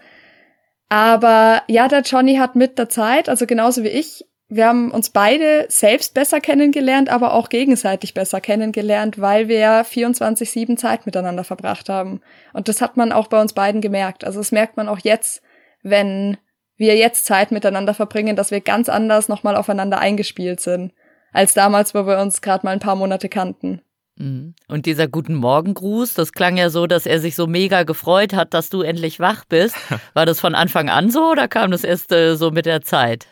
Aber 0.89 1.63
ja, 1.67 1.89
der 1.89 2.03
Johnny 2.03 2.37
hat 2.37 2.55
mit 2.55 2.79
der 2.79 2.89
Zeit, 2.89 3.29
also 3.29 3.47
genauso 3.47 3.83
wie 3.83 3.89
ich, 3.89 4.25
wir 4.49 4.69
haben 4.69 4.93
uns 4.93 5.11
beide 5.11 5.67
selbst 5.69 6.15
besser 6.15 6.41
kennengelernt, 6.41 7.09
aber 7.09 7.35
auch 7.35 7.49
gegenseitig 7.49 8.15
besser 8.15 8.41
kennengelernt, 8.41 9.21
weil 9.21 9.49
wir 9.49 9.85
24-7 9.85 10.77
Zeit 10.77 11.05
miteinander 11.05 11.43
verbracht 11.43 11.89
haben. 11.89 12.21
Und 12.53 12.69
das 12.69 12.81
hat 12.81 12.97
man 12.97 13.11
auch 13.11 13.27
bei 13.27 13.41
uns 13.41 13.55
beiden 13.55 13.81
gemerkt. 13.81 14.25
Also 14.25 14.39
das 14.39 14.53
merkt 14.53 14.77
man 14.77 14.89
auch 14.89 15.01
jetzt, 15.01 15.43
wenn 15.83 16.37
wir 16.77 16.97
jetzt 16.97 17.27
Zeit 17.27 17.51
miteinander 17.51 17.95
verbringen, 17.95 18.37
dass 18.37 18.53
wir 18.53 18.61
ganz 18.61 18.89
anders 18.89 19.29
nochmal 19.29 19.57
aufeinander 19.57 19.99
eingespielt 19.99 20.61
sind, 20.61 20.93
als 21.33 21.55
damals, 21.55 21.95
wo 21.95 22.07
wir 22.07 22.19
uns 22.19 22.41
gerade 22.41 22.65
mal 22.65 22.73
ein 22.73 22.81
paar 22.81 22.97
Monate 22.97 23.29
kannten. 23.29 23.81
Mhm. 24.17 24.55
Und 24.69 24.87
dieser 24.87 25.09
guten 25.09 25.35
Morgengruß, 25.35 26.15
das 26.15 26.33
klang 26.33 26.57
ja 26.57 26.71
so, 26.71 26.87
dass 26.87 27.07
er 27.07 27.21
sich 27.21 27.35
so 27.35 27.49
mega 27.49 27.83
gefreut 27.83 28.33
hat, 28.33 28.55
dass 28.55 28.71
du 28.71 28.83
endlich 28.83 29.19
wach 29.19 29.45
bist. 29.45 29.77
War 30.15 30.25
das 30.25 30.39
von 30.39 30.55
Anfang 30.55 30.89
an 30.89 31.11
so 31.11 31.33
oder 31.33 31.49
kam 31.49 31.73
das 31.73 31.83
erst 31.83 32.13
äh, 32.13 32.37
so 32.37 32.53
mit 32.53 32.67
der 32.67 32.83
Zeit? 32.83 33.27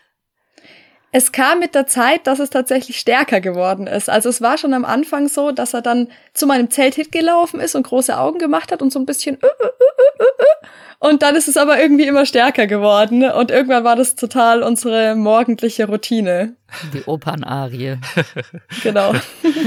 Es 1.17 1.31
kam 1.31 1.61
mit 1.61 1.77
der 1.77 1.87
Zeit, 1.87 2.27
dass 2.27 2.41
es 2.41 2.51
tatsächlich 2.51 2.99
stärker 2.99 3.41
geworden 3.41 3.87
ist. 3.87 4.11
Also 4.11 4.29
es 4.29 4.41
war 4.41 4.59
schon 4.59 4.75
am 4.75 4.85
Anfang 4.85 5.29
so, 5.29 5.53
dass 5.53 5.73
er 5.73 5.81
dann 5.81 6.09
zu 6.33 6.45
meinem 6.45 6.71
Zelt 6.71 7.13
gelaufen 7.13 7.61
ist 7.61 7.77
und 7.77 7.85
große 7.87 8.19
Augen 8.19 8.41
gemacht 8.41 8.73
hat 8.73 8.83
und 8.83 8.93
so 8.93 8.99
ein 8.99 9.07
bisschen 9.07 9.37
uh, 9.37 9.47
uh, 9.47 9.67
uh, 9.67 11.09
und 11.09 11.23
dann 11.23 11.37
ist 11.37 11.47
es 11.47 11.57
aber 11.57 11.81
irgendwie 11.81 12.07
immer 12.07 12.27
stärker 12.27 12.67
geworden 12.67 13.31
und 13.31 13.53
irgendwann 13.53 13.85
war 13.85 13.95
das 13.95 14.17
total 14.17 14.65
unsere 14.65 15.15
morgendliche 15.15 15.87
Routine. 15.87 16.57
Die 16.93 17.05
Opernarie. 17.05 17.99
genau. 18.83 19.13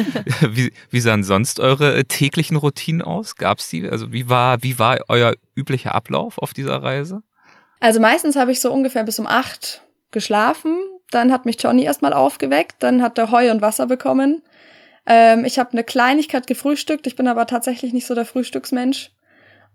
wie, 0.42 0.74
wie 0.90 1.00
sahen 1.00 1.24
sonst 1.24 1.62
eure 1.62 1.96
äh, 1.96 2.04
täglichen 2.04 2.58
Routinen 2.58 3.02
aus? 3.02 3.38
Gab's 3.38 3.70
die? 3.70 3.88
Also 3.88 4.12
wie 4.12 4.28
war 4.28 4.64
wie 4.64 4.80
war 4.80 4.98
euer 5.08 5.34
üblicher 5.56 5.96
Ablauf 5.96 6.40
auf 6.40 6.54
dieser 6.54 6.84
Reise? 6.84 7.22
Also 7.80 8.02
meistens 8.02 8.36
habe 8.36 8.52
ich 8.52 8.60
so 8.60 8.70
ungefähr 8.70 9.06
bis 9.06 9.18
um 9.18 9.28
acht 9.28 9.82
geschlafen 10.12 10.76
dann 11.12 11.32
hat 11.32 11.46
mich 11.46 11.62
Johnny 11.62 11.84
erstmal 11.84 12.14
aufgeweckt, 12.14 12.76
dann 12.80 13.02
hat 13.02 13.18
er 13.18 13.32
Heu 13.32 13.50
und 13.52 13.62
Wasser 13.62 13.88
bekommen. 13.88 14.42
Ähm, 15.06 15.46
ich 15.46 15.60
habe 15.60 15.72
eine 15.72 15.84
Kleinigkeit 15.84 16.48
gefrühstückt, 16.48 17.08
ich 17.08 17.16
bin 17.16 17.28
aber 17.28 17.48
tatsächlich 17.48 17.94
nicht 17.94 18.08
so 18.08 18.16
der 18.16 18.26
Frühstücksmensch. 18.26 19.12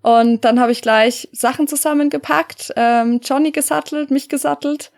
Und 0.03 0.45
dann 0.45 0.59
habe 0.61 0.73
ich 0.73 0.83
gleich 0.83 1.29
Sachen 1.33 1.69
zusammengepackt, 1.69 2.73
ähm, 2.77 3.21
Johnny 3.23 3.53
gesattelt, 3.53 4.11
mich 4.11 4.29
gesattelt 4.29 4.91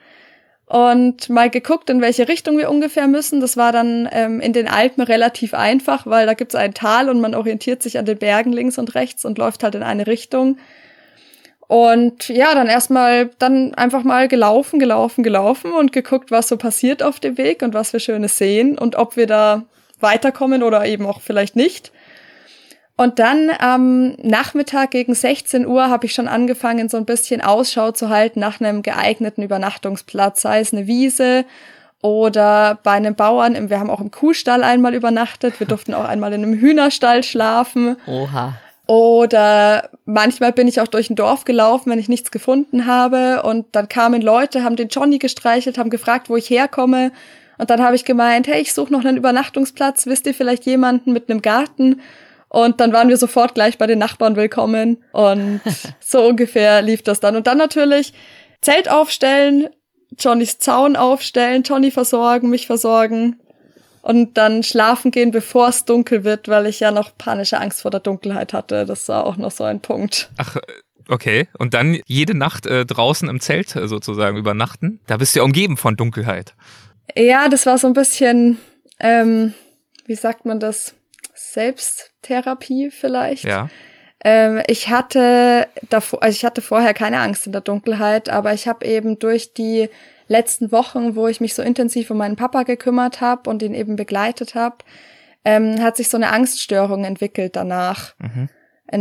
und 0.67 1.29
mal 1.29 1.51
geguckt, 1.51 1.91
in 1.91 2.01
welche 2.01 2.27
Richtung 2.27 2.57
wir 2.57 2.71
ungefähr 2.71 3.07
müssen. 3.07 3.41
Das 3.41 3.57
war 3.57 3.71
dann 3.71 4.09
ähm, 4.11 4.41
in 4.41 4.55
den 4.55 4.67
Alpen 4.67 5.03
relativ 5.03 5.53
einfach, 5.53 6.07
weil 6.07 6.27
da 6.27 6.35
gibt's 6.35 6.55
ein 6.55 6.73
Tal 6.73 7.11
und 7.11 7.21
man 7.21 7.35
orientiert 7.35 7.83
sich 7.83 7.99
an 7.99 8.07
den 8.07 8.19
Bergen 8.19 8.53
links 8.53 8.79
und 8.79 8.95
rechts 8.95 9.25
und 9.27 9.37
läuft 9.37 9.63
halt 9.63 9.75
in 9.75 9.83
eine 9.83 10.07
Richtung. 10.07 10.57
Und 11.75 12.29
ja, 12.29 12.55
dann 12.55 12.69
erstmal, 12.69 13.31
dann 13.41 13.75
einfach 13.75 14.05
mal 14.05 14.29
gelaufen, 14.29 14.79
gelaufen, 14.79 15.25
gelaufen 15.25 15.73
und 15.73 15.91
geguckt, 15.91 16.31
was 16.31 16.47
so 16.47 16.57
passiert 16.57 17.03
auf 17.03 17.19
dem 17.19 17.37
Weg 17.37 17.63
und 17.63 17.75
was 17.75 17.93
wir 17.93 17.99
Schönes 17.99 18.39
sehen 18.39 18.79
und 18.79 18.95
ob 18.95 19.17
wir 19.17 19.27
da 19.27 19.65
weiterkommen 19.99 20.63
oder 20.63 20.87
eben 20.87 21.05
auch 21.05 21.21
vielleicht 21.21 21.57
nicht. 21.57 21.91
Und 22.97 23.19
dann 23.19 23.51
am 23.59 24.13
Nachmittag 24.23 24.93
gegen 24.93 25.17
16 25.17 25.67
Uhr 25.67 25.89
habe 25.89 26.07
ich 26.07 26.15
schon 26.15 26.29
angefangen, 26.29 26.89
so 26.89 26.97
ein 26.97 27.07
bisschen 27.07 27.41
Ausschau 27.41 27.91
zu 27.91 28.09
halten 28.09 28.39
nach 28.39 28.61
einem 28.61 28.83
geeigneten 28.83 29.43
Übernachtungsplatz, 29.43 30.43
sei 30.43 30.61
es 30.61 30.73
eine 30.73 30.87
Wiese 30.87 31.45
oder 32.03 32.79
bei 32.85 32.93
einem 32.93 33.17
Bauern. 33.17 33.69
Wir 33.69 33.81
haben 33.81 33.91
auch 33.91 34.01
im 34.01 34.13
Kuhstall 34.13 34.63
einmal 34.63 34.95
übernachtet. 34.95 35.59
Wir 35.59 35.67
durften 35.67 35.93
auch 35.93 36.05
einmal 36.05 36.33
in 36.35 36.45
einem 36.45 36.55
Hühnerstall 36.55 37.25
schlafen. 37.25 37.97
Oha. 38.07 38.61
Oder 38.87 39.89
manchmal 40.05 40.53
bin 40.53 40.69
ich 40.69 40.81
auch 40.81 40.89
durch 40.89 41.09
ein 41.09 41.17
Dorf 41.17 41.45
gelaufen, 41.45 41.91
wenn 41.91 41.99
ich 41.99 42.09
nichts 42.09 42.31
gefunden 42.31 42.87
habe. 42.87 43.43
Und 43.43 43.67
dann 43.73 43.89
kamen 43.89 44.21
Leute, 44.21 44.63
haben 44.63 44.77
den 44.77 44.89
Johnny 44.89 45.19
gestreichelt, 45.19 45.79
haben 45.79 45.91
gefragt, 45.91 46.29
wo 46.29 46.37
ich 46.37 46.51
herkomme. 46.51 47.11
Und 47.57 47.71
dann 47.71 47.83
habe 47.83 47.97
ich 47.97 48.05
gemeint, 48.05 48.47
hey, 48.47 48.61
ich 48.61 48.75
suche 48.75 48.93
noch 48.93 49.05
einen 49.05 49.17
Übernachtungsplatz. 49.17 50.07
Wisst 50.07 50.27
ihr 50.27 50.35
vielleicht 50.35 50.67
jemanden 50.67 51.13
mit 51.13 51.31
einem 51.31 51.41
Garten? 51.41 52.03
Und 52.49 52.81
dann 52.81 52.93
waren 52.93 53.09
wir 53.09 53.17
sofort 53.17 53.55
gleich 53.55 53.79
bei 53.79 53.87
den 53.87 53.99
Nachbarn 53.99 54.37
willkommen. 54.37 55.03
Und 55.13 55.61
so 56.01 56.23
ungefähr 56.27 56.83
lief 56.83 57.03
das 57.03 57.21
dann. 57.21 57.37
Und 57.37 57.47
dann 57.47 57.59
natürlich 57.59 58.13
Zelt 58.61 58.91
aufstellen, 58.91 59.69
Johnnys 60.19 60.59
Zaun 60.59 60.97
aufstellen, 60.97 61.63
Johnny 61.63 61.91
versorgen, 61.91 62.51
mich 62.51 62.67
versorgen 62.67 63.41
und 64.05 64.37
dann 64.37 64.63
schlafen 64.63 65.11
gehen, 65.11 65.31
bevor 65.31 65.69
es 65.69 65.87
dunkel 65.87 66.25
wird, 66.25 66.47
weil 66.49 66.67
ich 66.67 66.79
ja 66.79 66.91
noch 66.91 67.17
panische 67.17 67.59
Angst 67.59 67.81
vor 67.81 67.91
der 67.91 68.01
Dunkelheit 68.01 68.53
hatte. 68.53 68.85
Das 68.85 69.09
war 69.09 69.25
auch 69.25 69.39
noch 69.39 69.51
so 69.51 69.65
ein 69.65 69.81
Punkt. 69.81 70.31
Ach, 70.37 70.59
okay. 71.09 71.49
Und 71.59 71.73
dann 71.73 71.99
jede 72.05 72.37
Nacht 72.37 72.67
äh, 72.67 72.85
draußen 72.85 73.27
im 73.31 73.41
Zelt 73.41 73.75
äh, 73.75 73.89
sozusagen 73.89 74.37
übernachten. 74.37 75.01
Da 75.07 75.17
bist 75.17 75.35
du 75.35 75.41
ja 75.41 75.45
umgeben 75.45 75.79
von 75.79 75.97
Dunkelheit. 75.97 76.55
Ja, 77.17 77.49
das 77.49 77.65
war 77.65 77.79
so 77.79 77.87
ein 77.87 77.95
bisschen, 77.95 78.59
ähm, 79.01 79.55
wie 80.05 80.17
sagt 80.17 80.45
man 80.45 80.61
das? 80.61 80.95
Selbsttherapie 81.33 82.91
vielleicht. 82.91 83.45
Ja. 83.45 83.71
Ähm, 84.23 84.61
ich 84.67 84.91
hatte 84.91 85.67
davor, 85.89 86.23
also 86.23 86.37
ich 86.37 86.45
hatte 86.45 86.61
vorher 86.61 86.93
keine 86.93 87.21
Angst 87.21 87.47
in 87.47 87.53
der 87.53 87.63
Dunkelheit, 87.63 88.29
aber 88.29 88.53
ich 88.53 88.69
habe 88.69 88.85
eben 88.85 89.19
durch 89.19 89.55
die 89.55 89.89
letzten 90.29 90.73
Wochen, 90.73 91.17
wo 91.17 91.29
ich 91.29 91.41
mich 91.41 91.55
so 91.55 91.63
intensiv 91.63 92.11
um 92.11 92.19
meinen 92.19 92.37
Papa 92.37 92.63
gekümmert 92.63 93.21
habe 93.21 93.51
und 93.51 93.63
ihn 93.63 93.75
eben 93.75 93.97
begleitet 93.97 94.55
habe, 94.55 94.77
ähm, 95.45 95.83
hat 95.83 95.97
sich 95.97 96.09
so 96.09 96.17
eine 96.17 96.33
Angststörung 96.33 97.05
entwickelt 97.05 97.57
danach, 97.57 98.15
mhm. 98.19 98.49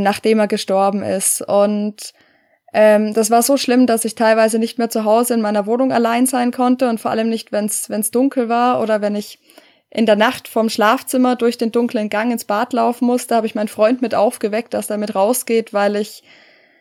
nachdem 0.03 0.39
er 0.39 0.47
gestorben 0.47 1.01
ist. 1.01 1.41
Und 1.41 2.13
ähm, 2.73 3.13
das 3.13 3.31
war 3.31 3.43
so 3.43 3.55
schlimm, 3.55 3.87
dass 3.87 4.03
ich 4.03 4.15
teilweise 4.15 4.59
nicht 4.59 4.77
mehr 4.77 4.89
zu 4.89 5.05
Hause 5.05 5.35
in 5.35 5.41
meiner 5.41 5.65
Wohnung 5.65 5.91
allein 5.91 6.25
sein 6.25 6.51
konnte 6.51 6.89
und 6.89 6.99
vor 6.99 7.11
allem 7.11 7.29
nicht, 7.29 7.51
wenn 7.51 7.65
es 7.65 8.11
dunkel 8.11 8.49
war 8.49 8.81
oder 8.81 9.01
wenn 9.01 9.15
ich 9.15 9.39
in 9.89 10.07
der 10.07 10.15
Nacht 10.15 10.47
vom 10.47 10.69
Schlafzimmer 10.69 11.35
durch 11.35 11.59
den 11.59 11.71
dunklen 11.71 12.09
Gang 12.09 12.31
ins 12.31 12.45
Bad 12.45 12.73
laufen 12.73 13.05
musste, 13.05 13.35
habe 13.35 13.45
ich 13.45 13.53
meinen 13.53 13.67
Freund 13.67 14.01
mit 14.01 14.15
aufgeweckt, 14.15 14.73
dass 14.73 14.89
er 14.89 14.97
mit 14.97 15.13
rausgeht, 15.13 15.71
weil 15.71 15.95
ich 15.95 16.23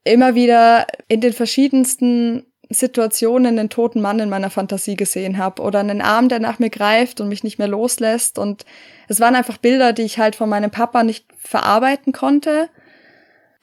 immer 0.02 0.34
wieder 0.34 0.86
in 1.08 1.20
den 1.20 1.34
verschiedensten 1.34 2.46
Situationen 2.72 3.58
einen 3.58 3.68
toten 3.68 4.00
Mann 4.00 4.20
in 4.20 4.28
meiner 4.28 4.50
Fantasie 4.50 4.96
gesehen 4.96 5.38
habe 5.38 5.62
oder 5.62 5.80
einen 5.80 6.00
Arm, 6.00 6.28
der 6.28 6.38
nach 6.38 6.58
mir 6.58 6.70
greift 6.70 7.20
und 7.20 7.28
mich 7.28 7.44
nicht 7.44 7.58
mehr 7.58 7.68
loslässt. 7.68 8.38
Und 8.38 8.64
es 9.08 9.20
waren 9.20 9.34
einfach 9.34 9.58
Bilder, 9.58 9.92
die 9.92 10.02
ich 10.02 10.18
halt 10.18 10.36
von 10.36 10.48
meinem 10.48 10.70
Papa 10.70 11.04
nicht 11.04 11.26
verarbeiten 11.38 12.12
konnte. 12.12 12.68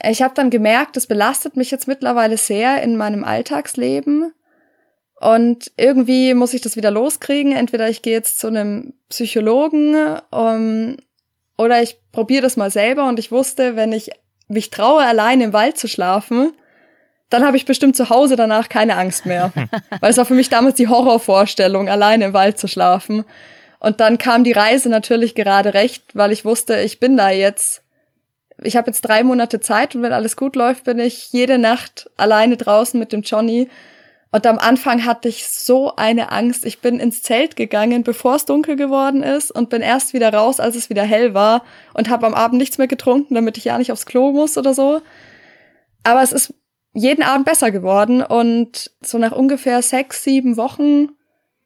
Ich 0.02 0.22
habe 0.22 0.34
dann 0.34 0.50
gemerkt, 0.50 0.96
das 0.96 1.08
belastet 1.08 1.58
mich 1.58 1.72
jetzt 1.72 1.88
mittlerweile 1.88 2.38
sehr 2.38 2.82
in 2.82 2.96
meinem 2.96 3.24
Alltagsleben. 3.24 4.34
Und 5.20 5.72
irgendwie 5.76 6.34
muss 6.34 6.54
ich 6.54 6.62
das 6.62 6.78
wieder 6.78 6.92
loskriegen. 6.92 7.52
Entweder 7.52 7.90
ich 7.90 8.02
gehe 8.02 8.14
jetzt 8.14 8.40
zu 8.40 8.48
einem 8.48 8.94
Psychologen 9.10 9.96
um, 10.32 10.96
oder 11.58 11.82
ich 11.82 11.98
probiere 12.12 12.44
das 12.44 12.56
mal 12.56 12.72
selber. 12.72 13.08
Und 13.10 13.20
ich 13.20 13.32
wusste, 13.32 13.76
wenn 13.76 13.92
ich 13.92 14.12
mich 14.48 14.70
traue, 14.70 15.04
allein 15.04 15.42
im 15.42 15.54
Wald 15.54 15.78
zu 15.78 15.88
schlafen, 15.88 16.54
dann 17.30 17.46
habe 17.46 17.58
ich 17.58 17.66
bestimmt 17.66 17.96
zu 17.96 18.10
Hause 18.10 18.36
danach 18.36 18.70
keine 18.70 18.98
Angst 18.98 19.26
mehr. 19.26 19.52
Weil 20.00 20.12
es 20.12 20.18
war 20.18 20.26
für 20.26 20.34
mich 20.34 20.50
damals 20.50 20.76
die 20.76 20.88
Horrorvorstellung, 20.88 21.90
alleine 21.90 22.26
im 22.26 22.34
Wald 22.34 22.58
zu 22.60 22.68
schlafen. 22.68 23.26
Und 23.80 24.00
dann 24.00 24.18
kam 24.18 24.44
die 24.44 24.52
Reise 24.52 24.90
natürlich 24.90 25.36
gerade 25.36 25.74
recht, 25.74 26.04
weil 26.14 26.34
ich 26.34 26.44
wusste, 26.44 26.82
ich 26.82 27.00
bin 27.00 27.16
da 27.16 27.30
jetzt 27.30 27.82
ich 28.62 28.76
habe 28.76 28.88
jetzt 28.88 29.02
drei 29.02 29.24
Monate 29.24 29.60
Zeit 29.60 29.96
und 29.96 30.02
wenn 30.02 30.14
alles 30.14 30.36
gut 30.36 30.56
läuft, 30.56 30.84
bin 30.84 31.00
ich 31.00 31.32
jede 31.32 31.58
Nacht 31.58 32.10
alleine 32.18 32.58
draußen 32.58 33.00
mit 33.00 33.14
dem 33.14 33.22
Johnny. 33.22 33.70
Und 34.32 34.46
am 34.46 34.60
Anfang 34.60 35.06
hatte 35.06 35.28
ich 35.28 35.48
so 35.48 35.96
eine 35.96 36.32
Angst. 36.32 36.66
Ich 36.66 36.82
bin 36.82 37.00
ins 37.00 37.24
Zelt 37.24 37.56
gegangen, 37.56 38.04
bevor 38.04 38.36
es 38.36 38.46
dunkel 38.46 38.76
geworden 38.76 39.24
ist 39.24 39.50
und 39.50 39.70
bin 39.70 39.82
erst 39.82 40.14
wieder 40.14 40.32
raus, 40.32 40.60
als 40.60 40.76
es 40.76 40.90
wieder 40.90 41.04
hell 41.04 41.34
war 41.34 41.64
und 41.94 42.10
habe 42.10 42.28
am 42.28 42.36
Abend 42.36 42.60
nichts 42.60 42.78
mehr 42.78 42.88
getrunken, 42.88 43.34
damit 43.34 43.58
ich 43.58 43.66
ja 43.66 43.78
nicht 43.78 43.92
aufs 43.92 44.06
Klo 44.06 44.32
muss 44.32 44.58
oder 44.58 44.74
so. 44.74 45.02
Aber 46.04 46.22
es 46.22 46.32
ist 46.32 46.54
jeden 46.94 47.24
Abend 47.24 47.46
besser 47.46 47.72
geworden 47.72 48.22
und 48.22 48.92
so 49.02 49.18
nach 49.18 49.32
ungefähr 49.32 49.82
sechs, 49.82 50.24
sieben 50.24 50.58
Wochen 50.58 51.10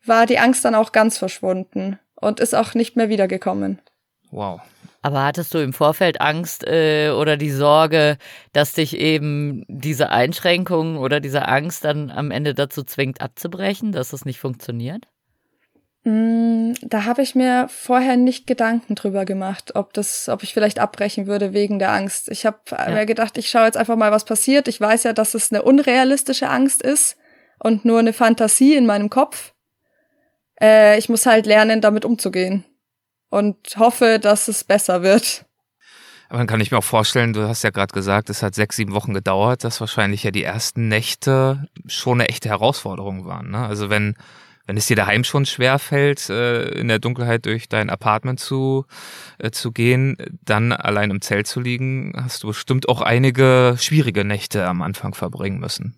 war 0.05 0.25
die 0.25 0.39
Angst 0.39 0.65
dann 0.65 0.75
auch 0.75 0.91
ganz 0.91 1.17
verschwunden 1.17 1.99
und 2.15 2.39
ist 2.39 2.53
auch 2.53 2.73
nicht 2.73 2.95
mehr 2.95 3.09
wiedergekommen. 3.09 3.79
Wow. 4.31 4.61
Aber 5.01 5.25
hattest 5.25 5.53
du 5.53 5.57
im 5.57 5.73
Vorfeld 5.73 6.21
Angst 6.21 6.65
äh, 6.65 7.11
oder 7.11 7.35
die 7.35 7.51
Sorge, 7.51 8.17
dass 8.53 8.73
dich 8.73 8.97
eben 8.97 9.65
diese 9.67 10.09
Einschränkung 10.09 10.97
oder 10.97 11.19
diese 11.19 11.47
Angst 11.47 11.83
dann 11.83 12.09
am 12.09 12.31
Ende 12.31 12.53
dazu 12.53 12.83
zwingt, 12.83 13.19
abzubrechen, 13.19 13.91
dass 13.91 14.13
es 14.13 14.23
nicht 14.23 14.39
funktioniert? 14.39 15.07
Mm, 16.05 16.73
da 16.81 17.05
habe 17.05 17.21
ich 17.21 17.33
mir 17.33 17.67
vorher 17.69 18.17
nicht 18.17 18.45
Gedanken 18.45 18.95
drüber 18.95 19.23
gemacht, 19.23 19.75
ob 19.75 19.93
das, 19.93 20.27
ob 20.27 20.43
ich 20.43 20.53
vielleicht 20.53 20.79
abbrechen 20.79 21.27
würde 21.27 21.53
wegen 21.53 21.79
der 21.79 21.93
Angst. 21.93 22.29
Ich 22.29 22.45
habe 22.45 22.59
ja. 22.71 22.89
mir 22.89 23.05
gedacht, 23.05 23.37
ich 23.37 23.49
schaue 23.49 23.65
jetzt 23.65 23.77
einfach 23.77 23.95
mal, 23.95 24.11
was 24.11 24.25
passiert. 24.25 24.67
Ich 24.67 24.81
weiß 24.81 25.03
ja, 25.03 25.13
dass 25.13 25.33
es 25.33 25.51
eine 25.51 25.63
unrealistische 25.63 26.49
Angst 26.49 26.81
ist 26.81 27.15
und 27.59 27.85
nur 27.85 27.99
eine 27.99 28.13
Fantasie 28.13 28.75
in 28.75 28.85
meinem 28.85 29.09
Kopf. 29.09 29.53
Äh, 30.61 30.97
ich 30.97 31.07
muss 31.07 31.25
halt 31.25 31.45
lernen, 31.45 31.79
damit 31.79 32.03
umzugehen 32.03 32.65
und 33.29 33.57
hoffe, 33.77 34.19
dass 34.19 34.49
es 34.49 34.65
besser 34.65 35.03
wird. 35.03 35.45
Aber 36.27 36.39
dann 36.39 36.47
kann 36.47 36.61
ich 36.61 36.71
mir 36.71 36.79
auch 36.79 36.83
vorstellen, 36.83 37.31
du 37.31 37.47
hast 37.47 37.63
ja 37.63 37.69
gerade 37.69 37.93
gesagt, 37.93 38.29
es 38.29 38.43
hat 38.43 38.55
sechs, 38.55 38.75
sieben 38.75 38.93
Wochen 38.93 39.13
gedauert, 39.13 39.63
dass 39.63 39.79
wahrscheinlich 39.79 40.23
ja 40.23 40.31
die 40.31 40.43
ersten 40.43 40.87
Nächte 40.87 41.67
schon 41.85 42.19
eine 42.19 42.29
echte 42.29 42.49
Herausforderung 42.49 43.25
waren. 43.25 43.51
Ne? 43.51 43.59
Also 43.59 43.89
wenn 43.89 44.15
wenn 44.65 44.77
es 44.77 44.87
dir 44.87 44.95
daheim 44.95 45.23
schon 45.23 45.45
schwer 45.45 45.79
fällt, 45.79 46.29
äh, 46.29 46.69
in 46.69 46.87
der 46.87 46.99
Dunkelheit 46.99 47.45
durch 47.45 47.69
dein 47.69 47.89
Apartment 47.89 48.39
zu, 48.39 48.85
äh, 49.39 49.51
zu 49.51 49.71
gehen, 49.71 50.17
dann 50.43 50.71
allein 50.71 51.11
im 51.11 51.21
Zelt 51.21 51.47
zu 51.47 51.59
liegen, 51.59 52.13
hast 52.15 52.43
du 52.43 52.47
bestimmt 52.47 52.87
auch 52.87 53.01
einige 53.01 53.75
schwierige 53.77 54.23
Nächte 54.23 54.65
am 54.65 54.81
Anfang 54.81 55.13
verbringen 55.13 55.59
müssen. 55.59 55.95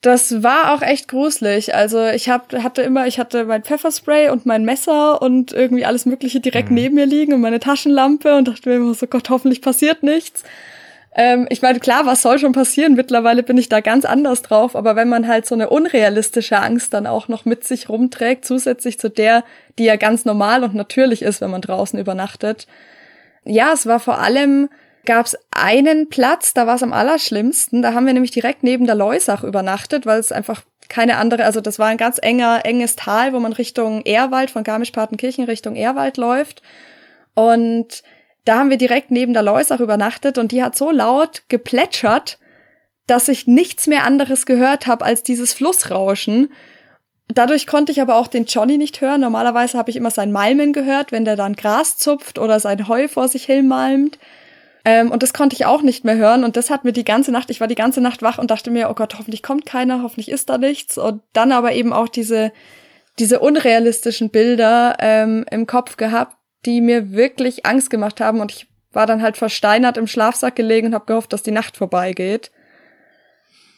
Das 0.00 0.42
war 0.42 0.74
auch 0.74 0.82
echt 0.82 1.08
gruselig. 1.08 1.74
Also 1.74 2.04
ich 2.04 2.28
hab, 2.28 2.52
hatte 2.52 2.82
immer, 2.82 3.06
ich 3.06 3.18
hatte 3.18 3.46
mein 3.46 3.62
Pfefferspray 3.62 4.28
und 4.28 4.44
mein 4.44 4.64
Messer 4.66 5.22
und 5.22 5.52
irgendwie 5.52 5.86
alles 5.86 6.04
Mögliche 6.04 6.40
direkt 6.40 6.68
mhm. 6.68 6.74
neben 6.74 6.94
mir 6.96 7.06
liegen 7.06 7.32
und 7.32 7.40
meine 7.40 7.58
Taschenlampe 7.58 8.36
und 8.36 8.48
dachte 8.48 8.68
mir 8.68 8.76
immer 8.76 8.92
so, 8.92 9.06
Gott, 9.06 9.30
hoffentlich 9.30 9.62
passiert 9.62 10.02
nichts. 10.02 10.44
Ähm, 11.14 11.46
ich 11.48 11.62
meine, 11.62 11.78
klar, 11.78 12.06
was 12.06 12.22
soll 12.22 12.38
schon 12.38 12.52
passieren? 12.52 12.94
Mittlerweile 12.94 13.42
bin 13.42 13.56
ich 13.56 13.68
da 13.68 13.80
ganz 13.80 14.04
anders 14.04 14.42
drauf, 14.42 14.74
aber 14.74 14.96
wenn 14.96 15.08
man 15.08 15.28
halt 15.28 15.46
so 15.46 15.54
eine 15.54 15.70
unrealistische 15.70 16.58
Angst 16.58 16.92
dann 16.92 17.06
auch 17.06 17.28
noch 17.28 17.44
mit 17.44 17.64
sich 17.64 17.88
rumträgt, 17.88 18.44
zusätzlich 18.44 18.98
zu 18.98 19.08
der, 19.08 19.44
die 19.78 19.84
ja 19.84 19.96
ganz 19.96 20.24
normal 20.24 20.64
und 20.64 20.74
natürlich 20.74 21.22
ist, 21.22 21.40
wenn 21.40 21.50
man 21.50 21.60
draußen 21.60 21.98
übernachtet. 21.98 22.66
Ja, 23.44 23.72
es 23.72 23.86
war 23.86 24.00
vor 24.00 24.18
allem, 24.18 24.68
gab 25.04 25.26
es 25.26 25.38
einen 25.52 26.08
Platz, 26.08 26.52
da 26.54 26.66
war 26.66 26.76
es 26.76 26.82
am 26.82 26.92
allerschlimmsten. 26.92 27.82
Da 27.82 27.94
haben 27.94 28.06
wir 28.06 28.12
nämlich 28.12 28.32
direkt 28.32 28.64
neben 28.64 28.86
der 28.86 28.94
Leusach 28.96 29.44
übernachtet, 29.44 30.06
weil 30.06 30.18
es 30.18 30.32
einfach 30.32 30.62
keine 30.88 31.16
andere, 31.16 31.44
also 31.44 31.60
das 31.60 31.78
war 31.78 31.86
ein 31.86 31.96
ganz 31.96 32.18
enger, 32.20 32.62
enges 32.64 32.96
Tal, 32.96 33.32
wo 33.32 33.40
man 33.40 33.52
Richtung 33.52 34.02
Ehrwald, 34.02 34.50
von 34.50 34.64
Garmisch-Partenkirchen 34.64 35.44
Richtung 35.44 35.76
Ehrwald 35.76 36.16
läuft. 36.16 36.62
Und 37.34 38.02
da 38.44 38.58
haben 38.58 38.70
wir 38.70 38.76
direkt 38.76 39.10
neben 39.10 39.32
der 39.32 39.42
Leusach 39.42 39.80
übernachtet 39.80 40.38
und 40.38 40.52
die 40.52 40.62
hat 40.62 40.76
so 40.76 40.90
laut 40.90 41.42
geplätschert, 41.48 42.38
dass 43.06 43.28
ich 43.28 43.46
nichts 43.46 43.86
mehr 43.86 44.04
anderes 44.04 44.46
gehört 44.46 44.86
habe 44.86 45.04
als 45.04 45.22
dieses 45.22 45.52
Flussrauschen. 45.52 46.50
Dadurch 47.28 47.66
konnte 47.66 47.92
ich 47.92 48.00
aber 48.00 48.16
auch 48.16 48.26
den 48.26 48.44
Johnny 48.44 48.76
nicht 48.76 49.00
hören. 49.00 49.22
Normalerweise 49.22 49.78
habe 49.78 49.90
ich 49.90 49.96
immer 49.96 50.10
sein 50.10 50.30
Malmen 50.30 50.72
gehört, 50.72 51.10
wenn 51.10 51.24
der 51.24 51.36
dann 51.36 51.54
Gras 51.54 51.96
zupft 51.96 52.38
oder 52.38 52.60
sein 52.60 52.86
Heu 52.86 53.08
vor 53.08 53.28
sich 53.28 53.44
hin 53.44 53.66
malmt. 53.66 54.18
Ähm, 54.84 55.10
und 55.10 55.22
das 55.22 55.32
konnte 55.32 55.56
ich 55.56 55.64
auch 55.64 55.80
nicht 55.80 56.04
mehr 56.04 56.16
hören. 56.16 56.44
Und 56.44 56.56
das 56.56 56.68
hat 56.68 56.84
mir 56.84 56.92
die 56.92 57.04
ganze 57.04 57.32
Nacht, 57.32 57.48
ich 57.48 57.60
war 57.60 57.66
die 57.66 57.74
ganze 57.74 58.02
Nacht 58.02 58.20
wach 58.20 58.38
und 58.38 58.50
dachte 58.50 58.70
mir, 58.70 58.90
oh 58.90 58.94
Gott, 58.94 59.14
hoffentlich 59.18 59.42
kommt 59.42 59.64
keiner, 59.64 60.02
hoffentlich 60.02 60.30
ist 60.30 60.50
da 60.50 60.58
nichts. 60.58 60.98
Und 60.98 61.22
dann 61.32 61.52
aber 61.52 61.72
eben 61.72 61.94
auch 61.94 62.08
diese, 62.08 62.52
diese 63.18 63.40
unrealistischen 63.40 64.28
Bilder 64.28 64.96
ähm, 65.00 65.46
im 65.50 65.66
Kopf 65.66 65.96
gehabt, 65.96 66.36
die 66.66 66.80
mir 66.80 67.12
wirklich 67.12 67.66
Angst 67.66 67.90
gemacht 67.90 68.20
haben 68.20 68.40
und 68.40 68.52
ich 68.52 68.68
war 68.92 69.06
dann 69.06 69.22
halt 69.22 69.36
versteinert 69.36 69.96
im 69.96 70.06
Schlafsack 70.06 70.56
gelegen 70.56 70.88
und 70.88 70.94
habe 70.94 71.06
gehofft, 71.06 71.32
dass 71.32 71.42
die 71.42 71.50
Nacht 71.50 71.76
vorbeigeht. 71.76 72.50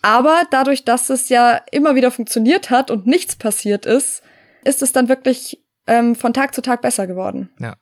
Aber 0.03 0.43
dadurch, 0.51 0.85
dass 0.85 1.11
es 1.11 1.29
ja 1.29 1.61
immer 1.73 1.95
wieder 1.95 2.11
funktioniert 2.11 2.71
hat 2.71 2.91
und 2.91 3.07
nichts 3.07 3.37
passiert 3.37 3.87
ist, 3.87 4.23
ist 4.65 4.83
es 4.83 4.93
dann 4.93 5.09
wirklich 5.09 5.63
ähm, 5.87 6.15
von 6.15 6.33
Tag 6.33 6.55
zu 6.55 6.63
Tag 6.63 6.83
besser 6.83 7.07
geworden. 7.07 7.51
Ja. 7.59 7.77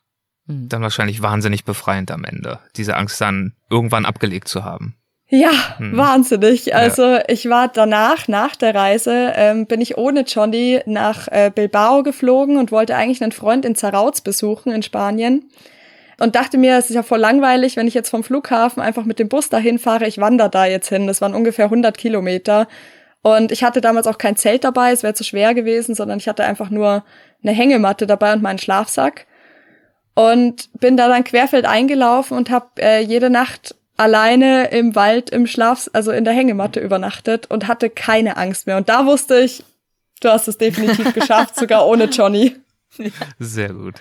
Hm. 0.46 0.68
Dann 0.68 0.82
wahrscheinlich 0.82 1.22
wahnsinnig 1.22 1.64
befreiend 1.64 2.10
am 2.10 2.24
Ende, 2.24 2.60
diese 2.76 2.96
Angst 2.96 3.20
dann 3.20 3.54
irgendwann 3.70 4.06
abgelegt 4.06 4.48
zu 4.48 4.64
haben. 4.64 4.96
Ja, 5.34 5.78
hm. 5.78 5.96
wahnsinnig. 5.96 6.76
Also 6.76 7.02
ja. 7.02 7.24
ich 7.26 7.48
war 7.48 7.66
danach, 7.66 8.28
nach 8.28 8.54
der 8.54 8.72
Reise, 8.72 9.32
ähm, 9.34 9.66
bin 9.66 9.80
ich 9.80 9.98
ohne 9.98 10.20
Johnny 10.20 10.80
nach 10.86 11.26
äh, 11.26 11.50
Bilbao 11.52 12.04
geflogen 12.04 12.56
und 12.56 12.70
wollte 12.70 12.94
eigentlich 12.94 13.20
einen 13.20 13.32
Freund 13.32 13.64
in 13.64 13.74
Zarauz 13.74 14.20
besuchen 14.20 14.70
in 14.70 14.84
Spanien. 14.84 15.50
Und 16.20 16.36
dachte 16.36 16.56
mir, 16.56 16.78
es 16.78 16.88
ist 16.88 16.94
ja 16.94 17.02
voll 17.02 17.18
langweilig, 17.18 17.76
wenn 17.76 17.88
ich 17.88 17.94
jetzt 17.94 18.10
vom 18.10 18.22
Flughafen 18.22 18.80
einfach 18.80 19.04
mit 19.04 19.18
dem 19.18 19.28
Bus 19.28 19.48
dahin 19.48 19.80
fahre. 19.80 20.06
Ich 20.06 20.18
wandere 20.18 20.50
da 20.50 20.66
jetzt 20.66 20.88
hin. 20.88 21.08
Das 21.08 21.20
waren 21.20 21.34
ungefähr 21.34 21.64
100 21.64 21.98
Kilometer. 21.98 22.68
Und 23.22 23.50
ich 23.50 23.64
hatte 23.64 23.80
damals 23.80 24.06
auch 24.06 24.18
kein 24.18 24.36
Zelt 24.36 24.62
dabei, 24.62 24.92
es 24.92 25.02
wäre 25.02 25.14
zu 25.14 25.24
schwer 25.24 25.54
gewesen, 25.54 25.96
sondern 25.96 26.18
ich 26.18 26.28
hatte 26.28 26.44
einfach 26.44 26.70
nur 26.70 27.02
eine 27.42 27.52
Hängematte 27.52 28.06
dabei 28.06 28.34
und 28.34 28.42
meinen 28.42 28.58
Schlafsack. 28.58 29.26
Und 30.14 30.70
bin 30.78 30.96
da 30.96 31.08
dann 31.08 31.24
querfeld 31.24 31.64
eingelaufen 31.64 32.36
und 32.36 32.50
habe 32.50 32.66
äh, 32.78 33.00
jede 33.00 33.30
Nacht 33.30 33.74
alleine 33.96 34.68
im 34.68 34.94
Wald 34.94 35.30
im 35.30 35.46
Schlaf, 35.46 35.88
also 35.92 36.10
in 36.10 36.24
der 36.24 36.34
Hängematte 36.34 36.80
übernachtet 36.80 37.50
und 37.50 37.68
hatte 37.68 37.90
keine 37.90 38.36
Angst 38.36 38.66
mehr. 38.66 38.76
Und 38.76 38.88
da 38.88 39.06
wusste 39.06 39.40
ich, 39.40 39.64
du 40.20 40.28
hast 40.28 40.48
es 40.48 40.58
definitiv 40.58 41.14
geschafft, 41.14 41.56
sogar 41.56 41.86
ohne 41.86 42.04
Johnny. 42.04 42.56
Sehr 43.38 43.72
gut. 43.72 43.94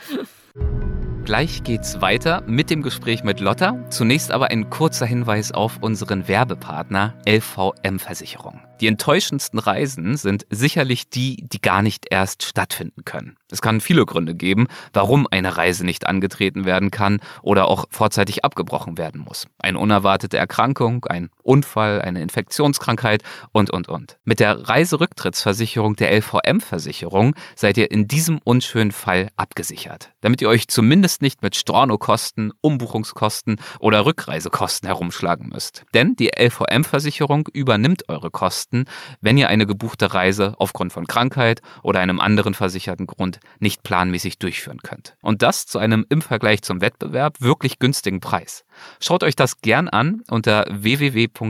Gleich 1.26 1.64
geht's 1.64 2.02
weiter 2.02 2.44
mit 2.48 2.70
dem 2.70 2.82
Gespräch 2.82 3.24
mit 3.24 3.40
Lotta. 3.40 3.90
Zunächst 3.90 4.30
aber 4.30 4.48
ein 4.48 4.70
kurzer 4.70 5.06
Hinweis 5.06 5.54
auf 5.54 5.78
unseren 5.82 6.28
Werbepartner 6.28 7.14
LVM 7.26 8.00
Versicherung. 8.00 8.60
Die 8.82 8.88
enttäuschendsten 8.88 9.58
Reisen 9.58 10.18
sind 10.18 10.46
sicherlich 10.50 11.10
die, 11.10 11.38
die 11.38 11.62
gar 11.62 11.82
nicht 11.82 12.08
erst 12.10 12.44
stattfinden 12.44 13.06
können. 13.06 13.38
Es 13.54 13.62
kann 13.62 13.82
viele 13.82 14.08
Gründe 14.08 14.34
geben, 14.34 14.66
warum 14.94 15.28
eine 15.30 15.56
Reise 15.56 15.86
nicht 15.86 16.08
angetreten 16.08 16.66
werden 16.66 16.90
kann 16.90 17.20
oder 17.44 17.68
auch 17.68 17.86
vorzeitig 17.92 18.44
abgebrochen 18.44 18.98
werden 18.98 19.22
muss. 19.22 19.46
Eine 19.60 19.78
unerwartete 19.78 20.40
Erkrankung, 20.40 21.06
ein 21.06 21.30
Unfall, 21.44 22.02
eine 22.02 22.24
Infektionskrankheit 22.24 23.22
und, 23.52 23.70
und, 23.70 23.90
und. 23.90 24.18
Mit 24.24 24.40
der 24.40 24.68
Reiserücktrittsversicherung 24.68 25.96
der 25.96 26.12
LVM-Versicherung 26.18 27.36
seid 27.56 27.78
ihr 27.78 27.92
in 27.92 28.08
diesem 28.08 28.40
unschönen 28.44 28.92
Fall 28.92 29.30
abgesichert, 29.36 30.14
damit 30.22 30.42
ihr 30.42 30.50
euch 30.50 30.68
zumindest 30.68 31.22
nicht 31.22 31.44
mit 31.44 31.56
Stornokosten, 31.56 32.54
Umbuchungskosten 32.60 33.58
oder 33.80 34.08
Rückreisekosten 34.08 34.88
herumschlagen 34.88 35.50
müsst. 35.50 35.84
Denn 35.94 36.16
die 36.16 36.32
LVM-Versicherung 36.36 37.48
übernimmt 37.54 38.10
eure 38.10 38.32
Kosten, 38.32 38.86
wenn 39.22 39.38
ihr 39.38 39.50
eine 39.50 39.68
gebuchte 39.68 40.12
Reise 40.16 40.56
aufgrund 40.58 40.92
von 40.92 41.06
Krankheit 41.06 41.62
oder 41.84 42.00
einem 42.00 42.20
anderen 42.20 42.56
versicherten 42.56 43.06
Grund 43.06 43.40
nicht 43.60 43.84
planmäßig 43.84 44.40
durchführen 44.40 44.80
könnt. 44.80 45.16
Und 45.22 45.42
das 45.42 45.66
zu 45.66 45.80
einem 45.80 46.06
im 46.10 46.22
Vergleich 46.22 46.62
zum 46.62 46.82
Wettbewerb 46.82 47.42
wirklich 47.42 47.80
günstigen 47.80 48.20
Preis. 48.20 48.66
Schaut 49.00 49.24
euch 49.24 49.36
das 49.36 49.62
gern 49.62 49.88
an 49.88 50.22
unter 50.30 50.66
www.lvm.de 50.70 51.50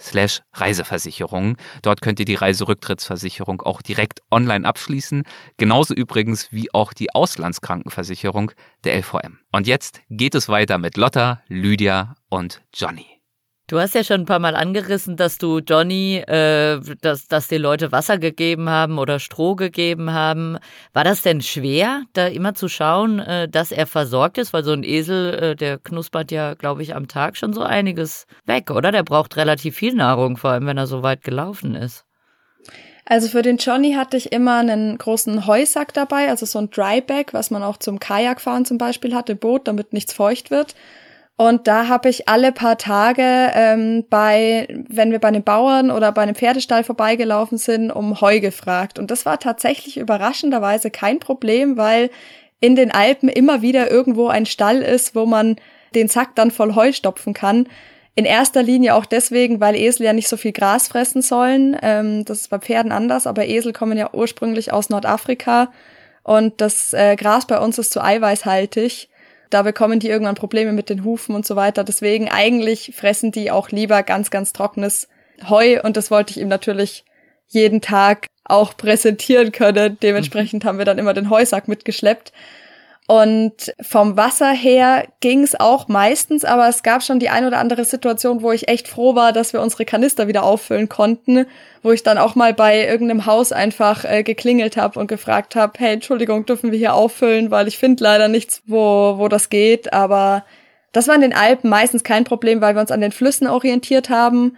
slash 0.00 0.42
Reiseversicherung. 0.52 1.56
Dort 1.82 2.00
könnt 2.00 2.20
ihr 2.20 2.26
die 2.26 2.34
Reiserücktrittsversicherung 2.34 3.62
auch 3.62 3.82
direkt 3.82 4.20
online 4.30 4.66
abschließen. 4.66 5.24
Genauso 5.56 5.94
übrigens 5.94 6.52
wie 6.52 6.72
auch 6.72 6.92
die 6.92 7.14
Auslandskrankenversicherung 7.14 8.52
der 8.84 8.96
LVM. 8.98 9.38
Und 9.52 9.66
jetzt 9.66 10.00
geht 10.10 10.34
es 10.34 10.48
weiter 10.48 10.78
mit 10.78 10.96
Lotta, 10.96 11.42
Lydia 11.48 12.14
und 12.28 12.62
Johnny. 12.72 13.13
Du 13.66 13.80
hast 13.80 13.94
ja 13.94 14.04
schon 14.04 14.22
ein 14.22 14.26
paar 14.26 14.40
Mal 14.40 14.56
angerissen, 14.56 15.16
dass 15.16 15.38
du 15.38 15.60
Johnny, 15.60 16.16
äh, 16.16 16.78
dass, 17.00 17.28
dass 17.28 17.48
die 17.48 17.56
Leute 17.56 17.92
Wasser 17.92 18.18
gegeben 18.18 18.68
haben 18.68 18.98
oder 18.98 19.18
Stroh 19.18 19.54
gegeben 19.54 20.12
haben. 20.12 20.58
War 20.92 21.02
das 21.02 21.22
denn 21.22 21.40
schwer, 21.40 22.02
da 22.12 22.26
immer 22.26 22.54
zu 22.54 22.68
schauen, 22.68 23.20
äh, 23.20 23.48
dass 23.48 23.72
er 23.72 23.86
versorgt 23.86 24.36
ist? 24.36 24.52
Weil 24.52 24.64
so 24.64 24.72
ein 24.72 24.84
Esel, 24.84 25.34
äh, 25.34 25.56
der 25.56 25.78
knuspert 25.78 26.30
ja, 26.30 26.52
glaube 26.52 26.82
ich, 26.82 26.94
am 26.94 27.08
Tag 27.08 27.38
schon 27.38 27.54
so 27.54 27.62
einiges 27.62 28.26
weg, 28.44 28.70
oder? 28.70 28.92
Der 28.92 29.02
braucht 29.02 29.38
relativ 29.38 29.76
viel 29.76 29.94
Nahrung, 29.94 30.36
vor 30.36 30.50
allem 30.50 30.66
wenn 30.66 30.76
er 30.76 30.86
so 30.86 31.02
weit 31.02 31.24
gelaufen 31.24 31.74
ist. 31.74 32.04
Also 33.06 33.28
für 33.28 33.40
den 33.40 33.56
Johnny 33.56 33.94
hatte 33.94 34.18
ich 34.18 34.30
immer 34.30 34.58
einen 34.58 34.98
großen 34.98 35.46
Heusack 35.46 35.94
dabei, 35.94 36.28
also 36.28 36.44
so 36.44 36.58
ein 36.58 36.70
Dryback, 36.70 37.32
was 37.32 37.50
man 37.50 37.62
auch 37.62 37.78
zum 37.78 37.98
Kajakfahren 37.98 38.66
zum 38.66 38.76
Beispiel 38.76 39.14
hat, 39.14 39.30
im 39.30 39.38
Boot, 39.38 39.68
damit 39.68 39.94
nichts 39.94 40.12
feucht 40.12 40.50
wird. 40.50 40.74
Und 41.36 41.66
da 41.66 41.88
habe 41.88 42.08
ich 42.08 42.28
alle 42.28 42.52
paar 42.52 42.78
Tage 42.78 43.50
ähm, 43.54 44.04
bei, 44.08 44.68
wenn 44.88 45.10
wir 45.10 45.18
bei 45.18 45.28
einem 45.28 45.42
Bauern 45.42 45.90
oder 45.90 46.12
bei 46.12 46.22
einem 46.22 46.36
Pferdestall 46.36 46.84
vorbeigelaufen 46.84 47.58
sind, 47.58 47.90
um 47.90 48.20
Heu 48.20 48.38
gefragt. 48.38 49.00
Und 49.00 49.10
das 49.10 49.26
war 49.26 49.40
tatsächlich 49.40 49.96
überraschenderweise 49.96 50.90
kein 50.90 51.18
Problem, 51.18 51.76
weil 51.76 52.10
in 52.60 52.76
den 52.76 52.92
Alpen 52.92 53.28
immer 53.28 53.62
wieder 53.62 53.90
irgendwo 53.90 54.28
ein 54.28 54.46
Stall 54.46 54.80
ist, 54.80 55.16
wo 55.16 55.26
man 55.26 55.56
den 55.96 56.06
Sack 56.06 56.36
dann 56.36 56.52
voll 56.52 56.76
Heu 56.76 56.92
stopfen 56.92 57.34
kann. 57.34 57.66
In 58.14 58.26
erster 58.26 58.62
Linie 58.62 58.94
auch 58.94 59.04
deswegen, 59.04 59.58
weil 59.58 59.74
Esel 59.74 60.06
ja 60.06 60.12
nicht 60.12 60.28
so 60.28 60.36
viel 60.36 60.52
Gras 60.52 60.86
fressen 60.86 61.20
sollen. 61.20 61.76
Ähm, 61.82 62.24
das 62.24 62.42
ist 62.42 62.50
bei 62.50 62.60
Pferden 62.60 62.92
anders, 62.92 63.26
aber 63.26 63.44
Esel 63.46 63.72
kommen 63.72 63.98
ja 63.98 64.10
ursprünglich 64.12 64.72
aus 64.72 64.88
Nordafrika 64.88 65.72
und 66.22 66.60
das 66.60 66.92
äh, 66.92 67.16
Gras 67.16 67.46
bei 67.46 67.58
uns 67.58 67.76
ist 67.78 67.92
zu 67.92 68.00
eiweißhaltig. 68.02 69.08
Da 69.50 69.62
bekommen 69.62 70.00
die 70.00 70.08
irgendwann 70.08 70.34
Probleme 70.34 70.72
mit 70.72 70.90
den 70.90 71.04
Hufen 71.04 71.34
und 71.34 71.46
so 71.46 71.56
weiter. 71.56 71.84
Deswegen 71.84 72.28
eigentlich 72.28 72.92
fressen 72.94 73.32
die 73.32 73.50
auch 73.50 73.70
lieber 73.70 74.02
ganz, 74.02 74.30
ganz 74.30 74.52
trockenes 74.52 75.08
Heu 75.48 75.80
und 75.82 75.96
das 75.96 76.10
wollte 76.10 76.32
ich 76.32 76.40
ihm 76.40 76.48
natürlich 76.48 77.04
jeden 77.48 77.80
Tag 77.80 78.26
auch 78.44 78.76
präsentieren 78.76 79.52
können. 79.52 79.98
Dementsprechend 80.02 80.64
haben 80.64 80.78
wir 80.78 80.84
dann 80.84 80.98
immer 80.98 81.14
den 81.14 81.30
Heusack 81.30 81.68
mitgeschleppt. 81.68 82.32
Und 83.06 83.74
vom 83.82 84.16
Wasser 84.16 84.50
her 84.50 85.06
ging 85.20 85.42
es 85.42 85.58
auch 85.60 85.88
meistens, 85.88 86.42
aber 86.42 86.68
es 86.68 86.82
gab 86.82 87.02
schon 87.02 87.18
die 87.18 87.28
ein 87.28 87.44
oder 87.44 87.58
andere 87.58 87.84
Situation, 87.84 88.40
wo 88.40 88.50
ich 88.50 88.68
echt 88.68 88.88
froh 88.88 89.14
war, 89.14 89.32
dass 89.32 89.52
wir 89.52 89.60
unsere 89.60 89.84
Kanister 89.84 90.26
wieder 90.26 90.42
auffüllen 90.42 90.88
konnten, 90.88 91.44
wo 91.82 91.92
ich 91.92 92.02
dann 92.02 92.16
auch 92.16 92.34
mal 92.34 92.54
bei 92.54 92.86
irgendeinem 92.86 93.26
Haus 93.26 93.52
einfach 93.52 94.06
äh, 94.06 94.22
geklingelt 94.22 94.78
habe 94.78 94.98
und 94.98 95.06
gefragt 95.06 95.54
habe, 95.54 95.74
hey, 95.76 95.92
Entschuldigung, 95.92 96.46
dürfen 96.46 96.72
wir 96.72 96.78
hier 96.78 96.94
auffüllen, 96.94 97.50
weil 97.50 97.68
ich 97.68 97.76
finde 97.76 98.02
leider 98.02 98.28
nichts, 98.28 98.62
wo, 98.66 99.18
wo 99.18 99.28
das 99.28 99.50
geht. 99.50 99.92
Aber 99.92 100.46
das 100.92 101.06
war 101.06 101.14
in 101.14 101.20
den 101.20 101.34
Alpen 101.34 101.68
meistens 101.68 102.04
kein 102.04 102.24
Problem, 102.24 102.62
weil 102.62 102.74
wir 102.74 102.80
uns 102.80 102.90
an 102.90 103.02
den 103.02 103.12
Flüssen 103.12 103.46
orientiert 103.46 104.08
haben 104.08 104.56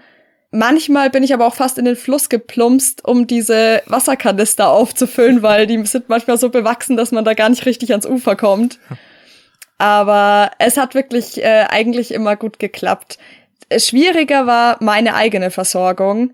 Manchmal 0.57 1.11
bin 1.11 1.23
ich 1.23 1.35
aber 1.35 1.47
auch 1.47 1.55
fast 1.55 1.77
in 1.77 1.85
den 1.85 1.97
Fluss 1.97 2.31
geplumpst, 2.31 3.05
um 3.05 3.27
diese 3.27 3.83
Wasserkanister 3.85 4.71
aufzufüllen, 4.71 5.43
weil 5.43 5.67
die 5.67 5.85
sind 5.85 6.09
manchmal 6.09 6.39
so 6.39 6.49
bewachsen, 6.49 6.97
dass 6.97 7.13
man 7.13 7.27
da 7.27 7.35
gar 7.35 7.51
nicht 7.51 7.67
richtig 7.67 7.91
ans 7.91 8.07
Ufer 8.07 8.37
kommt. 8.37 8.79
Aber 9.79 10.51
es 10.59 10.79
hat 10.79 10.95
wirklich 10.95 11.45
äh, 11.45 11.67
eigentlich 11.69 12.15
immer 12.15 12.37
gut 12.37 12.59
geklappt. 12.59 13.19
Schwieriger 13.77 14.47
war 14.47 14.79
meine 14.81 15.15
eigene 15.15 15.51
Versorgung, 15.51 16.33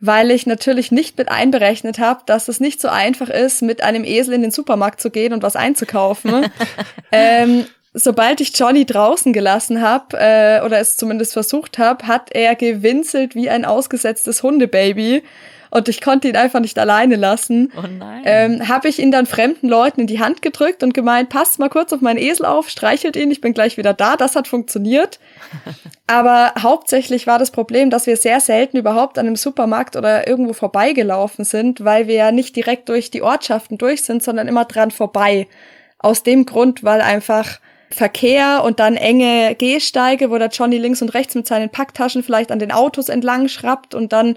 weil 0.00 0.30
ich 0.30 0.44
natürlich 0.44 0.92
nicht 0.92 1.16
mit 1.16 1.30
einberechnet 1.30 1.98
habe, 1.98 2.20
dass 2.26 2.48
es 2.48 2.60
nicht 2.60 2.78
so 2.78 2.88
einfach 2.88 3.30
ist, 3.30 3.62
mit 3.62 3.82
einem 3.82 4.04
Esel 4.04 4.34
in 4.34 4.42
den 4.42 4.50
Supermarkt 4.50 5.00
zu 5.00 5.08
gehen 5.08 5.32
und 5.32 5.42
was 5.42 5.56
einzukaufen. 5.56 6.44
ähm, 7.10 7.64
sobald 7.94 8.40
ich 8.40 8.56
Johnny 8.56 8.86
draußen 8.86 9.32
gelassen 9.32 9.82
habe, 9.82 10.16
äh, 10.18 10.60
oder 10.64 10.78
es 10.80 10.96
zumindest 10.96 11.32
versucht 11.32 11.78
habe, 11.78 12.06
hat 12.06 12.30
er 12.32 12.54
gewinselt 12.54 13.34
wie 13.34 13.50
ein 13.50 13.64
ausgesetztes 13.64 14.42
Hundebaby. 14.42 15.22
Und 15.70 15.88
ich 15.88 16.02
konnte 16.02 16.28
ihn 16.28 16.36
einfach 16.36 16.60
nicht 16.60 16.78
alleine 16.78 17.16
lassen. 17.16 17.72
Oh 17.78 17.86
nein. 17.86 18.22
Ähm, 18.26 18.68
habe 18.68 18.88
ich 18.88 18.98
ihn 18.98 19.10
dann 19.10 19.24
fremden 19.24 19.70
Leuten 19.70 20.02
in 20.02 20.06
die 20.06 20.20
Hand 20.20 20.42
gedrückt 20.42 20.82
und 20.82 20.92
gemeint, 20.92 21.30
passt 21.30 21.58
mal 21.58 21.70
kurz 21.70 21.94
auf 21.94 22.02
meinen 22.02 22.18
Esel 22.18 22.44
auf, 22.44 22.68
streichelt 22.68 23.16
ihn, 23.16 23.30
ich 23.30 23.40
bin 23.40 23.54
gleich 23.54 23.78
wieder 23.78 23.94
da. 23.94 24.16
Das 24.16 24.36
hat 24.36 24.48
funktioniert. 24.48 25.18
Aber 26.06 26.52
hauptsächlich 26.60 27.26
war 27.26 27.38
das 27.38 27.50
Problem, 27.50 27.88
dass 27.88 28.06
wir 28.06 28.18
sehr 28.18 28.40
selten 28.40 28.76
überhaupt 28.76 29.18
an 29.18 29.26
einem 29.26 29.36
Supermarkt 29.36 29.96
oder 29.96 30.28
irgendwo 30.28 30.52
vorbeigelaufen 30.52 31.46
sind, 31.46 31.82
weil 31.82 32.06
wir 32.06 32.16
ja 32.16 32.32
nicht 32.32 32.54
direkt 32.54 32.90
durch 32.90 33.10
die 33.10 33.22
Ortschaften 33.22 33.78
durch 33.78 34.02
sind, 34.02 34.22
sondern 34.22 34.48
immer 34.48 34.66
dran 34.66 34.90
vorbei. 34.90 35.48
Aus 35.96 36.22
dem 36.22 36.44
Grund, 36.44 36.84
weil 36.84 37.00
einfach 37.00 37.60
Verkehr 37.92 38.62
und 38.64 38.80
dann 38.80 38.96
enge 38.96 39.54
Gehsteige, 39.54 40.30
wo 40.30 40.38
der 40.38 40.48
Johnny 40.48 40.78
links 40.78 41.02
und 41.02 41.14
rechts 41.14 41.34
mit 41.34 41.46
seinen 41.46 41.70
Packtaschen 41.70 42.22
vielleicht 42.22 42.50
an 42.50 42.58
den 42.58 42.72
Autos 42.72 43.08
entlang 43.08 43.48
schrappt 43.48 43.94
und 43.94 44.12
dann 44.12 44.36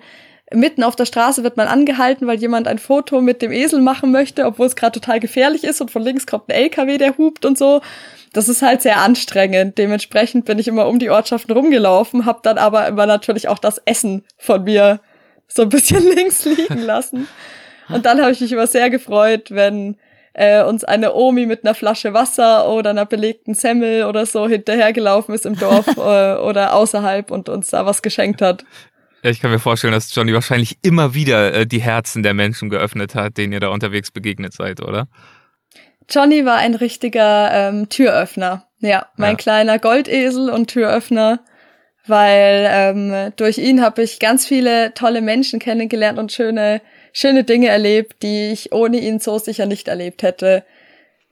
mitten 0.52 0.84
auf 0.84 0.96
der 0.96 1.06
Straße 1.06 1.44
wird 1.44 1.58
man 1.58 1.68
angehalten, 1.68 2.28
weil 2.28 2.38
jemand 2.38 2.68
ein 2.68 2.78
Foto 2.78 3.22
mit 3.22 3.42
dem 3.42 3.52
Esel 3.52 3.82
machen 3.82 4.12
möchte, 4.12 4.46
obwohl 4.46 4.68
es 4.68 4.76
gerade 4.76 5.00
total 5.00 5.20
gefährlich 5.20 5.64
ist 5.64 5.82
und 5.82 5.92
von 5.92 6.04
links 6.04 6.28
kommt 6.28 6.50
ein 6.50 6.56
LKW, 6.56 6.98
der 6.98 7.18
hupt 7.18 7.46
und 7.46 7.58
so. 7.58 7.82
Das 8.34 8.50
ist 8.50 8.62
halt 8.62 8.82
sehr 8.82 8.98
anstrengend. 8.98 9.78
Dementsprechend 9.78 10.46
bin 10.46 10.60
ich 10.60 10.68
immer 10.68 10.88
um 10.88 11.00
die 11.00 11.10
Ortschaften 11.10 11.54
rumgelaufen, 11.54 12.26
habe 12.26 12.40
dann 12.44 12.58
aber 12.58 12.88
immer 12.88 13.06
natürlich 13.06 13.48
auch 13.48 13.60
das 13.60 13.82
Essen 13.86 14.24
von 14.38 14.64
mir 14.66 15.00
so 15.48 15.64
ein 15.64 15.70
bisschen 15.70 16.04
links 16.16 16.46
liegen 16.46 16.82
lassen. 16.82 17.28
Und 17.90 18.06
dann 18.06 18.22
habe 18.22 18.32
ich 18.32 18.42
mich 18.42 18.52
immer 18.52 18.68
sehr 18.68 18.90
gefreut, 18.90 19.52
wenn 19.52 19.98
äh, 20.36 20.64
uns 20.64 20.84
eine 20.84 21.14
Omi 21.16 21.46
mit 21.46 21.64
einer 21.64 21.74
Flasche 21.74 22.14
Wasser 22.14 22.70
oder 22.70 22.90
einer 22.90 23.06
belegten 23.06 23.54
Semmel 23.54 24.04
oder 24.04 24.26
so 24.26 24.48
hinterhergelaufen 24.48 25.34
ist 25.34 25.46
im 25.46 25.58
Dorf 25.58 25.88
äh, 25.98 26.36
oder 26.36 26.74
außerhalb 26.74 27.32
und 27.32 27.48
uns 27.48 27.70
da 27.70 27.86
was 27.86 28.02
geschenkt 28.02 28.42
hat. 28.42 28.66
Ja, 29.24 29.32
ich 29.32 29.40
kann 29.40 29.50
mir 29.50 29.60
vorstellen, 29.60 29.94
dass 29.94 30.14
Johnny 30.14 30.34
wahrscheinlich 30.34 30.78
immer 30.82 31.14
wieder 31.14 31.54
äh, 31.54 31.66
die 31.66 31.82
Herzen 31.82 32.22
der 32.22 32.34
Menschen 32.34 32.70
geöffnet 32.70 33.16
hat, 33.16 33.38
denen 33.38 33.54
ihr 33.54 33.62
da 33.62 33.70
unterwegs 33.70 34.12
begegnet 34.12 34.54
seid, 34.54 34.82
oder? 34.82 35.08
Johnny 36.10 36.46
war 36.46 36.58
ein 36.58 36.76
richtiger 36.76 37.50
ähm, 37.52 37.90
Türöffner. 37.90 38.68
Ja, 38.80 39.08
mein 39.16 39.32
ja. 39.32 39.38
kleiner 39.38 39.80
Goldesel 39.80 40.50
und 40.50 40.68
Türöffner, 40.68 41.40
weil 42.06 42.68
ähm, 42.70 43.32
durch 43.38 43.58
ihn 43.58 43.82
habe 43.82 44.04
ich 44.04 44.20
ganz 44.20 44.46
viele 44.46 44.94
tolle 44.94 45.22
Menschen 45.22 45.60
kennengelernt 45.60 46.20
und 46.20 46.32
schöne 46.32 46.82
schöne 47.16 47.46
Dinge 47.46 47.70
erlebt, 47.70 48.22
die 48.24 48.52
ich 48.52 48.74
ohne 48.74 48.98
ihn 48.98 49.20
so 49.22 49.40
sicher 49.40 49.66
nicht 49.66 49.88
erlebt 49.88 50.22
hätte. 50.22 50.66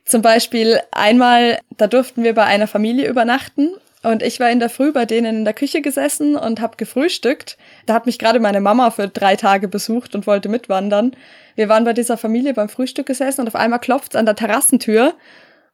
Zum 0.05 0.21
Beispiel 0.21 0.79
einmal, 0.91 1.59
da 1.77 1.87
durften 1.87 2.23
wir 2.23 2.33
bei 2.33 2.45
einer 2.45 2.67
Familie 2.67 3.09
übernachten 3.09 3.73
und 4.01 4.23
ich 4.23 4.39
war 4.39 4.49
in 4.49 4.59
der 4.59 4.69
Früh 4.69 4.93
bei 4.93 5.05
denen 5.05 5.39
in 5.39 5.45
der 5.45 5.53
Küche 5.53 5.81
gesessen 5.81 6.37
und 6.37 6.61
habe 6.61 6.77
gefrühstückt. 6.77 7.57
Da 7.85 7.95
hat 7.95 8.05
mich 8.05 8.17
gerade 8.17 8.39
meine 8.39 8.61
Mama 8.61 8.91
für 8.91 9.09
drei 9.09 9.35
Tage 9.35 9.67
besucht 9.67 10.15
und 10.15 10.25
wollte 10.25 10.47
mitwandern. 10.47 11.17
Wir 11.55 11.67
waren 11.67 11.83
bei 11.83 11.93
dieser 11.93 12.15
Familie 12.15 12.53
beim 12.53 12.69
Frühstück 12.69 13.05
gesessen 13.05 13.41
und 13.41 13.47
auf 13.47 13.55
einmal 13.55 13.79
klopft's 13.79 14.15
an 14.15 14.25
der 14.25 14.37
Terrassentür 14.37 15.15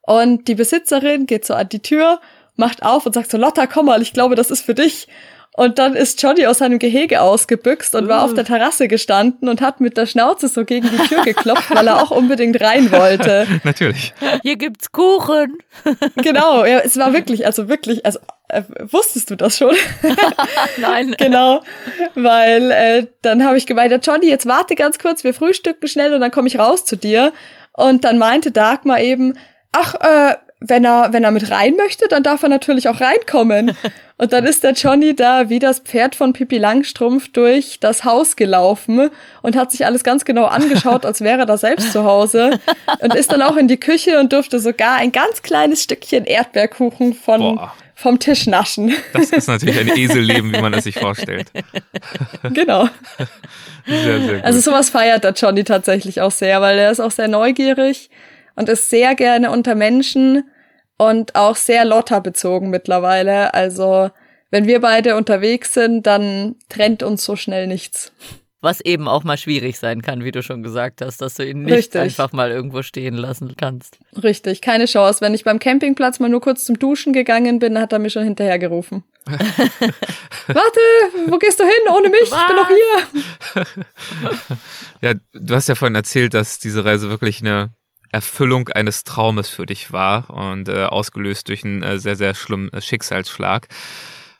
und 0.02 0.48
die 0.48 0.56
Besitzerin 0.56 1.28
geht 1.28 1.46
so 1.46 1.54
an 1.54 1.70
die 1.70 1.84
Tür, 1.84 2.20
macht 2.56 2.82
auf 2.82 3.06
und 3.06 3.14
sagt 3.14 3.30
so, 3.30 3.38
Lotta, 3.38 3.68
komm 3.68 3.86
mal, 3.86 4.02
ich 4.02 4.14
glaube, 4.14 4.34
das 4.34 4.50
ist 4.50 4.66
für 4.66 4.74
dich. 4.74 5.08
Und 5.56 5.78
dann 5.80 5.96
ist 5.96 6.22
Johnny 6.22 6.46
aus 6.46 6.60
seinem 6.60 6.80
Gehege 6.80 7.22
ausgebüxt 7.22 7.94
und 7.96 8.08
war 8.08 8.24
auf 8.24 8.34
der 8.34 8.46
Terrasse 8.46 8.88
gestanden 8.88 9.50
und 9.50 9.62
hat 9.62 9.82
mit 9.82 9.98
der 9.98 10.06
Schnauze 10.06 10.48
so 10.48 10.64
gegen 10.64 10.90
die 10.90 11.08
Tür 11.08 11.24
geklopft, 11.24 11.70
weil 11.76 11.88
er 11.88 12.02
auch 12.02 12.12
unbedingt 12.12 12.62
rein 12.62 12.92
wollte. 12.92 13.46
Natürlich. 13.64 14.14
Hier 14.44 14.56
gibt's 14.56 14.92
Kuchen. 14.92 15.58
genau, 16.16 16.64
ja, 16.64 16.80
es 16.80 16.98
war 16.98 17.14
wirklich, 17.14 17.46
also 17.46 17.68
wirklich, 17.68 18.06
also 18.06 18.20
äh, 18.48 18.64
wusstest 18.84 19.32
du 19.32 19.36
das 19.36 19.58
schon? 19.58 19.76
Nein. 20.78 21.16
genau, 21.18 21.62
weil 22.16 22.72
äh, 22.72 23.08
dann 23.22 23.44
habe 23.44 23.58
ich 23.58 23.66
gemeint, 23.66 24.06
Johnny, 24.06 24.30
jetzt 24.30 24.46
warte 24.46 24.76
ganz 24.76 24.98
kurz, 25.00 25.24
wir 25.24 25.34
frühstücken 25.34 25.88
schnell 25.88 26.14
und 26.14 26.22
dann 26.22 26.32
komme 26.32 26.48
ich 26.48 26.60
raus 26.60 26.86
zu 26.86 26.96
dir. 26.96 27.34
Und 27.74 28.06
dann 28.06 28.18
meinte 28.18 28.52
Dagmar 28.52 29.02
eben, 29.02 29.38
ach, 29.72 29.96
äh, 29.96 30.36
wenn 30.62 30.84
er, 30.84 31.14
wenn 31.14 31.24
er 31.24 31.32
mit 31.32 31.52
rein 31.52 31.76
möchte, 31.78 32.08
dann 32.10 32.24
darf 32.24 32.44
er 32.44 32.50
natürlich 32.50 32.90
auch 32.90 33.00
reinkommen. 33.00 33.76
Und 34.18 34.34
dann 34.34 34.46
ist 34.46 34.66
der 34.66 34.74
Johnny 34.74 35.16
da 35.16 35.50
wie 35.50 35.60
das 35.60 35.80
Pferd 35.80 36.14
von 36.14 36.34
Pippi 36.34 36.58
Langstrumpf 36.58 37.32
durch 37.32 37.80
das 37.80 38.04
Haus 38.04 38.36
gelaufen 38.36 39.10
und 39.42 39.56
hat 39.56 39.72
sich 39.72 39.86
alles 39.86 40.04
ganz 40.04 40.26
genau 40.26 40.44
angeschaut, 40.44 41.06
als 41.06 41.22
wäre 41.22 41.40
er 41.40 41.46
da 41.46 41.56
selbst 41.56 41.94
zu 41.94 42.04
Hause. 42.04 42.60
Und 43.00 43.16
ist 43.16 43.32
dann 43.32 43.42
auch 43.42 43.56
in 43.56 43.70
die 43.70 43.80
Küche 43.80 44.20
und 44.20 44.34
durfte 44.34 44.60
sogar 44.60 44.98
ein 44.98 45.14
ganz 45.14 45.42
kleines 45.42 45.84
Stückchen 45.84 46.26
Erdbeerkuchen 46.26 47.14
von, 47.14 47.62
vom 47.96 48.20
Tisch 48.20 48.46
naschen. 48.46 48.94
Das 49.14 49.30
ist 49.30 49.48
natürlich 49.48 49.80
ein 49.80 49.88
Eselleben, 49.96 50.52
wie 50.54 50.60
man 50.60 50.74
es 50.74 50.84
sich 50.84 51.00
vorstellt. 51.00 51.50
Genau. 52.44 52.90
Sehr, 53.88 54.04
sehr 54.04 54.20
gut. 54.20 54.44
Also 54.44 54.60
sowas 54.60 54.90
feiert 54.90 55.24
der 55.24 55.32
Johnny 55.32 55.64
tatsächlich 55.64 56.20
auch 56.20 56.32
sehr, 56.32 56.60
weil 56.60 56.78
er 56.78 56.92
ist 56.92 57.00
auch 57.00 57.12
sehr 57.12 57.30
neugierig 57.30 58.10
und 58.60 58.68
ist 58.68 58.90
sehr 58.90 59.16
gerne 59.16 59.52
unter 59.52 59.74
Menschen 59.74 60.44
und 60.98 61.36
auch 61.36 61.56
sehr 61.56 61.86
Lotta 61.86 62.20
bezogen 62.20 62.70
mittlerweile. 62.70 63.54
Also 63.54 64.12
wenn 64.52 64.68
wir 64.68 64.82
beide 64.82 65.16
unterwegs 65.16 65.74
sind, 65.74 66.06
dann 66.06 66.56
trennt 66.68 67.02
uns 67.02 67.24
so 67.24 67.38
schnell 67.38 67.68
nichts. 67.68 68.12
Was 68.62 68.82
eben 68.82 69.08
auch 69.08 69.24
mal 69.24 69.38
schwierig 69.38 69.80
sein 69.80 70.02
kann, 70.02 70.26
wie 70.26 70.32
du 70.32 70.44
schon 70.44 70.62
gesagt 70.62 71.02
hast, 71.02 71.22
dass 71.22 71.36
du 71.36 71.46
ihn 71.48 71.64
nicht 71.64 71.74
Richtig. 71.74 72.02
einfach 72.02 72.34
mal 72.34 72.52
irgendwo 72.52 72.82
stehen 72.82 73.14
lassen 73.14 73.56
kannst. 73.56 73.98
Richtig, 74.22 74.60
keine 74.60 74.84
Chance. 74.84 75.22
Wenn 75.22 75.34
ich 75.34 75.46
beim 75.46 75.60
Campingplatz 75.60 76.20
mal 76.20 76.28
nur 76.28 76.42
kurz 76.42 76.66
zum 76.66 76.78
Duschen 76.78 77.14
gegangen 77.14 77.60
bin, 77.60 77.80
hat 77.80 77.94
er 77.94 78.00
mich 78.00 78.12
schon 78.12 78.26
hinterhergerufen. 78.26 79.06
Warte, 79.28 80.80
wo 81.28 81.38
gehst 81.38 81.62
du 81.62 81.64
hin 81.64 81.96
ohne 81.96 82.10
mich? 82.10 82.24
Ich 82.24 82.48
bin 82.48 82.56
noch 82.58 82.68
hier. 82.68 83.66
ja, 85.02 85.14
du 85.32 85.56
hast 85.56 85.70
ja 85.70 85.76
vorhin 85.76 85.96
erzählt, 85.96 86.34
dass 86.34 86.60
diese 86.60 86.84
Reise 86.84 87.10
wirklich 87.10 87.40
eine 87.40 87.70
Erfüllung 88.12 88.70
eines 88.70 89.04
Traumes 89.04 89.50
für 89.50 89.66
dich 89.66 89.92
war 89.92 90.30
und 90.30 90.68
äh, 90.70 90.86
ausgelöst 90.86 91.48
durch 91.48 91.64
einen 91.64 91.84
äh, 91.84 92.00
sehr, 92.00 92.16
sehr 92.16 92.34
schlimmen 92.34 92.72
äh, 92.74 92.82
Schicksalsschlag. 92.82 93.68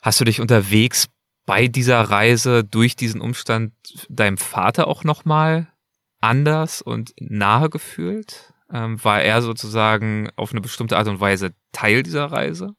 Hast 0.02 0.20
du 0.20 0.24
dich 0.24 0.40
unterwegs 0.40 1.08
bei 1.46 1.68
dieser 1.68 2.00
Reise 2.00 2.64
durch 2.64 2.96
diesen 2.96 3.20
Umstand 3.20 3.72
deinem 4.08 4.38
Vater 4.38 4.88
auch 4.88 5.04
nochmal 5.04 5.68
anders 6.20 6.82
und 6.82 7.12
nahe 7.18 7.70
gefühlt? 7.70 8.54
Ähm, 8.72 9.02
war 9.02 9.22
er 9.22 9.42
sozusagen 9.42 10.30
auf 10.36 10.52
eine 10.52 10.60
bestimmte 10.60 10.96
Art 10.96 11.08
und 11.08 11.20
Weise 11.20 11.52
Teil 11.72 12.02
dieser 12.02 12.26
Reise? 12.26 12.74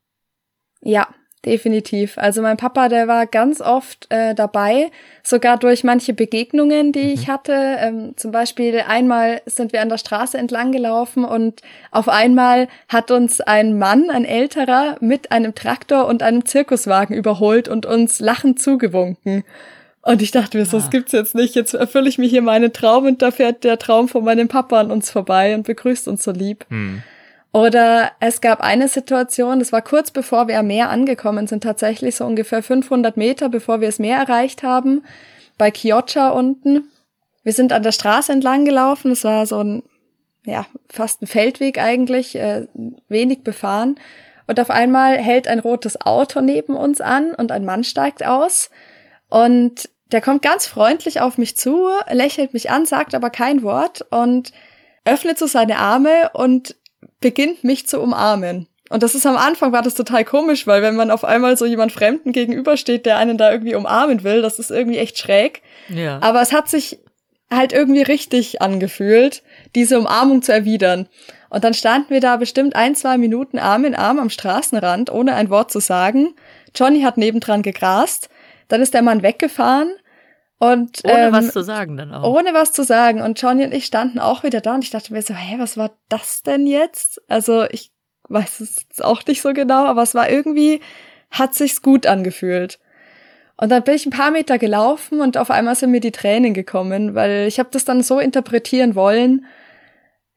Ja, 0.81 1.07
Definitiv. 1.43 2.19
Also 2.19 2.43
mein 2.43 2.57
Papa, 2.57 2.87
der 2.87 3.07
war 3.07 3.25
ganz 3.25 3.61
oft 3.61 4.05
äh, 4.09 4.35
dabei, 4.35 4.91
sogar 5.23 5.57
durch 5.57 5.83
manche 5.83 6.13
Begegnungen, 6.13 6.91
die 6.91 7.05
mhm. 7.05 7.09
ich 7.09 7.29
hatte. 7.29 7.53
Ähm, 7.79 8.13
zum 8.15 8.31
Beispiel 8.31 8.79
einmal 8.87 9.41
sind 9.47 9.73
wir 9.73 9.81
an 9.81 9.89
der 9.89 9.97
Straße 9.97 10.37
entlang 10.37 10.71
gelaufen 10.71 11.25
und 11.25 11.61
auf 11.89 12.09
einmal 12.09 12.67
hat 12.89 13.09
uns 13.09 13.41
ein 13.41 13.79
Mann, 13.79 14.11
ein 14.11 14.23
älterer, 14.23 14.97
mit 14.99 15.31
einem 15.31 15.55
Traktor 15.55 16.05
und 16.05 16.21
einem 16.21 16.45
Zirkuswagen 16.45 17.15
überholt 17.15 17.67
und 17.67 17.87
uns 17.87 18.19
lachend 18.19 18.61
zugewunken. 18.61 19.43
Und 20.03 20.21
ich 20.21 20.29
dachte 20.29 20.59
mir 20.59 20.65
so, 20.65 20.77
das 20.77 20.87
ah. 20.87 20.89
gibt's 20.91 21.11
jetzt 21.11 21.33
nicht. 21.33 21.55
Jetzt 21.55 21.73
erfülle 21.73 22.07
ich 22.07 22.19
mir 22.19 22.27
hier 22.27 22.43
meinen 22.43 22.71
Traum 22.71 23.05
und 23.05 23.21
da 23.23 23.31
fährt 23.31 23.63
der 23.63 23.79
Traum 23.79 24.07
von 24.07 24.23
meinem 24.23 24.47
Papa 24.47 24.79
an 24.79 24.91
uns 24.91 25.09
vorbei 25.09 25.55
und 25.55 25.65
begrüßt 25.65 26.07
uns 26.07 26.23
so 26.23 26.31
lieb. 26.31 26.65
Mhm. 26.69 27.01
Oder 27.53 28.11
es 28.21 28.39
gab 28.39 28.61
eine 28.61 28.87
Situation, 28.87 29.59
das 29.59 29.73
war 29.73 29.81
kurz 29.81 30.11
bevor 30.11 30.47
wir 30.47 30.59
am 30.59 30.67
Meer 30.67 30.89
angekommen 30.89 31.47
sind, 31.47 31.63
tatsächlich 31.63 32.15
so 32.15 32.25
ungefähr 32.25 32.63
500 32.63 33.17
Meter, 33.17 33.49
bevor 33.49 33.81
wir 33.81 33.89
das 33.89 33.99
Meer 33.99 34.17
erreicht 34.17 34.63
haben, 34.63 35.03
bei 35.57 35.69
Chioggia 35.69 36.29
unten. 36.29 36.89
Wir 37.43 37.51
sind 37.51 37.73
an 37.73 37.83
der 37.83 37.91
Straße 37.91 38.31
entlang 38.31 38.63
gelaufen, 38.63 39.11
es 39.11 39.23
war 39.25 39.45
so 39.45 39.61
ein, 39.61 39.83
ja, 40.45 40.65
fast 40.89 41.21
ein 41.21 41.27
Feldweg 41.27 41.77
eigentlich, 41.77 42.35
äh, 42.35 42.67
wenig 43.09 43.43
befahren. 43.43 43.95
Und 44.47 44.59
auf 44.59 44.69
einmal 44.69 45.17
hält 45.17 45.47
ein 45.47 45.59
rotes 45.59 45.99
Auto 46.01 46.41
neben 46.41 46.75
uns 46.75 47.01
an 47.01 47.33
und 47.33 47.51
ein 47.51 47.65
Mann 47.65 47.83
steigt 47.83 48.25
aus. 48.25 48.69
Und 49.29 49.89
der 50.11 50.21
kommt 50.21 50.41
ganz 50.41 50.67
freundlich 50.67 51.21
auf 51.21 51.37
mich 51.37 51.57
zu, 51.57 51.89
lächelt 52.09 52.53
mich 52.53 52.69
an, 52.69 52.85
sagt 52.85 53.13
aber 53.13 53.29
kein 53.29 53.63
Wort 53.63 54.05
und 54.09 54.51
öffnet 55.05 55.37
so 55.37 55.47
seine 55.47 55.77
Arme 55.77 56.31
und 56.33 56.75
beginnt 57.21 57.63
mich 57.63 57.87
zu 57.87 58.01
umarmen. 58.01 58.67
Und 58.89 59.03
das 59.03 59.15
ist 59.15 59.25
am 59.25 59.37
Anfang 59.37 59.71
war 59.71 59.83
das 59.83 59.95
total 59.95 60.25
komisch, 60.25 60.67
weil 60.67 60.81
wenn 60.81 60.97
man 60.97 61.11
auf 61.11 61.23
einmal 61.23 61.55
so 61.55 61.65
jemand 61.65 61.93
Fremden 61.93 62.33
gegenübersteht, 62.33 63.05
der 63.05 63.17
einen 63.17 63.37
da 63.37 63.49
irgendwie 63.49 63.75
umarmen 63.75 64.23
will, 64.23 64.41
das 64.41 64.59
ist 64.59 64.69
irgendwie 64.69 64.97
echt 64.97 65.17
schräg. 65.17 65.61
Ja. 65.87 66.19
Aber 66.21 66.41
es 66.41 66.51
hat 66.51 66.67
sich 66.67 66.99
halt 67.49 67.71
irgendwie 67.71 68.01
richtig 68.01 68.61
angefühlt, 68.61 69.43
diese 69.75 69.97
Umarmung 69.97 70.41
zu 70.41 70.51
erwidern. 70.51 71.07
Und 71.49 71.63
dann 71.63 71.73
standen 71.73 72.09
wir 72.09 72.19
da 72.19 72.35
bestimmt 72.35 72.75
ein, 72.75 72.95
zwei 72.95 73.17
Minuten 73.17 73.59
Arm 73.59 73.85
in 73.85 73.95
Arm 73.95 74.19
am 74.19 74.29
Straßenrand, 74.29 75.09
ohne 75.09 75.35
ein 75.35 75.49
Wort 75.49 75.71
zu 75.71 75.79
sagen. 75.79 76.33
Johnny 76.75 77.01
hat 77.01 77.17
nebendran 77.17 77.61
gegrast. 77.61 78.29
Dann 78.67 78.81
ist 78.81 78.93
der 78.93 79.01
Mann 79.01 79.21
weggefahren. 79.21 79.91
Und, 80.61 81.01
ohne 81.05 81.17
ähm, 81.17 81.33
was 81.33 81.53
zu 81.53 81.63
sagen 81.63 81.97
dann 81.97 82.13
auch. 82.13 82.35
Ohne 82.37 82.53
was 82.53 82.71
zu 82.71 82.83
sagen. 82.83 83.23
Und 83.23 83.41
Johnny 83.41 83.65
und 83.65 83.73
ich 83.73 83.85
standen 83.85 84.19
auch 84.19 84.43
wieder 84.43 84.61
da 84.61 84.75
und 84.75 84.83
ich 84.83 84.91
dachte 84.91 85.11
mir 85.11 85.23
so, 85.23 85.33
hä, 85.33 85.55
was 85.57 85.75
war 85.75 85.89
das 86.07 86.43
denn 86.43 86.67
jetzt? 86.67 87.19
Also 87.27 87.65
ich 87.71 87.91
weiß 88.29 88.59
es 88.59 89.01
auch 89.01 89.25
nicht 89.25 89.41
so 89.41 89.53
genau, 89.53 89.85
aber 89.85 90.03
es 90.03 90.13
war 90.13 90.29
irgendwie, 90.29 90.79
hat 91.31 91.55
sich's 91.55 91.81
gut 91.81 92.05
angefühlt. 92.05 92.77
Und 93.57 93.69
dann 93.69 93.81
bin 93.81 93.95
ich 93.95 94.05
ein 94.05 94.11
paar 94.11 94.29
Meter 94.29 94.59
gelaufen 94.59 95.19
und 95.19 95.35
auf 95.35 95.49
einmal 95.49 95.73
sind 95.73 95.89
mir 95.89 95.99
die 95.99 96.11
Tränen 96.11 96.53
gekommen, 96.53 97.15
weil 97.15 97.47
ich 97.47 97.57
habe 97.57 97.69
das 97.71 97.83
dann 97.83 98.03
so 98.03 98.19
interpretieren 98.19 98.93
wollen. 98.93 99.47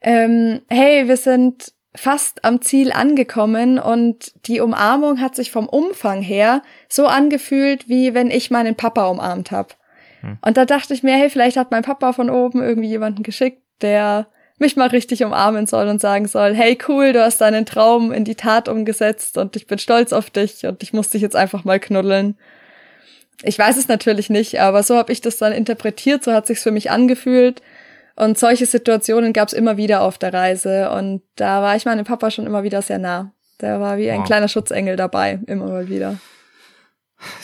Ähm, 0.01 0.61
hey, 0.69 1.07
wir 1.07 1.17
sind 1.17 1.71
fast 1.93 2.43
am 2.43 2.63
Ziel 2.63 2.91
angekommen 2.91 3.77
und 3.77 4.33
die 4.47 4.59
Umarmung 4.59 5.21
hat 5.21 5.35
sich 5.35 5.51
vom 5.51 5.69
Umfang 5.69 6.23
her 6.23 6.63
so 6.89 7.05
angefühlt, 7.05 7.87
wie 7.87 8.15
wenn 8.15 8.31
ich 8.31 8.49
meinen 8.49 8.73
Papa 8.73 9.05
umarmt 9.07 9.51
habe. 9.51 9.75
Hm. 10.25 10.37
Und 10.41 10.57
da 10.57 10.65
dachte 10.65 10.93
ich 10.93 11.03
mir, 11.03 11.15
hey, 11.15 11.29
vielleicht 11.29 11.57
hat 11.57 11.71
mein 11.71 11.83
Papa 11.83 12.13
von 12.13 12.29
oben 12.29 12.61
irgendwie 12.61 12.89
jemanden 12.89 13.23
geschickt, 13.23 13.61
der 13.81 14.27
mich 14.57 14.75
mal 14.75 14.87
richtig 14.87 15.23
umarmen 15.23 15.67
soll 15.67 15.87
und 15.87 15.99
sagen 15.99 16.27
soll, 16.27 16.53
hey 16.53 16.77
cool, 16.87 17.13
du 17.13 17.21
hast 17.21 17.41
deinen 17.41 17.65
Traum 17.65 18.11
in 18.11 18.23
die 18.23 18.35
Tat 18.35 18.69
umgesetzt 18.69 19.37
und 19.37 19.55
ich 19.55 19.67
bin 19.67 19.79
stolz 19.79 20.13
auf 20.13 20.29
dich 20.29 20.65
und 20.65 20.81
ich 20.81 20.93
muss 20.93 21.09
dich 21.09 21.21
jetzt 21.21 21.35
einfach 21.35 21.65
mal 21.65 21.79
knuddeln. 21.79 22.37
Ich 23.43 23.59
weiß 23.59 23.75
es 23.75 23.89
natürlich 23.89 24.29
nicht, 24.29 24.61
aber 24.61 24.81
so 24.81 24.95
habe 24.97 25.11
ich 25.11 25.19
das 25.19 25.37
dann 25.37 25.51
interpretiert, 25.51 26.23
so 26.23 26.31
hat 26.31 26.47
sich's 26.47 26.63
für 26.63 26.71
mich 26.71 26.89
angefühlt. 26.89 27.61
Und 28.15 28.39
solche 28.39 28.65
Situationen 28.65 29.33
gab's 29.33 29.51
immer 29.51 29.75
wieder 29.75 30.01
auf 30.01 30.17
der 30.17 30.33
Reise 30.33 30.89
und 30.91 31.21
da 31.35 31.61
war 31.61 31.75
ich 31.75 31.83
meinem 31.83 32.05
Papa 32.05 32.31
schon 32.31 32.45
immer 32.45 32.63
wieder 32.63 32.81
sehr 32.81 32.97
nah. 32.97 33.33
Der 33.59 33.81
war 33.81 33.97
wie 33.97 34.09
ein 34.09 34.19
wow. 34.19 34.25
kleiner 34.25 34.47
Schutzengel 34.47 34.95
dabei, 34.95 35.39
immer 35.47 35.67
mal 35.67 35.89
wieder. 35.89 36.17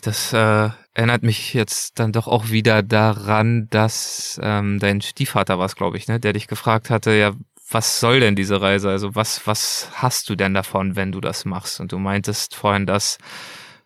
Das 0.02 0.34
äh, 0.34 0.70
erinnert 0.94 1.24
mich 1.24 1.54
jetzt 1.54 2.00
dann 2.00 2.12
doch 2.12 2.28
auch 2.28 2.50
wieder 2.50 2.84
daran, 2.84 3.68
dass 3.70 4.40
ähm, 4.44 4.80
dein 4.80 5.02
Stiefvater 5.02 5.60
war 5.60 5.66
es, 5.66 5.76
glaube 5.76 5.98
ich, 5.98 6.08
ne, 6.08 6.20
der 6.20 6.34
dich 6.34 6.48
gefragt 6.48 6.90
hatte, 6.90 7.12
ja, 7.12 7.34
was 7.70 8.00
soll 8.00 8.20
denn 8.20 8.36
diese 8.36 8.62
Reise? 8.62 8.90
Also 8.90 9.16
was, 9.16 9.48
was 9.48 9.90
hast 9.94 10.30
du 10.30 10.36
denn 10.36 10.54
davon, 10.54 10.96
wenn 10.96 11.12
du 11.12 11.22
das 11.22 11.46
machst? 11.46 11.80
Und 11.80 11.92
du 11.92 12.00
meintest 12.00 12.56
vorhin, 12.56 12.86
dass 12.86 13.18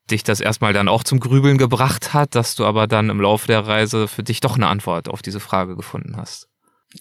dich 0.09 0.23
das 0.23 0.39
erstmal 0.39 0.73
dann 0.73 0.87
auch 0.87 1.03
zum 1.03 1.19
Grübeln 1.19 1.57
gebracht 1.57 2.13
hat, 2.13 2.35
dass 2.35 2.55
du 2.55 2.65
aber 2.65 2.87
dann 2.87 3.09
im 3.09 3.21
Laufe 3.21 3.47
der 3.47 3.65
Reise 3.65 4.07
für 4.07 4.23
dich 4.23 4.39
doch 4.39 4.55
eine 4.55 4.67
Antwort 4.67 5.09
auf 5.09 5.21
diese 5.21 5.39
Frage 5.39 5.75
gefunden 5.75 6.15
hast. 6.17 6.47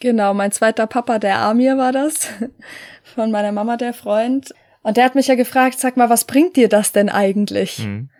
Genau, 0.00 0.34
mein 0.34 0.52
zweiter 0.52 0.86
Papa, 0.86 1.18
der 1.18 1.40
Amir 1.40 1.78
war 1.78 1.92
das, 1.92 2.28
von 3.14 3.30
meiner 3.30 3.52
Mama, 3.52 3.76
der 3.76 3.94
Freund. 3.94 4.52
Und 4.82 4.96
der 4.96 5.04
hat 5.04 5.14
mich 5.14 5.28
ja 5.28 5.34
gefragt, 5.34 5.78
sag 5.78 5.96
mal, 5.96 6.10
was 6.10 6.24
bringt 6.24 6.56
dir 6.56 6.68
das 6.68 6.92
denn 6.92 7.08
eigentlich? 7.08 7.80
Mhm. 7.80 8.10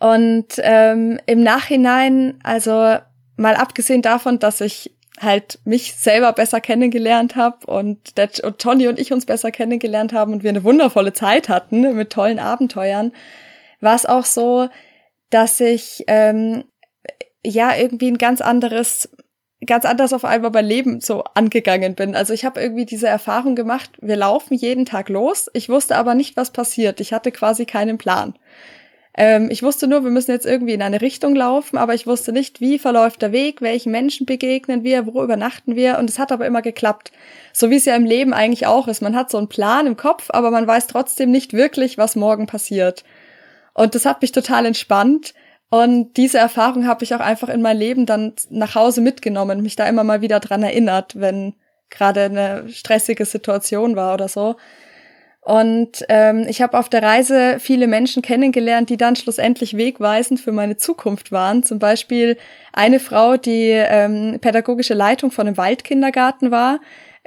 Und 0.00 0.46
ähm, 0.58 1.18
im 1.26 1.42
Nachhinein, 1.42 2.38
also 2.42 2.96
mal 3.36 3.56
abgesehen 3.56 4.02
davon, 4.02 4.38
dass 4.38 4.60
ich 4.60 4.94
halt 5.20 5.58
mich 5.64 5.94
selber 5.96 6.32
besser 6.32 6.60
kennengelernt 6.60 7.34
habe 7.34 7.66
und, 7.66 8.14
und 8.42 8.58
Tony 8.58 8.86
und 8.86 8.98
ich 8.98 9.12
uns 9.12 9.26
besser 9.26 9.50
kennengelernt 9.50 10.12
haben 10.12 10.32
und 10.32 10.42
wir 10.42 10.50
eine 10.50 10.64
wundervolle 10.64 11.12
Zeit 11.12 11.48
hatten 11.48 11.96
mit 11.96 12.10
tollen 12.10 12.38
Abenteuern, 12.38 13.12
war 13.80 13.96
es 13.96 14.06
auch 14.06 14.24
so, 14.24 14.68
dass 15.30 15.58
ich 15.60 16.04
ähm, 16.06 16.64
ja 17.44 17.74
irgendwie 17.76 18.10
ein 18.10 18.18
ganz 18.18 18.40
anderes 18.40 19.08
ganz 19.66 19.84
anders 19.84 20.12
auf 20.12 20.24
einmal 20.24 20.52
mein 20.52 20.66
Leben 20.66 21.00
so 21.00 21.24
angegangen 21.34 21.96
bin. 21.96 22.14
Also 22.14 22.32
ich 22.32 22.44
habe 22.44 22.60
irgendwie 22.60 22.86
diese 22.86 23.08
Erfahrung 23.08 23.56
gemacht, 23.56 23.90
wir 24.00 24.14
laufen 24.14 24.54
jeden 24.54 24.86
Tag 24.86 25.08
los. 25.08 25.50
Ich 25.52 25.68
wusste 25.68 25.96
aber 25.96 26.14
nicht, 26.14 26.36
was 26.36 26.52
passiert. 26.52 27.00
Ich 27.00 27.12
hatte 27.12 27.32
quasi 27.32 27.66
keinen 27.66 27.98
Plan. 27.98 28.34
Ähm, 29.20 29.50
ich 29.50 29.64
wusste 29.64 29.88
nur, 29.88 30.04
wir 30.04 30.12
müssen 30.12 30.30
jetzt 30.30 30.46
irgendwie 30.46 30.74
in 30.74 30.82
eine 30.82 31.00
Richtung 31.00 31.34
laufen, 31.34 31.76
aber 31.76 31.92
ich 31.92 32.06
wusste 32.06 32.30
nicht, 32.30 32.60
wie 32.60 32.78
verläuft 32.78 33.20
der 33.20 33.32
Weg, 33.32 33.60
welchen 33.60 33.90
Menschen 33.90 34.26
begegnen 34.26 34.84
wir, 34.84 35.06
wo 35.06 35.24
übernachten 35.24 35.74
wir. 35.74 35.98
Und 35.98 36.08
es 36.08 36.20
hat 36.20 36.30
aber 36.30 36.46
immer 36.46 36.62
geklappt. 36.62 37.10
So 37.52 37.68
wie 37.68 37.74
es 37.74 37.84
ja 37.84 37.96
im 37.96 38.04
Leben 38.06 38.32
eigentlich 38.32 38.68
auch 38.68 38.86
ist. 38.86 39.02
Man 39.02 39.16
hat 39.16 39.28
so 39.28 39.36
einen 39.36 39.48
Plan 39.48 39.88
im 39.88 39.96
Kopf, 39.96 40.28
aber 40.28 40.52
man 40.52 40.68
weiß 40.68 40.86
trotzdem 40.86 41.32
nicht 41.32 41.52
wirklich, 41.52 41.98
was 41.98 42.14
morgen 42.14 42.46
passiert. 42.46 43.02
Und 43.74 43.96
das 43.96 44.06
hat 44.06 44.22
mich 44.22 44.30
total 44.30 44.66
entspannt. 44.66 45.34
Und 45.68 46.16
diese 46.16 46.38
Erfahrung 46.38 46.86
habe 46.86 47.02
ich 47.02 47.12
auch 47.12 47.20
einfach 47.20 47.48
in 47.48 47.60
mein 47.60 47.76
Leben 47.76 48.06
dann 48.06 48.34
nach 48.50 48.76
Hause 48.76 49.00
mitgenommen, 49.00 49.62
mich 49.62 49.74
da 49.74 49.88
immer 49.88 50.04
mal 50.04 50.20
wieder 50.20 50.38
dran 50.38 50.62
erinnert, 50.62 51.18
wenn 51.18 51.54
gerade 51.90 52.22
eine 52.22 52.68
stressige 52.68 53.24
Situation 53.24 53.96
war 53.96 54.14
oder 54.14 54.28
so. 54.28 54.54
Und 55.48 56.04
ähm, 56.10 56.44
ich 56.46 56.60
habe 56.60 56.78
auf 56.78 56.90
der 56.90 57.02
Reise 57.02 57.56
viele 57.58 57.86
Menschen 57.86 58.20
kennengelernt, 58.20 58.90
die 58.90 58.98
dann 58.98 59.16
schlussendlich 59.16 59.78
wegweisend 59.78 60.40
für 60.40 60.52
meine 60.52 60.76
Zukunft 60.76 61.32
waren. 61.32 61.62
Zum 61.62 61.78
Beispiel 61.78 62.36
eine 62.74 63.00
Frau, 63.00 63.38
die 63.38 63.70
ähm, 63.70 64.40
pädagogische 64.42 64.92
Leitung 64.92 65.30
von 65.30 65.46
einem 65.46 65.56
Waldkindergarten 65.56 66.50
war, 66.50 66.80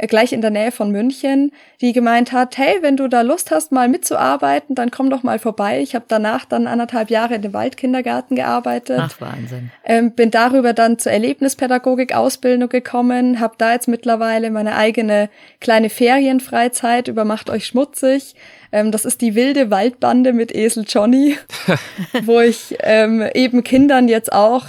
gleich 0.08 0.34
in 0.34 0.42
der 0.42 0.52
Nähe 0.52 0.72
von 0.72 0.92
München, 0.92 1.52
die 1.80 1.94
gemeint 1.94 2.32
hat, 2.32 2.58
hey, 2.58 2.78
wenn 2.82 2.98
du 2.98 3.08
da 3.08 3.22
Lust 3.22 3.52
hast, 3.52 3.72
mal 3.72 3.88
mitzuarbeiten, 3.88 4.76
dann 4.76 4.92
komm 4.92 5.10
doch 5.10 5.24
mal 5.24 5.40
vorbei. 5.40 5.82
Ich 5.82 5.96
habe 5.96 6.06
danach 6.08 6.46
dann 6.46 6.68
anderthalb 6.68 7.10
Jahre 7.10 7.36
in 7.36 7.42
dem 7.42 7.54
Waldkindergarten 7.54 8.36
gearbeitet. 8.36 9.00
Ach, 9.02 9.22
Wahnsinn. 9.22 9.72
Ähm, 9.84 10.12
bin 10.12 10.32
darüber 10.32 10.74
dann 10.74 11.00
zur 11.00 11.12
Erlebnispädagogik-Ausbildung 11.12 12.70
gekommen, 12.70 13.40
habe 13.40 13.56
da 13.58 13.74
jetzt 13.74 13.88
mittlerweile 13.88 14.52
meine 14.52 14.76
eigene 14.76 15.30
kleine 15.60 15.90
Ferienfreizeit 15.90 17.08
über 17.08 17.26
Macht 17.26 17.50
euch 17.50 17.66
schmutzig. 17.66 18.36
Ähm, 18.72 18.92
das 18.92 19.06
ist 19.06 19.22
die 19.22 19.36
wilde 19.36 19.70
Waldbande 19.70 20.34
mit 20.34 20.54
Esel 20.54 20.86
Johnny, 20.88 21.38
wo 22.24 22.40
ich 22.40 22.76
ähm, 22.80 23.24
eben 23.34 23.64
Kindern 23.64 24.08
jetzt 24.08 24.32
auch 24.32 24.68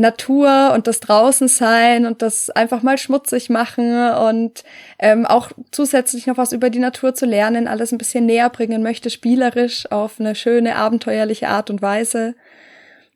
Natur 0.00 0.72
und 0.74 0.86
das 0.86 1.00
Draußensein 1.00 2.06
und 2.06 2.22
das 2.22 2.50
einfach 2.50 2.82
mal 2.82 2.98
schmutzig 2.98 3.50
machen 3.50 4.10
und 4.12 4.64
ähm, 4.98 5.26
auch 5.26 5.50
zusätzlich 5.70 6.26
noch 6.26 6.38
was 6.38 6.52
über 6.52 6.70
die 6.70 6.78
Natur 6.78 7.14
zu 7.14 7.26
lernen, 7.26 7.68
alles 7.68 7.92
ein 7.92 7.98
bisschen 7.98 8.26
näher 8.26 8.48
bringen 8.48 8.82
möchte, 8.82 9.10
spielerisch 9.10 9.90
auf 9.90 10.18
eine 10.18 10.34
schöne, 10.34 10.76
abenteuerliche 10.76 11.48
Art 11.48 11.70
und 11.70 11.82
Weise. 11.82 12.34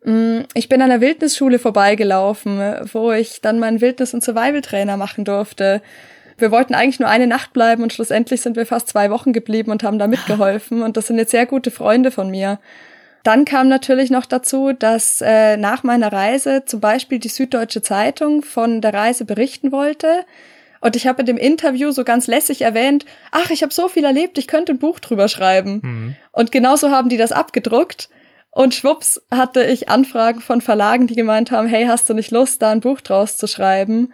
Mm, 0.04 0.40
ich 0.52 0.68
bin 0.68 0.82
an 0.82 0.90
der 0.90 1.00
Wildnisschule 1.00 1.58
vorbeigelaufen, 1.58 2.60
wo 2.92 3.12
ich 3.12 3.40
dann 3.40 3.58
meinen 3.58 3.80
Wildnis- 3.80 4.14
und 4.14 4.22
Survival-Trainer 4.22 4.96
machen 4.96 5.24
durfte. 5.24 5.80
Wir 6.36 6.50
wollten 6.50 6.74
eigentlich 6.74 7.00
nur 7.00 7.08
eine 7.08 7.26
Nacht 7.26 7.52
bleiben 7.52 7.82
und 7.82 7.92
schlussendlich 7.92 8.42
sind 8.42 8.56
wir 8.56 8.66
fast 8.66 8.88
zwei 8.88 9.10
Wochen 9.10 9.32
geblieben 9.32 9.70
und 9.70 9.82
haben 9.82 9.98
da 9.98 10.06
mitgeholfen. 10.06 10.82
Und 10.82 10.96
das 10.96 11.06
sind 11.06 11.16
jetzt 11.16 11.30
sehr 11.30 11.46
gute 11.46 11.70
Freunde 11.70 12.10
von 12.10 12.30
mir. 12.30 12.58
Dann 13.24 13.46
kam 13.46 13.68
natürlich 13.68 14.10
noch 14.10 14.26
dazu, 14.26 14.72
dass 14.72 15.22
äh, 15.22 15.56
nach 15.56 15.82
meiner 15.82 16.12
Reise 16.12 16.66
zum 16.66 16.80
Beispiel 16.80 17.18
die 17.18 17.30
Süddeutsche 17.30 17.80
Zeitung 17.80 18.42
von 18.42 18.82
der 18.82 18.92
Reise 18.92 19.24
berichten 19.24 19.72
wollte. 19.72 20.26
Und 20.82 20.94
ich 20.94 21.06
habe 21.06 21.22
in 21.22 21.26
dem 21.26 21.38
Interview 21.38 21.90
so 21.90 22.04
ganz 22.04 22.26
lässig 22.26 22.60
erwähnt, 22.60 23.06
ach, 23.30 23.48
ich 23.48 23.62
habe 23.62 23.72
so 23.72 23.88
viel 23.88 24.04
erlebt, 24.04 24.36
ich 24.36 24.46
könnte 24.46 24.72
ein 24.72 24.78
Buch 24.78 25.00
drüber 25.00 25.28
schreiben. 25.28 25.80
Mhm. 25.82 26.16
Und 26.32 26.52
genauso 26.52 26.90
haben 26.90 27.08
die 27.08 27.16
das 27.16 27.32
abgedruckt. 27.32 28.10
Und 28.50 28.74
schwupps 28.74 29.22
hatte 29.30 29.64
ich 29.64 29.88
Anfragen 29.88 30.42
von 30.42 30.60
Verlagen, 30.60 31.06
die 31.06 31.16
gemeint 31.16 31.50
haben, 31.50 31.66
hey, 31.66 31.86
hast 31.86 32.10
du 32.10 32.14
nicht 32.14 32.30
Lust, 32.30 32.60
da 32.60 32.70
ein 32.70 32.80
Buch 32.80 33.00
draus 33.00 33.38
zu 33.38 33.46
schreiben? 33.46 34.12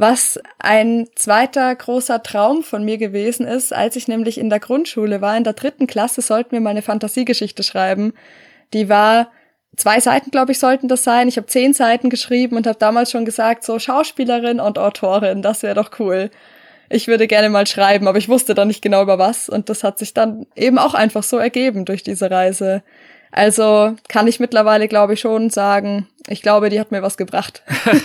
Was 0.00 0.40
ein 0.58 1.08
zweiter 1.14 1.74
großer 1.76 2.22
Traum 2.22 2.62
von 2.62 2.86
mir 2.86 2.96
gewesen 2.96 3.46
ist, 3.46 3.70
als 3.74 3.96
ich 3.96 4.08
nämlich 4.08 4.38
in 4.38 4.48
der 4.48 4.58
Grundschule 4.58 5.20
war, 5.20 5.36
in 5.36 5.44
der 5.44 5.52
dritten 5.52 5.86
Klasse 5.86 6.22
sollten 6.22 6.52
wir 6.52 6.60
mal 6.62 6.70
eine 6.70 6.80
Fantasiegeschichte 6.80 7.62
schreiben. 7.62 8.14
Die 8.72 8.88
war 8.88 9.30
zwei 9.76 10.00
Seiten, 10.00 10.30
glaube 10.30 10.52
ich, 10.52 10.58
sollten 10.58 10.88
das 10.88 11.04
sein. 11.04 11.28
Ich 11.28 11.36
habe 11.36 11.48
zehn 11.48 11.74
Seiten 11.74 12.08
geschrieben 12.08 12.56
und 12.56 12.66
habe 12.66 12.78
damals 12.78 13.10
schon 13.10 13.26
gesagt, 13.26 13.62
so 13.62 13.78
Schauspielerin 13.78 14.58
und 14.58 14.78
Autorin, 14.78 15.42
das 15.42 15.62
wäre 15.62 15.74
doch 15.74 15.90
cool. 15.98 16.30
Ich 16.88 17.06
würde 17.06 17.26
gerne 17.26 17.50
mal 17.50 17.66
schreiben, 17.66 18.08
aber 18.08 18.16
ich 18.16 18.30
wusste 18.30 18.54
dann 18.54 18.68
nicht 18.68 18.80
genau 18.80 19.02
über 19.02 19.18
was 19.18 19.50
und 19.50 19.68
das 19.68 19.84
hat 19.84 19.98
sich 19.98 20.14
dann 20.14 20.46
eben 20.56 20.78
auch 20.78 20.94
einfach 20.94 21.24
so 21.24 21.36
ergeben 21.36 21.84
durch 21.84 22.02
diese 22.02 22.30
Reise. 22.30 22.82
Also 23.32 23.96
kann 24.08 24.26
ich 24.26 24.40
mittlerweile, 24.40 24.88
glaube 24.88 25.12
ich, 25.12 25.20
schon 25.20 25.50
sagen, 25.50 26.08
ich 26.30 26.42
glaube, 26.42 26.70
die 26.70 26.80
hat 26.80 26.90
mir 26.90 27.02
was 27.02 27.16
gebracht. 27.16 27.62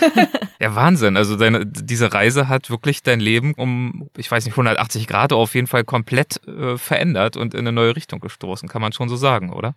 ja, 0.60 0.74
Wahnsinn. 0.74 1.16
Also 1.16 1.36
deine, 1.36 1.64
diese 1.64 2.12
Reise 2.12 2.48
hat 2.48 2.68
wirklich 2.70 3.02
dein 3.02 3.20
Leben 3.20 3.54
um, 3.54 4.10
ich 4.16 4.30
weiß 4.30 4.44
nicht, 4.44 4.54
180 4.54 5.06
Grad 5.06 5.32
auf 5.32 5.54
jeden 5.54 5.66
Fall 5.66 5.84
komplett 5.84 6.40
äh, 6.46 6.76
verändert 6.76 7.36
und 7.36 7.54
in 7.54 7.60
eine 7.60 7.72
neue 7.72 7.96
Richtung 7.96 8.20
gestoßen, 8.20 8.68
kann 8.68 8.82
man 8.82 8.92
schon 8.92 9.08
so 9.08 9.16
sagen, 9.16 9.52
oder? 9.52 9.74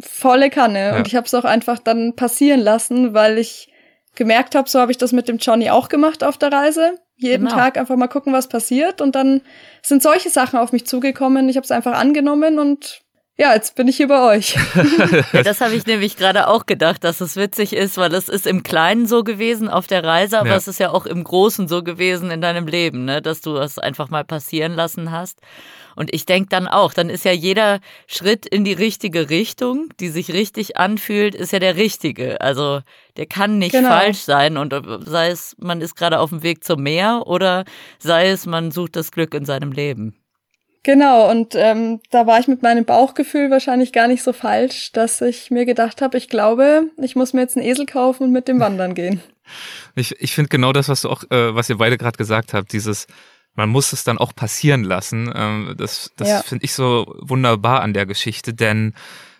volle 0.00 0.50
Kanne. 0.50 0.78
Ja. 0.78 0.96
Und 0.96 1.06
ich 1.06 1.14
habe 1.14 1.26
es 1.26 1.34
auch 1.34 1.44
einfach 1.44 1.78
dann 1.78 2.14
passieren 2.16 2.60
lassen, 2.60 3.14
weil 3.14 3.38
ich 3.38 3.68
gemerkt 4.14 4.54
habe, 4.54 4.68
so 4.68 4.80
habe 4.80 4.92
ich 4.92 4.98
das 4.98 5.12
mit 5.12 5.28
dem 5.28 5.38
Johnny 5.38 5.70
auch 5.70 5.88
gemacht 5.88 6.22
auf 6.24 6.38
der 6.38 6.52
Reise. 6.52 6.98
Jeden 7.16 7.46
genau. 7.46 7.56
Tag 7.56 7.78
einfach 7.78 7.96
mal 7.96 8.08
gucken, 8.08 8.32
was 8.32 8.48
passiert. 8.48 9.00
Und 9.00 9.14
dann 9.14 9.42
sind 9.82 10.02
solche 10.02 10.30
Sachen 10.30 10.58
auf 10.58 10.72
mich 10.72 10.86
zugekommen. 10.86 11.48
Ich 11.48 11.56
habe 11.56 11.64
es 11.64 11.70
einfach 11.70 11.98
angenommen 11.98 12.58
und 12.58 13.01
ja, 13.38 13.54
jetzt 13.54 13.76
bin 13.76 13.88
ich 13.88 13.96
hier 13.96 14.08
bei 14.08 14.36
euch. 14.36 14.56
ja, 15.32 15.42
das 15.42 15.62
habe 15.62 15.74
ich 15.74 15.86
nämlich 15.86 16.16
gerade 16.16 16.48
auch 16.48 16.66
gedacht, 16.66 17.02
dass 17.02 17.22
es 17.22 17.36
witzig 17.36 17.72
ist, 17.72 17.96
weil 17.96 18.12
es 18.14 18.28
ist 18.28 18.46
im 18.46 18.62
Kleinen 18.62 19.06
so 19.06 19.24
gewesen 19.24 19.70
auf 19.70 19.86
der 19.86 20.04
Reise, 20.04 20.38
aber 20.38 20.50
ja. 20.50 20.56
es 20.56 20.68
ist 20.68 20.78
ja 20.78 20.90
auch 20.90 21.06
im 21.06 21.24
Großen 21.24 21.66
so 21.66 21.82
gewesen 21.82 22.30
in 22.30 22.42
deinem 22.42 22.66
Leben, 22.66 23.06
ne? 23.06 23.22
dass 23.22 23.40
du 23.40 23.56
es 23.56 23.78
einfach 23.78 24.10
mal 24.10 24.24
passieren 24.24 24.74
lassen 24.74 25.10
hast. 25.10 25.40
Und 25.96 26.14
ich 26.14 26.26
denke 26.26 26.50
dann 26.50 26.68
auch, 26.68 26.92
dann 26.92 27.08
ist 27.08 27.24
ja 27.24 27.32
jeder 27.32 27.80
Schritt 28.06 28.46
in 28.46 28.64
die 28.64 28.72
richtige 28.72 29.30
Richtung, 29.30 29.88
die 29.98 30.08
sich 30.08 30.32
richtig 30.32 30.76
anfühlt, 30.76 31.34
ist 31.34 31.52
ja 31.52 31.58
der 31.58 31.76
richtige. 31.76 32.40
Also 32.40 32.80
der 33.16 33.26
kann 33.26 33.58
nicht 33.58 33.72
genau. 33.72 33.88
falsch 33.88 34.18
sein. 34.18 34.56
Und 34.56 34.74
sei 35.06 35.28
es, 35.28 35.54
man 35.58 35.80
ist 35.80 35.96
gerade 35.96 36.20
auf 36.20 36.30
dem 36.30 36.42
Weg 36.42 36.64
zum 36.64 36.82
Meer 36.82 37.22
oder 37.26 37.64
sei 37.98 38.28
es, 38.28 38.46
man 38.46 38.70
sucht 38.70 38.96
das 38.96 39.10
Glück 39.10 39.34
in 39.34 39.44
seinem 39.44 39.72
Leben. 39.72 40.21
Genau, 40.84 41.30
und 41.30 41.54
ähm, 41.54 42.00
da 42.10 42.26
war 42.26 42.40
ich 42.40 42.48
mit 42.48 42.62
meinem 42.62 42.84
Bauchgefühl 42.84 43.50
wahrscheinlich 43.50 43.92
gar 43.92 44.08
nicht 44.08 44.22
so 44.22 44.32
falsch, 44.32 44.90
dass 44.90 45.20
ich 45.20 45.50
mir 45.50 45.64
gedacht 45.64 46.02
habe, 46.02 46.18
ich 46.18 46.28
glaube, 46.28 46.90
ich 47.00 47.14
muss 47.14 47.32
mir 47.32 47.42
jetzt 47.42 47.56
einen 47.56 47.66
Esel 47.66 47.86
kaufen 47.86 48.24
und 48.24 48.32
mit 48.32 48.48
dem 48.48 48.60
wandern 48.60 48.94
gehen. 48.94 49.20
Ich, 49.96 50.18
ich 50.20 50.34
finde 50.34 50.48
genau 50.48 50.72
das, 50.72 50.88
was 50.88 51.02
du 51.02 51.10
auch, 51.10 51.24
äh, 51.24 51.54
was 51.54 51.68
ihr 51.68 51.76
beide 51.76 51.98
gerade 51.98 52.16
gesagt 52.16 52.54
habt, 52.54 52.72
dieses 52.72 53.06
man 53.54 53.68
muss 53.68 53.92
es 53.92 54.04
dann 54.04 54.16
auch 54.16 54.34
passieren 54.34 54.84
lassen. 54.84 55.30
Ähm, 55.34 55.74
das 55.76 56.12
das 56.16 56.28
ja. 56.28 56.42
finde 56.42 56.64
ich 56.64 56.72
so 56.72 57.14
wunderbar 57.20 57.82
an 57.82 57.92
der 57.92 58.06
Geschichte, 58.06 58.54
denn 58.54 58.94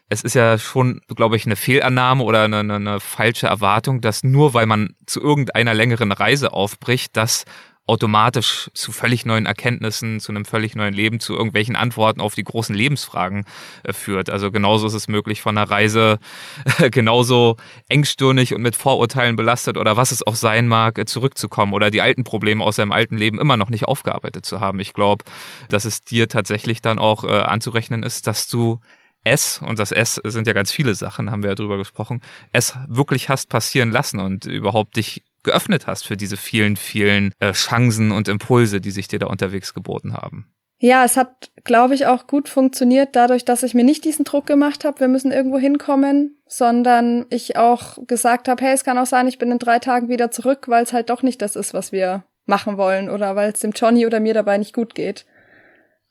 es 0.08 0.22
ist 0.22 0.34
ja 0.34 0.58
schon, 0.58 1.00
glaube 1.08 1.36
ich, 1.36 1.46
eine 1.46 1.56
Fehlannahme 1.56 2.22
oder 2.24 2.42
eine, 2.44 2.58
eine, 2.58 3.00
falsche 3.00 3.46
Erwartung, 3.46 4.02
dass 4.02 4.22
nur 4.22 4.52
weil 4.52 4.66
man 4.66 4.94
zu 5.06 5.22
irgendeiner 5.22 5.72
längeren 5.72 6.12
Reise 6.12 6.52
aufbricht, 6.52 7.16
dass 7.16 7.46
automatisch 7.86 8.70
zu 8.74 8.92
völlig 8.92 9.26
neuen 9.26 9.44
Erkenntnissen, 9.44 10.20
zu 10.20 10.30
einem 10.30 10.44
völlig 10.44 10.76
neuen 10.76 10.94
Leben, 10.94 11.18
zu 11.18 11.34
irgendwelchen 11.34 11.74
Antworten 11.74 12.20
auf 12.20 12.34
die 12.36 12.44
großen 12.44 12.74
Lebensfragen 12.74 13.44
äh, 13.82 13.92
führt. 13.92 14.30
Also 14.30 14.52
genauso 14.52 14.86
ist 14.86 14.94
es 14.94 15.08
möglich, 15.08 15.42
von 15.42 15.58
einer 15.58 15.68
Reise 15.68 16.18
genauso 16.90 17.56
engstirnig 17.88 18.54
und 18.54 18.62
mit 18.62 18.76
Vorurteilen 18.76 19.34
belastet 19.34 19.76
oder 19.76 19.96
was 19.96 20.12
es 20.12 20.24
auch 20.24 20.36
sein 20.36 20.68
mag, 20.68 20.98
äh, 20.98 21.06
zurückzukommen 21.06 21.72
oder 21.72 21.90
die 21.90 22.00
alten 22.00 22.22
Probleme 22.22 22.62
aus 22.62 22.76
seinem 22.76 22.92
alten 22.92 23.16
Leben 23.16 23.40
immer 23.40 23.56
noch 23.56 23.68
nicht 23.68 23.86
aufgearbeitet 23.86 24.46
zu 24.46 24.60
haben. 24.60 24.78
Ich 24.78 24.92
glaube, 24.92 25.24
dass 25.68 25.84
es 25.84 26.02
dir 26.02 26.28
tatsächlich 26.28 26.82
dann 26.82 27.00
auch 27.00 27.24
äh, 27.24 27.28
anzurechnen 27.28 28.04
ist, 28.04 28.28
dass 28.28 28.46
du 28.46 28.80
es, 29.24 29.58
und 29.58 29.78
das 29.78 29.92
S 29.92 30.20
sind 30.24 30.46
ja 30.46 30.52
ganz 30.52 30.72
viele 30.72 30.94
Sachen, 30.94 31.30
haben 31.30 31.42
wir 31.42 31.50
ja 31.50 31.54
drüber 31.54 31.78
gesprochen, 31.78 32.20
es 32.52 32.76
wirklich 32.88 33.28
hast 33.28 33.48
passieren 33.48 33.90
lassen 33.90 34.18
und 34.18 34.46
überhaupt 34.46 34.96
dich 34.96 35.22
geöffnet 35.42 35.86
hast 35.86 36.06
für 36.06 36.16
diese 36.16 36.36
vielen, 36.36 36.76
vielen 36.76 37.32
äh, 37.38 37.52
Chancen 37.52 38.12
und 38.12 38.28
Impulse, 38.28 38.80
die 38.80 38.90
sich 38.90 39.08
dir 39.08 39.18
da 39.18 39.26
unterwegs 39.26 39.74
geboten 39.74 40.14
haben. 40.14 40.52
Ja, 40.78 41.04
es 41.04 41.16
hat, 41.16 41.52
glaube 41.62 41.94
ich, 41.94 42.06
auch 42.06 42.26
gut 42.26 42.48
funktioniert, 42.48 43.14
dadurch, 43.14 43.44
dass 43.44 43.62
ich 43.62 43.72
mir 43.72 43.84
nicht 43.84 44.04
diesen 44.04 44.24
Druck 44.24 44.46
gemacht 44.46 44.84
habe, 44.84 44.98
wir 44.98 45.06
müssen 45.06 45.30
irgendwo 45.30 45.58
hinkommen, 45.58 46.42
sondern 46.48 47.24
ich 47.30 47.56
auch 47.56 47.98
gesagt 48.08 48.48
habe, 48.48 48.64
hey, 48.64 48.74
es 48.74 48.82
kann 48.82 48.98
auch 48.98 49.06
sein, 49.06 49.28
ich 49.28 49.38
bin 49.38 49.52
in 49.52 49.60
drei 49.60 49.78
Tagen 49.78 50.08
wieder 50.08 50.32
zurück, 50.32 50.64
weil 50.66 50.82
es 50.82 50.92
halt 50.92 51.10
doch 51.10 51.22
nicht 51.22 51.40
das 51.40 51.54
ist, 51.54 51.72
was 51.72 51.92
wir 51.92 52.24
machen 52.46 52.78
wollen 52.78 53.10
oder 53.10 53.36
weil 53.36 53.52
es 53.52 53.60
dem 53.60 53.70
Johnny 53.70 54.06
oder 54.06 54.18
mir 54.18 54.34
dabei 54.34 54.58
nicht 54.58 54.74
gut 54.74 54.96
geht. 54.96 55.24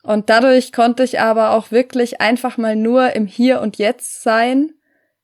Und 0.02 0.30
dadurch 0.30 0.72
konnte 0.72 1.04
ich 1.04 1.20
aber 1.20 1.50
auch 1.50 1.70
wirklich 1.70 2.22
einfach 2.22 2.56
mal 2.56 2.74
nur 2.74 3.14
im 3.14 3.26
Hier 3.26 3.60
und 3.60 3.76
Jetzt 3.76 4.22
sein 4.22 4.72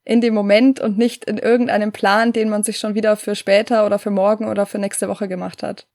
in 0.08 0.22
dem 0.22 0.32
Moment 0.32 0.80
und 0.80 0.96
nicht 0.96 1.26
in 1.26 1.36
irgendeinem 1.36 1.92
Plan, 1.92 2.32
den 2.32 2.48
man 2.48 2.62
sich 2.62 2.78
schon 2.78 2.94
wieder 2.94 3.16
für 3.16 3.34
später 3.34 3.84
oder 3.84 3.98
für 3.98 4.10
morgen 4.10 4.48
oder 4.48 4.64
für 4.64 4.78
nächste 4.78 5.06
Woche 5.06 5.28
gemacht 5.28 5.62
hat. 5.62 5.86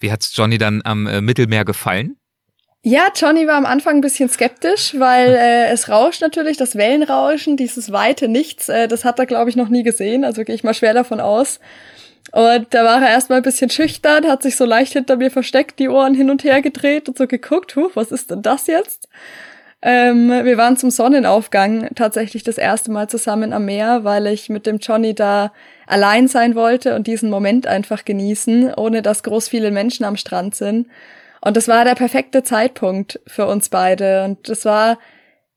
Wie 0.00 0.10
hat's 0.10 0.32
Johnny 0.34 0.58
dann 0.58 0.82
am 0.84 1.06
äh, 1.06 1.20
Mittelmeer 1.20 1.64
gefallen? 1.64 2.16
Ja, 2.82 3.08
Johnny 3.14 3.46
war 3.46 3.54
am 3.54 3.64
Anfang 3.64 3.96
ein 3.96 4.00
bisschen 4.00 4.28
skeptisch, 4.28 4.96
weil 4.98 5.28
äh, 5.40 5.68
es 5.68 5.88
rauscht 5.88 6.22
natürlich, 6.22 6.56
das 6.56 6.74
Wellenrauschen, 6.74 7.56
dieses 7.56 7.92
weite 7.92 8.26
Nichts, 8.26 8.68
äh, 8.68 8.88
das 8.88 9.04
hat 9.04 9.20
er, 9.20 9.26
glaube 9.26 9.48
ich, 9.48 9.54
noch 9.54 9.68
nie 9.68 9.84
gesehen, 9.84 10.24
also 10.24 10.42
gehe 10.42 10.54
ich 10.54 10.64
mal 10.64 10.74
schwer 10.74 10.92
davon 10.92 11.20
aus. 11.20 11.60
Und 12.32 12.74
da 12.74 12.84
war 12.84 13.00
er 13.00 13.10
erstmal 13.10 13.38
ein 13.38 13.44
bisschen 13.44 13.70
schüchtern, 13.70 14.26
hat 14.26 14.42
sich 14.42 14.56
so 14.56 14.64
leicht 14.64 14.94
hinter 14.94 15.16
mir 15.16 15.30
versteckt, 15.30 15.78
die 15.78 15.88
Ohren 15.88 16.14
hin 16.14 16.30
und 16.30 16.42
her 16.42 16.62
gedreht 16.62 17.08
und 17.08 17.16
so 17.16 17.28
geguckt, 17.28 17.76
huh, 17.76 17.90
was 17.94 18.10
ist 18.10 18.32
denn 18.32 18.42
das 18.42 18.66
jetzt? 18.66 19.08
Ähm, 19.88 20.30
wir 20.30 20.56
waren 20.56 20.76
zum 20.76 20.90
Sonnenaufgang 20.90 21.90
tatsächlich 21.94 22.42
das 22.42 22.58
erste 22.58 22.90
Mal 22.90 23.08
zusammen 23.08 23.52
am 23.52 23.66
Meer, 23.66 24.02
weil 24.02 24.26
ich 24.26 24.48
mit 24.48 24.66
dem 24.66 24.78
Johnny 24.78 25.14
da 25.14 25.52
allein 25.86 26.26
sein 26.26 26.56
wollte 26.56 26.96
und 26.96 27.06
diesen 27.06 27.30
Moment 27.30 27.68
einfach 27.68 28.04
genießen, 28.04 28.74
ohne 28.74 29.00
dass 29.00 29.22
groß 29.22 29.46
viele 29.46 29.70
Menschen 29.70 30.04
am 30.04 30.16
Strand 30.16 30.56
sind. 30.56 30.88
Und 31.40 31.56
das 31.56 31.68
war 31.68 31.84
der 31.84 31.94
perfekte 31.94 32.42
Zeitpunkt 32.42 33.20
für 33.28 33.46
uns 33.46 33.68
beide. 33.68 34.24
Und 34.24 34.48
das 34.48 34.64
war 34.64 34.98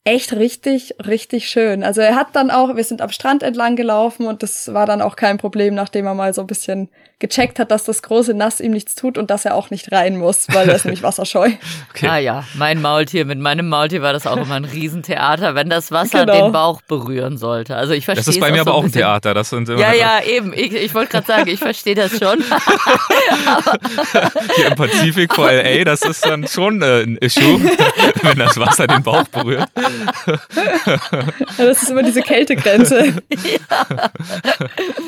echt 0.03 0.33
richtig, 0.33 0.93
richtig 1.07 1.49
schön. 1.49 1.83
Also 1.83 2.01
er 2.01 2.15
hat 2.15 2.27
dann 2.33 2.51
auch, 2.51 2.75
wir 2.75 2.83
sind 2.83 3.01
am 3.01 3.09
Strand 3.09 3.41
entlang 3.41 3.75
gelaufen 3.75 4.27
und 4.27 4.43
das 4.43 4.71
war 4.75 4.85
dann 4.85 5.01
auch 5.01 5.15
kein 5.15 5.39
Problem, 5.39 5.73
nachdem 5.73 6.05
er 6.05 6.13
mal 6.13 6.35
so 6.35 6.41
ein 6.41 6.47
bisschen 6.47 6.89
gecheckt 7.19 7.59
hat, 7.59 7.69
dass 7.69 7.83
das 7.83 8.01
große 8.01 8.33
Nass 8.33 8.61
ihm 8.61 8.71
nichts 8.71 8.95
tut 8.95 9.17
und 9.17 9.29
dass 9.29 9.43
er 9.43 9.55
auch 9.55 9.69
nicht 9.69 9.91
rein 9.91 10.17
muss, 10.17 10.47
weil 10.49 10.69
er 10.69 10.75
ist 10.75 10.85
nämlich 10.85 11.03
wasserscheu. 11.03 11.51
Okay. 11.89 12.07
Ah 12.07 12.17
ja, 12.17 12.45
mein 12.55 12.81
Maultier, 12.81 13.25
mit 13.25 13.39
meinem 13.39 13.67
Maultier 13.67 14.01
war 14.01 14.13
das 14.13 14.25
auch 14.25 14.37
immer 14.37 14.55
ein 14.55 14.63
Riesentheater, 14.63 15.53
wenn 15.53 15.69
das 15.69 15.91
Wasser 15.91 16.25
genau. 16.25 16.45
den 16.45 16.53
Bauch 16.53 16.81
berühren 16.81 17.37
sollte. 17.37 17.75
Also 17.75 17.91
ich 17.93 18.05
verstehe 18.05 18.25
Das 18.25 18.35
ist 18.35 18.39
bei 18.39 18.51
mir 18.51 18.61
aber 18.61 18.73
auch 18.73 18.85
ein 18.85 18.91
Theater. 18.91 19.33
Das 19.33 19.49
sind 19.49 19.67
ja, 19.67 19.93
ja, 19.93 20.21
eben. 20.25 20.53
Ich, 20.53 20.73
ich 20.73 20.95
wollte 20.95 21.11
gerade 21.11 21.27
sagen, 21.27 21.49
ich 21.49 21.59
verstehe 21.59 21.95
das 21.95 22.17
schon. 22.17 22.39
Hier 24.55 24.67
im 24.67 24.75
Pazifik 24.75 25.33
vor 25.33 25.51
LA, 25.51 25.83
das 25.83 26.03
ist 26.03 26.25
dann 26.25 26.47
schon 26.47 26.81
äh, 26.81 27.03
ein 27.03 27.17
Issue, 27.17 27.59
wenn 28.21 28.39
das 28.39 28.57
Wasser 28.57 28.87
den 28.87 29.03
Bauch 29.03 29.27
berührt. 29.27 29.67
Ja, 29.75 29.89
das 31.57 31.83
ist 31.83 31.91
immer 31.91 32.03
diese 32.03 32.21
Kältegrenze. 32.21 33.15
Ja. 33.29 33.97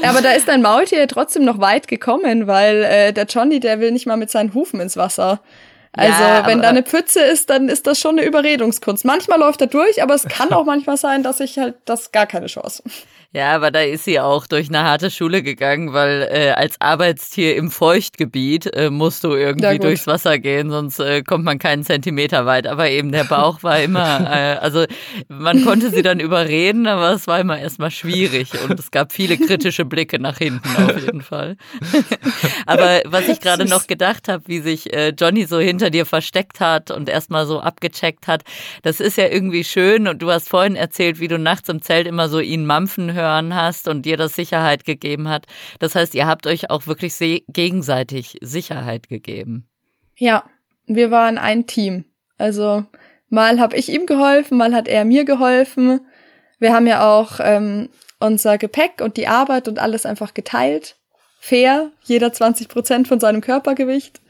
Aber 0.09 0.21
da 0.21 0.31
ist 0.31 0.49
dein 0.49 0.61
Maultier 0.61 1.07
trotzdem 1.07 1.45
noch 1.45 1.59
weit 1.59 1.87
gekommen 1.87 2.00
gekommen, 2.01 2.47
weil 2.47 2.83
äh, 2.83 3.13
der 3.13 3.25
Johnny, 3.25 3.61
der 3.61 3.79
will 3.79 3.91
nicht 3.91 4.07
mal 4.07 4.17
mit 4.17 4.29
seinen 4.29 4.53
Hufen 4.53 4.81
ins 4.81 4.97
Wasser. 4.97 5.39
Also, 5.93 6.23
ja, 6.23 6.47
wenn 6.47 6.61
da 6.61 6.69
eine 6.69 6.83
Pfütze 6.83 7.21
ist, 7.21 7.49
dann 7.49 7.67
ist 7.69 7.85
das 7.85 7.99
schon 7.99 8.17
eine 8.17 8.25
Überredungskunst. 8.25 9.03
Manchmal 9.05 9.39
läuft 9.39 9.61
er 9.61 9.67
durch, 9.67 10.01
aber 10.01 10.13
es 10.13 10.25
kann 10.25 10.51
auch 10.53 10.65
manchmal 10.65 10.97
sein, 10.97 11.23
dass 11.23 11.39
ich 11.39 11.59
halt 11.59 11.75
das 11.85 12.11
gar 12.11 12.27
keine 12.27 12.47
Chance. 12.47 12.83
Ja, 13.33 13.55
aber 13.55 13.71
da 13.71 13.79
ist 13.79 14.03
sie 14.03 14.19
auch 14.19 14.45
durch 14.45 14.67
eine 14.67 14.83
harte 14.83 15.09
Schule 15.09 15.41
gegangen, 15.41 15.93
weil 15.93 16.27
äh, 16.29 16.49
als 16.49 16.81
Arbeitstier 16.81 17.55
im 17.55 17.71
Feuchtgebiet 17.71 18.65
äh, 18.75 18.89
musst 18.89 19.23
du 19.23 19.35
irgendwie 19.35 19.79
durchs 19.79 20.05
Wasser 20.05 20.37
gehen, 20.37 20.69
sonst 20.69 20.99
äh, 20.99 21.23
kommt 21.23 21.45
man 21.45 21.57
keinen 21.57 21.85
Zentimeter 21.85 22.45
weit. 22.45 22.67
Aber 22.67 22.89
eben 22.89 23.13
der 23.13 23.23
Bauch 23.23 23.63
war 23.63 23.79
immer, 23.79 24.19
äh, 24.29 24.57
also 24.57 24.83
man 25.29 25.63
konnte 25.63 25.91
sie 25.91 26.01
dann 26.01 26.19
überreden, 26.19 26.87
aber 26.87 27.11
es 27.13 27.25
war 27.25 27.39
immer 27.39 27.57
erstmal 27.57 27.89
schwierig 27.89 28.51
und 28.67 28.77
es 28.77 28.91
gab 28.91 29.13
viele 29.13 29.37
kritische 29.37 29.85
Blicke 29.85 30.19
nach 30.19 30.37
hinten 30.37 30.67
auf 30.75 30.99
jeden 30.99 31.21
Fall. 31.21 31.55
aber 32.65 32.99
was 33.05 33.29
ich 33.29 33.39
gerade 33.39 33.63
noch 33.63 33.87
gedacht 33.87 34.27
habe, 34.27 34.43
wie 34.47 34.59
sich 34.59 34.93
äh, 34.93 35.13
Johnny 35.17 35.45
so 35.45 35.57
hinter 35.57 35.89
dir 35.89 36.05
versteckt 36.05 36.59
hat 36.59 36.91
und 36.91 37.07
erstmal 37.07 37.45
so 37.45 37.61
abgecheckt 37.61 38.27
hat, 38.27 38.43
das 38.83 38.99
ist 38.99 39.15
ja 39.15 39.29
irgendwie 39.29 39.63
schön 39.63 40.09
und 40.09 40.21
du 40.21 40.29
hast 40.29 40.49
vorhin 40.49 40.75
erzählt, 40.75 41.21
wie 41.21 41.29
du 41.29 41.39
nachts 41.39 41.69
im 41.69 41.81
Zelt 41.81 42.07
immer 42.07 42.27
so 42.27 42.41
ihn 42.41 42.65
mampfen 42.65 43.13
hörst 43.13 43.20
hören 43.21 43.55
hast 43.55 43.87
und 43.87 44.05
dir 44.05 44.17
das 44.17 44.35
Sicherheit 44.35 44.85
gegeben 44.85 45.29
hat. 45.29 45.45
Das 45.79 45.95
heißt, 45.95 46.15
ihr 46.15 46.27
habt 46.27 46.47
euch 46.47 46.69
auch 46.69 46.87
wirklich 46.87 47.15
gegenseitig 47.47 48.37
Sicherheit 48.41 49.09
gegeben. 49.09 49.67
Ja, 50.15 50.43
wir 50.85 51.11
waren 51.11 51.37
ein 51.37 51.67
Team. 51.67 52.05
Also 52.37 52.85
mal 53.29 53.59
habe 53.59 53.75
ich 53.75 53.89
ihm 53.89 54.05
geholfen, 54.05 54.57
mal 54.57 54.73
hat 54.73 54.87
er 54.87 55.05
mir 55.05 55.25
geholfen. 55.25 56.01
Wir 56.59 56.73
haben 56.73 56.87
ja 56.87 57.07
auch 57.07 57.39
ähm, 57.39 57.89
unser 58.19 58.57
Gepäck 58.57 59.01
und 59.01 59.17
die 59.17 59.27
Arbeit 59.27 59.67
und 59.67 59.79
alles 59.79 60.05
einfach 60.05 60.33
geteilt. 60.33 60.97
Fair, 61.39 61.91
jeder 62.03 62.31
20 62.31 62.67
Prozent 62.67 63.07
von 63.07 63.19
seinem 63.19 63.41
Körpergewicht. 63.41 64.21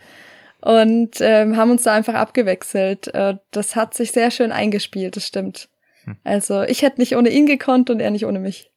Und 0.62 1.20
ähm, 1.20 1.58
haben 1.58 1.72
uns 1.72 1.84
da 1.84 1.94
einfach 1.94 2.14
abgewechselt. 2.14 3.14
Äh, 3.14 3.36
das 3.50 3.76
hat 3.76 3.94
sich 3.94 4.12
sehr 4.12 4.32
schön 4.32 4.52
eingespielt, 4.52 5.16
das 5.16 5.26
stimmt. 5.26 5.70
Hm. 6.06 6.18
Also 6.24 6.62
ich 6.62 6.84
hätte 6.84 7.02
nicht 7.02 7.16
ohne 7.16 7.30
ihn 7.30 7.48
gekonnt 7.48 7.90
und 7.90 8.00
er 8.00 8.12
nicht 8.12 8.26
ohne 8.26 8.40
mich. 8.40 8.71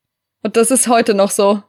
Und 0.44 0.58
das 0.58 0.70
ist 0.70 0.88
heute 0.88 1.14
noch 1.14 1.30
so. 1.30 1.62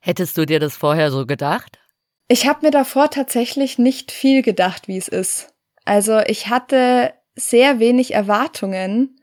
Hättest 0.00 0.36
du 0.36 0.44
dir 0.44 0.58
das 0.58 0.76
vorher 0.76 1.12
so 1.12 1.26
gedacht? 1.26 1.78
Ich 2.26 2.48
habe 2.48 2.66
mir 2.66 2.72
davor 2.72 3.08
tatsächlich 3.08 3.78
nicht 3.78 4.10
viel 4.10 4.42
gedacht, 4.42 4.88
wie 4.88 4.96
es 4.96 5.06
ist. 5.08 5.54
Also 5.84 6.18
ich 6.26 6.48
hatte 6.48 7.12
sehr 7.36 7.78
wenig 7.78 8.12
Erwartungen 8.12 9.16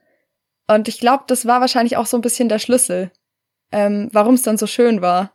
und 0.67 0.87
ich 0.87 0.99
glaube, 0.99 1.25
das 1.27 1.45
war 1.45 1.59
wahrscheinlich 1.59 1.97
auch 1.97 2.05
so 2.05 2.17
ein 2.17 2.21
bisschen 2.21 2.47
der 2.47 2.59
Schlüssel, 2.59 3.11
ähm, 3.71 4.09
warum 4.13 4.35
es 4.35 4.41
dann 4.41 4.57
so 4.57 4.67
schön 4.67 5.01
war. 5.01 5.33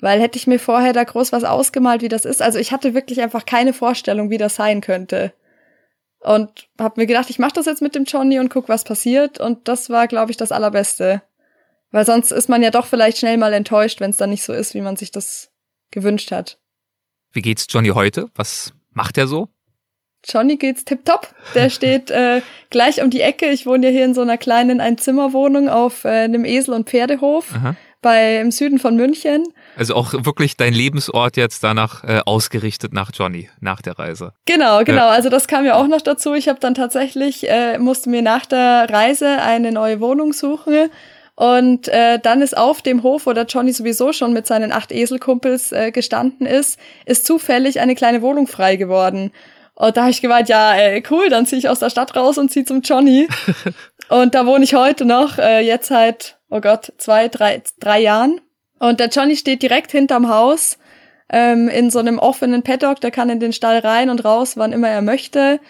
Weil 0.00 0.20
hätte 0.20 0.36
ich 0.36 0.46
mir 0.46 0.58
vorher 0.58 0.92
da 0.92 1.04
groß 1.04 1.32
was 1.32 1.44
ausgemalt, 1.44 2.02
wie 2.02 2.08
das 2.08 2.26
ist, 2.26 2.42
also 2.42 2.58
ich 2.58 2.72
hatte 2.72 2.92
wirklich 2.92 3.22
einfach 3.22 3.46
keine 3.46 3.72
Vorstellung, 3.72 4.28
wie 4.28 4.38
das 4.38 4.56
sein 4.56 4.82
könnte. 4.82 5.32
Und 6.20 6.68
habe 6.78 7.00
mir 7.00 7.06
gedacht, 7.06 7.30
ich 7.30 7.38
mache 7.38 7.54
das 7.54 7.66
jetzt 7.66 7.82
mit 7.82 7.94
dem 7.94 8.04
Johnny 8.04 8.38
und 8.38 8.50
guck, 8.50 8.68
was 8.68 8.84
passiert. 8.84 9.40
Und 9.40 9.66
das 9.66 9.90
war, 9.90 10.06
glaube 10.06 10.30
ich, 10.30 10.36
das 10.36 10.52
Allerbeste. 10.52 11.22
Weil 11.92 12.06
sonst 12.06 12.32
ist 12.32 12.48
man 12.48 12.62
ja 12.62 12.70
doch 12.70 12.86
vielleicht 12.86 13.18
schnell 13.18 13.36
mal 13.36 13.52
enttäuscht, 13.52 14.00
wenn 14.00 14.10
es 14.10 14.16
dann 14.16 14.30
nicht 14.30 14.42
so 14.42 14.52
ist, 14.52 14.74
wie 14.74 14.80
man 14.80 14.96
sich 14.96 15.10
das 15.12 15.50
gewünscht 15.90 16.32
hat. 16.32 16.58
Wie 17.32 17.42
geht's 17.42 17.66
Johnny 17.68 17.88
heute? 17.88 18.28
Was 18.34 18.72
macht 18.90 19.18
er 19.18 19.28
so? 19.28 19.48
Johnny 20.24 20.56
geht's 20.56 20.84
tipptopp. 20.84 21.34
Der 21.54 21.70
steht 21.70 22.10
äh, 22.10 22.42
gleich 22.70 23.02
um 23.02 23.10
die 23.10 23.20
Ecke. 23.20 23.50
Ich 23.50 23.66
wohne 23.66 23.86
ja 23.86 23.92
hier 23.92 24.04
in 24.04 24.14
so 24.14 24.22
einer 24.22 24.38
kleinen 24.38 24.80
Einzimmerwohnung 24.80 25.68
auf 25.68 26.04
äh, 26.04 26.08
einem 26.08 26.44
Esel- 26.44 26.74
und 26.74 26.88
Pferdehof 26.88 27.54
Aha. 27.54 27.76
bei 28.00 28.38
im 28.40 28.50
Süden 28.50 28.78
von 28.78 28.96
München. 28.96 29.44
Also 29.76 29.94
auch 29.94 30.12
wirklich 30.12 30.56
dein 30.56 30.72
Lebensort 30.72 31.36
jetzt 31.36 31.64
danach 31.64 32.04
äh, 32.04 32.20
ausgerichtet 32.24 32.92
nach 32.92 33.10
Johnny, 33.12 33.50
nach 33.60 33.82
der 33.82 33.98
Reise. 33.98 34.32
Genau, 34.46 34.84
genau. 34.84 35.08
Also 35.08 35.28
das 35.28 35.48
kam 35.48 35.64
ja 35.64 35.74
auch 35.74 35.88
noch 35.88 36.02
dazu. 36.02 36.34
Ich 36.34 36.48
habe 36.48 36.60
dann 36.60 36.74
tatsächlich, 36.74 37.48
äh, 37.50 37.78
musste 37.78 38.08
mir 38.10 38.22
nach 38.22 38.46
der 38.46 38.88
Reise 38.88 39.42
eine 39.42 39.72
neue 39.72 40.00
Wohnung 40.00 40.32
suchen. 40.32 40.90
Und 41.34 41.88
äh, 41.88 42.18
dann 42.18 42.42
ist 42.42 42.56
auf 42.56 42.82
dem 42.82 43.02
Hof, 43.02 43.26
wo 43.26 43.32
der 43.32 43.46
Johnny 43.46 43.72
sowieso 43.72 44.12
schon 44.12 44.32
mit 44.32 44.46
seinen 44.46 44.70
acht 44.70 44.92
Eselkumpels 44.92 45.72
äh, 45.72 45.90
gestanden 45.90 46.46
ist, 46.46 46.78
ist 47.06 47.26
zufällig 47.26 47.80
eine 47.80 47.94
kleine 47.94 48.22
Wohnung 48.22 48.46
frei 48.46 48.76
geworden. 48.76 49.32
Und 49.74 49.96
da 49.96 50.02
habe 50.02 50.10
ich 50.10 50.20
gemeint, 50.20 50.48
ja, 50.48 50.74
ey, 50.74 51.02
cool, 51.10 51.30
dann 51.30 51.46
ziehe 51.46 51.58
ich 51.58 51.68
aus 51.68 51.78
der 51.78 51.90
Stadt 51.90 52.14
raus 52.14 52.36
und 52.36 52.50
ziehe 52.50 52.66
zum 52.66 52.82
Johnny. 52.82 53.28
und 54.10 54.34
da 54.34 54.44
wohne 54.46 54.64
ich 54.64 54.74
heute 54.74 55.06
noch, 55.06 55.38
äh, 55.38 55.60
jetzt 55.60 55.88
seit, 55.88 56.38
oh 56.50 56.60
Gott, 56.60 56.92
zwei, 56.98 57.28
drei, 57.28 57.62
drei 57.80 58.00
Jahren. 58.00 58.40
Und 58.78 59.00
der 59.00 59.08
Johnny 59.08 59.36
steht 59.36 59.62
direkt 59.62 59.90
hinterm 59.92 60.28
Haus 60.28 60.76
ähm, 61.30 61.68
in 61.68 61.90
so 61.90 61.98
einem 61.98 62.18
offenen 62.18 62.62
Paddock, 62.62 63.00
der 63.00 63.10
kann 63.10 63.30
in 63.30 63.40
den 63.40 63.54
Stall 63.54 63.78
rein 63.78 64.10
und 64.10 64.24
raus, 64.24 64.56
wann 64.56 64.72
immer 64.72 64.88
er 64.88 65.02
möchte. 65.02 65.60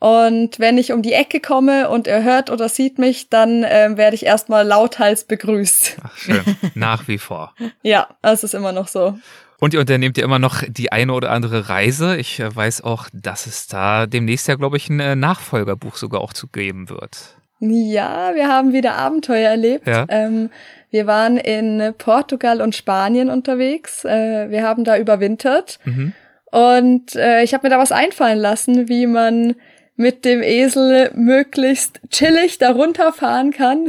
Und 0.00 0.58
wenn 0.58 0.78
ich 0.78 0.92
um 0.92 1.02
die 1.02 1.12
Ecke 1.12 1.40
komme 1.40 1.90
und 1.90 2.08
er 2.08 2.24
hört 2.24 2.48
oder 2.48 2.70
sieht 2.70 2.98
mich, 2.98 3.28
dann 3.28 3.66
ähm, 3.68 3.98
werde 3.98 4.14
ich 4.16 4.24
erstmal 4.24 4.66
lauthals 4.66 5.24
begrüßt. 5.24 5.98
Ach, 6.02 6.16
schön. 6.16 6.42
Nach 6.74 7.06
wie 7.06 7.18
vor. 7.18 7.54
ja, 7.82 8.08
es 8.22 8.42
ist 8.42 8.54
immer 8.54 8.72
noch 8.72 8.88
so. 8.88 9.18
Und 9.58 9.74
ihr 9.74 9.80
unternehmt 9.80 10.16
ja 10.16 10.24
immer 10.24 10.38
noch 10.38 10.62
die 10.66 10.90
eine 10.90 11.12
oder 11.12 11.30
andere 11.30 11.68
Reise. 11.68 12.16
Ich 12.16 12.40
äh, 12.40 12.54
weiß 12.54 12.82
auch, 12.82 13.08
dass 13.12 13.46
es 13.46 13.66
da 13.66 14.06
demnächst 14.06 14.48
ja, 14.48 14.54
glaube 14.54 14.78
ich, 14.78 14.88
ein 14.88 15.00
äh, 15.00 15.14
Nachfolgerbuch 15.14 15.96
sogar 15.96 16.22
auch 16.22 16.32
zu 16.32 16.48
geben 16.48 16.88
wird. 16.88 17.36
Ja, 17.58 18.34
wir 18.34 18.48
haben 18.48 18.72
wieder 18.72 18.94
Abenteuer 18.94 19.50
erlebt. 19.50 19.86
Ja. 19.86 20.06
Ähm, 20.08 20.48
wir 20.90 21.06
waren 21.06 21.36
in 21.36 21.92
Portugal 21.98 22.62
und 22.62 22.74
Spanien 22.74 23.28
unterwegs. 23.28 24.06
Äh, 24.06 24.48
wir 24.48 24.62
haben 24.62 24.84
da 24.84 24.96
überwintert. 24.96 25.78
Mhm. 25.84 26.14
Und 26.50 27.14
äh, 27.16 27.42
ich 27.42 27.52
habe 27.52 27.66
mir 27.66 27.70
da 27.70 27.78
was 27.78 27.92
einfallen 27.92 28.38
lassen, 28.38 28.88
wie 28.88 29.06
man 29.06 29.56
mit 30.00 30.24
dem 30.24 30.42
Esel 30.42 31.10
möglichst 31.14 32.00
chillig 32.10 32.56
darunter 32.58 33.12
fahren 33.12 33.52
kann. 33.52 33.88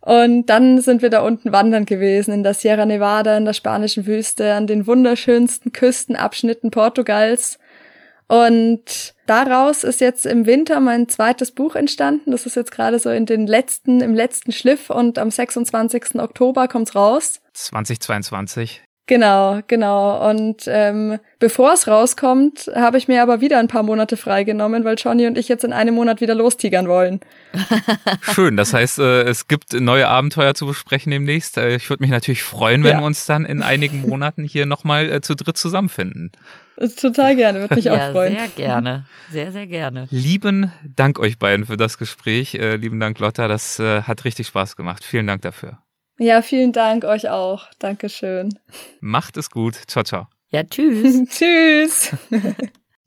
Und 0.00 0.46
dann 0.46 0.80
sind 0.80 1.02
wir 1.02 1.10
da 1.10 1.20
unten 1.20 1.52
wandern 1.52 1.84
gewesen, 1.84 2.32
in 2.32 2.42
der 2.42 2.54
Sierra 2.54 2.86
Nevada, 2.86 3.36
in 3.36 3.44
der 3.44 3.52
spanischen 3.52 4.06
Wüste, 4.06 4.54
an 4.54 4.66
den 4.66 4.86
wunderschönsten 4.86 5.72
Küstenabschnitten 5.72 6.70
Portugals. 6.70 7.58
Und 8.28 9.14
daraus 9.26 9.84
ist 9.84 10.00
jetzt 10.00 10.24
im 10.24 10.46
Winter 10.46 10.80
mein 10.80 11.06
zweites 11.10 11.50
Buch 11.50 11.74
entstanden. 11.74 12.30
Das 12.30 12.46
ist 12.46 12.56
jetzt 12.56 12.70
gerade 12.70 12.98
so 12.98 13.10
in 13.10 13.26
den 13.26 13.46
letzten, 13.46 14.00
im 14.00 14.14
letzten 14.14 14.52
Schliff 14.52 14.88
und 14.88 15.18
am 15.18 15.30
26. 15.30 16.14
Oktober 16.14 16.66
kommt's 16.66 16.94
raus. 16.94 17.42
2022. 17.52 18.82
Genau, 19.10 19.60
genau. 19.66 20.30
Und 20.30 20.62
ähm, 20.68 21.18
bevor 21.40 21.72
es 21.72 21.88
rauskommt, 21.88 22.70
habe 22.76 22.96
ich 22.96 23.08
mir 23.08 23.24
aber 23.24 23.40
wieder 23.40 23.58
ein 23.58 23.66
paar 23.66 23.82
Monate 23.82 24.16
freigenommen, 24.16 24.84
weil 24.84 24.94
Johnny 24.96 25.26
und 25.26 25.36
ich 25.36 25.48
jetzt 25.48 25.64
in 25.64 25.72
einem 25.72 25.96
Monat 25.96 26.20
wieder 26.20 26.36
lostigern 26.36 26.86
wollen. 26.86 27.18
Schön, 28.20 28.56
das 28.56 28.72
heißt, 28.72 29.00
äh, 29.00 29.22
es 29.22 29.48
gibt 29.48 29.72
neue 29.72 30.06
Abenteuer 30.06 30.54
zu 30.54 30.64
besprechen 30.64 31.10
demnächst. 31.10 31.58
Äh, 31.58 31.74
ich 31.74 31.90
würde 31.90 32.04
mich 32.04 32.12
natürlich 32.12 32.44
freuen, 32.44 32.84
wenn 32.84 32.92
ja. 32.92 32.98
wir 33.00 33.04
uns 33.04 33.26
dann 33.26 33.44
in 33.44 33.64
einigen 33.64 34.02
Monaten 34.08 34.44
hier 34.44 34.64
nochmal 34.64 35.10
äh, 35.10 35.20
zu 35.20 35.34
dritt 35.34 35.56
zusammenfinden. 35.56 36.30
Total 36.96 37.34
gerne, 37.34 37.62
würde 37.62 37.74
mich 37.74 37.84
ja, 37.86 37.94
auch 37.94 38.12
freuen. 38.12 38.36
Sehr 38.36 38.48
gerne, 38.50 39.06
sehr, 39.32 39.50
sehr 39.50 39.66
gerne. 39.66 40.06
Lieben 40.12 40.70
Dank 40.84 41.18
euch 41.18 41.36
beiden 41.36 41.66
für 41.66 41.76
das 41.76 41.98
Gespräch. 41.98 42.52
lieben 42.52 43.00
Dank, 43.00 43.18
Lotta, 43.18 43.48
das 43.48 43.80
hat 43.80 44.24
richtig 44.24 44.46
Spaß 44.46 44.76
gemacht. 44.76 45.02
Vielen 45.02 45.26
Dank 45.26 45.42
dafür. 45.42 45.78
Ja, 46.22 46.42
vielen 46.42 46.72
Dank 46.72 47.04
euch 47.04 47.30
auch. 47.30 47.64
Dankeschön. 47.78 48.50
Macht 49.00 49.38
es 49.38 49.48
gut. 49.48 49.74
Ciao, 49.86 50.04
ciao. 50.04 50.26
Ja, 50.50 50.62
tschüss. 50.64 51.26
tschüss. 51.30 52.14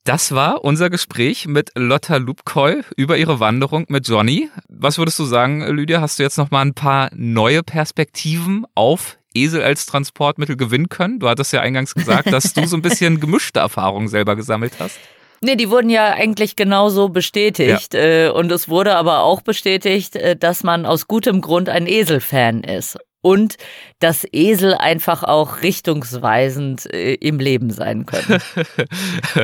Das 0.03 0.33
war 0.33 0.63
unser 0.63 0.89
Gespräch 0.89 1.45
mit 1.45 1.69
Lotta 1.75 2.17
Lubkoll 2.17 2.83
über 2.97 3.15
ihre 3.17 3.39
Wanderung 3.39 3.85
mit 3.87 4.07
Johnny. 4.07 4.49
Was 4.67 4.97
würdest 4.97 5.19
du 5.19 5.25
sagen, 5.25 5.61
Lydia? 5.61 6.01
Hast 6.01 6.17
du 6.17 6.23
jetzt 6.23 6.39
noch 6.39 6.49
mal 6.49 6.61
ein 6.61 6.73
paar 6.73 7.11
neue 7.13 7.61
Perspektiven 7.61 8.65
auf 8.73 9.19
Esel 9.35 9.61
als 9.61 9.85
Transportmittel 9.85 10.57
gewinnen 10.57 10.89
können? 10.89 11.19
Du 11.19 11.29
hattest 11.29 11.53
ja 11.53 11.61
eingangs 11.61 11.93
gesagt, 11.93 12.33
dass 12.33 12.53
du 12.53 12.65
so 12.65 12.75
ein 12.75 12.81
bisschen 12.81 13.19
gemischte 13.21 13.59
Erfahrungen 13.59 14.07
selber 14.07 14.35
gesammelt 14.35 14.73
hast. 14.79 14.97
Nee, 15.43 15.55
die 15.55 15.69
wurden 15.69 15.89
ja 15.89 16.13
eigentlich 16.13 16.55
genauso 16.55 17.09
bestätigt. 17.09 17.93
Ja. 17.93 17.99
Äh, 17.99 18.29
und 18.29 18.51
es 18.51 18.69
wurde 18.69 18.95
aber 18.95 19.23
auch 19.23 19.41
bestätigt, 19.41 20.15
äh, 20.15 20.35
dass 20.35 20.63
man 20.63 20.85
aus 20.85 21.07
gutem 21.07 21.41
Grund 21.41 21.69
ein 21.69 21.87
Esel-Fan 21.87 22.63
ist 22.63 22.97
und 23.21 23.55
dass 24.03 24.27
Esel 24.33 24.73
einfach 24.73 25.23
auch 25.23 25.61
richtungsweisend 25.61 26.93
äh, 26.93 27.13
im 27.13 27.39
Leben 27.39 27.69
sein 27.69 28.05
können. 28.05 28.41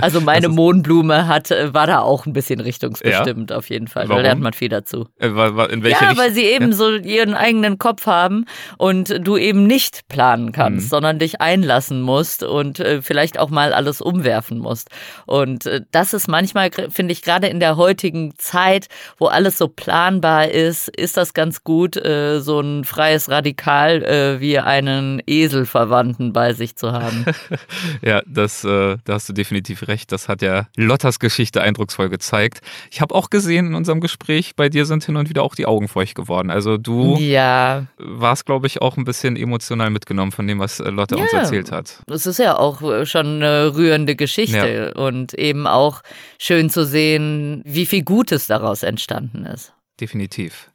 Also 0.02 0.22
meine 0.22 0.48
also, 0.48 0.56
Mohnblume 0.56 1.28
hat, 1.28 1.52
äh, 1.52 1.74
war 1.74 1.88
da 1.88 2.00
auch 2.00 2.26
ein 2.26 2.34
bisschen 2.34 2.60
richtungsbestimmt 2.60 3.50
ja? 3.50 3.58
auf 3.58 3.70
jeden 3.70 3.88
Fall. 3.88 4.08
Warum? 4.08 4.18
Da 4.18 4.30
lernt 4.30 4.42
man 4.42 4.54
viel 4.54 4.70
dazu. 4.70 5.08
Äh, 5.20 5.28
in 5.28 5.84
welche 5.84 6.02
ja, 6.02 6.10
Richt 6.10 6.20
weil 6.20 6.32
sie 6.32 6.44
eben 6.44 6.70
ja? 6.70 6.74
so 6.74 6.92
ihren 6.92 7.34
eigenen 7.34 7.78
Kopf 7.78 8.06
haben 8.06 8.46
und 8.78 9.26
du 9.26 9.38
eben 9.38 9.66
nicht 9.66 10.08
planen 10.10 10.52
kannst, 10.52 10.86
mhm. 10.86 10.90
sondern 10.90 11.20
dich 11.20 11.42
einlassen 11.42 12.02
musst 12.02 12.44
und 12.44 12.80
äh, 12.80 13.02
vielleicht 13.02 13.40
auch 13.40 13.50
mal 13.50 13.74
alles 13.74 14.02
umwerfen 14.02 14.60
musst. 14.60 14.90
Und 15.26 15.66
äh, 15.66 15.82
das 15.92 16.14
ist 16.14 16.28
manchmal, 16.28 16.70
finde 16.90 17.14
ich, 17.14 17.22
gerade 17.22 17.48
in 17.48 17.60
der 17.60 17.78
heutigen 17.78 18.34
Zeit, 18.38 18.88
wo 19.18 19.28
alles 19.28 19.58
so 19.58 19.68
planbar 19.68 20.50
ist, 20.50 20.90
ist 20.90 21.18
das 21.18 21.34
ganz 21.34 21.64
gut, 21.64 21.98
äh, 21.98 22.40
so 22.40 22.60
ein 22.60 22.84
freies 22.84 23.30
Radikal 23.30 24.04
äh, 24.04 24.40
wie 24.50 24.58
einen 24.58 25.22
Eselverwandten 25.28 26.34
bei 26.34 26.54
sich 26.54 26.76
zu 26.76 26.92
haben. 26.92 27.24
ja, 28.02 28.24
das, 28.26 28.64
äh, 28.64 28.98
da 29.04 29.14
hast 29.14 29.30
du 29.30 29.34
definitiv 29.34 29.88
recht. 29.88 30.12
Das 30.12 30.28
hat 30.28 30.42
ja 30.42 30.66
Lottas 30.76 31.20
Geschichte 31.20 31.62
eindrucksvoll 31.62 32.10
gezeigt. 32.10 32.62
Ich 32.90 33.00
habe 33.00 33.14
auch 33.14 33.30
gesehen 33.30 33.68
in 33.68 33.76
unserem 33.76 34.02
Gespräch, 34.02 34.56
bei 34.56 34.68
dir 34.68 34.88
sind 34.88 35.04
hin 35.04 35.18
und 35.18 35.30
wieder 35.30 35.44
auch 35.44 35.54
die 35.54 35.68
Augen 35.68 35.88
feucht 35.88 36.16
geworden. 36.16 36.50
Also 36.50 36.78
du 36.78 37.18
ja. 37.20 37.86
warst, 38.00 38.48
glaube 38.48 38.66
ich, 38.66 38.82
auch 38.82 38.98
ein 38.98 39.04
bisschen 39.04 39.36
emotional 39.36 39.92
mitgenommen 39.92 40.32
von 40.32 40.48
dem, 40.48 40.58
was 40.58 40.80
äh, 40.80 40.90
Lotta 40.90 41.16
ja. 41.16 41.22
uns 41.22 41.34
erzählt 41.34 41.72
hat. 41.72 42.02
Das 42.08 42.26
ist 42.26 42.40
ja 42.40 42.58
auch 42.58 42.82
äh, 42.82 43.06
schon 43.06 43.44
eine 43.44 43.76
rührende 43.76 44.16
Geschichte 44.16 44.94
ja. 44.96 45.00
und 45.00 45.36
eben 45.36 45.68
auch 45.68 46.02
schön 46.40 46.72
zu 46.72 46.88
sehen, 46.88 47.62
wie 47.66 47.86
viel 47.86 48.02
Gutes 48.02 48.48
daraus 48.48 48.82
entstanden 48.82 49.46
ist. 49.46 49.74
Definitiv. 50.02 50.72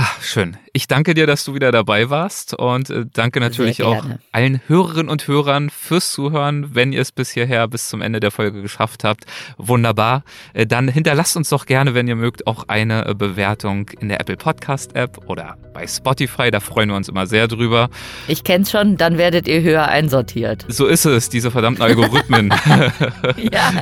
Ach, 0.00 0.22
schön. 0.22 0.56
Ich 0.72 0.86
danke 0.86 1.12
dir, 1.12 1.26
dass 1.26 1.44
du 1.44 1.54
wieder 1.54 1.72
dabei 1.72 2.08
warst 2.08 2.54
und 2.54 2.88
äh, 2.88 3.04
danke 3.12 3.40
natürlich 3.40 3.82
auch 3.82 4.04
allen 4.30 4.60
Hörerinnen 4.68 5.08
und 5.08 5.26
Hörern 5.26 5.70
fürs 5.70 6.12
Zuhören, 6.12 6.72
wenn 6.72 6.92
ihr 6.92 7.00
es 7.00 7.10
bis 7.10 7.30
hierher, 7.30 7.66
bis 7.66 7.88
zum 7.88 8.00
Ende 8.00 8.20
der 8.20 8.30
Folge 8.30 8.62
geschafft 8.62 9.02
habt. 9.02 9.24
Wunderbar. 9.56 10.22
Äh, 10.54 10.66
dann 10.66 10.86
hinterlasst 10.86 11.36
uns 11.36 11.48
doch 11.48 11.66
gerne, 11.66 11.94
wenn 11.94 12.06
ihr 12.06 12.14
mögt, 12.14 12.46
auch 12.46 12.68
eine 12.68 13.08
äh, 13.08 13.14
Bewertung 13.16 13.90
in 13.98 14.08
der 14.08 14.20
Apple 14.20 14.36
Podcast 14.36 14.94
App 14.94 15.18
oder 15.26 15.56
bei 15.74 15.84
Spotify. 15.88 16.52
Da 16.52 16.60
freuen 16.60 16.90
wir 16.90 16.96
uns 16.96 17.08
immer 17.08 17.26
sehr 17.26 17.48
drüber. 17.48 17.90
Ich 18.28 18.44
kenn's 18.44 18.70
schon, 18.70 18.96
dann 18.98 19.18
werdet 19.18 19.48
ihr 19.48 19.62
höher 19.62 19.88
einsortiert. 19.88 20.64
So 20.68 20.86
ist 20.86 21.06
es, 21.06 21.28
diese 21.28 21.50
verdammten 21.50 21.82
Algorithmen. 21.82 22.54
ja. 23.50 23.72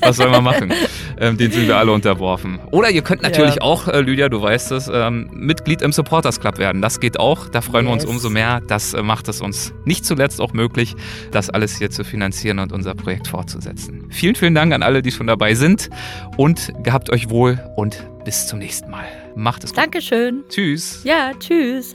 Was 0.00 0.16
soll 0.16 0.30
man 0.30 0.42
machen? 0.42 0.72
ähm, 1.20 1.36
den 1.36 1.52
sind 1.52 1.68
wir 1.68 1.76
alle 1.76 1.92
unterworfen. 1.92 2.58
Oder 2.72 2.90
ihr 2.90 3.02
könnt 3.02 3.22
natürlich 3.22 3.56
Ja. 3.56 3.62
auch, 3.62 3.86
Lydia, 3.86 4.28
du 4.28 4.42
weißt 4.42 4.72
es, 4.72 4.90
ähm, 4.92 5.30
Mitglied 5.38 5.82
im 5.82 5.92
Supporters 5.92 6.40
Club 6.40 6.58
werden. 6.58 6.82
Das 6.82 7.00
geht 7.00 7.18
auch. 7.18 7.48
Da 7.48 7.60
freuen 7.60 7.86
wir 7.86 7.92
uns 7.92 8.02
Yes. 8.04 8.10
umso 8.10 8.30
mehr. 8.30 8.60
Das 8.66 8.94
äh, 8.94 9.02
macht 9.02 9.28
es 9.28 9.40
uns 9.40 9.72
nicht 9.84 10.04
zuletzt 10.04 10.40
auch 10.40 10.52
möglich, 10.52 10.94
das 11.32 11.50
alles 11.50 11.76
hier 11.78 11.90
zu 11.90 12.04
finanzieren 12.04 12.58
und 12.58 12.72
unser 12.72 12.94
Projekt 12.94 13.28
fortzusetzen. 13.28 14.06
Vielen, 14.10 14.34
vielen 14.34 14.54
Dank 14.54 14.72
an 14.72 14.82
alle, 14.82 15.02
die 15.02 15.12
schon 15.12 15.26
dabei 15.26 15.54
sind 15.54 15.90
und 16.36 16.72
gehabt 16.82 17.10
euch 17.10 17.30
wohl 17.30 17.58
und 17.76 18.06
bis 18.24 18.46
zum 18.46 18.58
nächsten 18.58 18.90
Mal. 18.90 19.04
Macht 19.36 19.64
es 19.64 19.70
gut. 19.70 19.78
Dankeschön. 19.78 20.44
Tschüss. 20.48 21.00
Ja, 21.04 21.32
tschüss. 21.38 21.94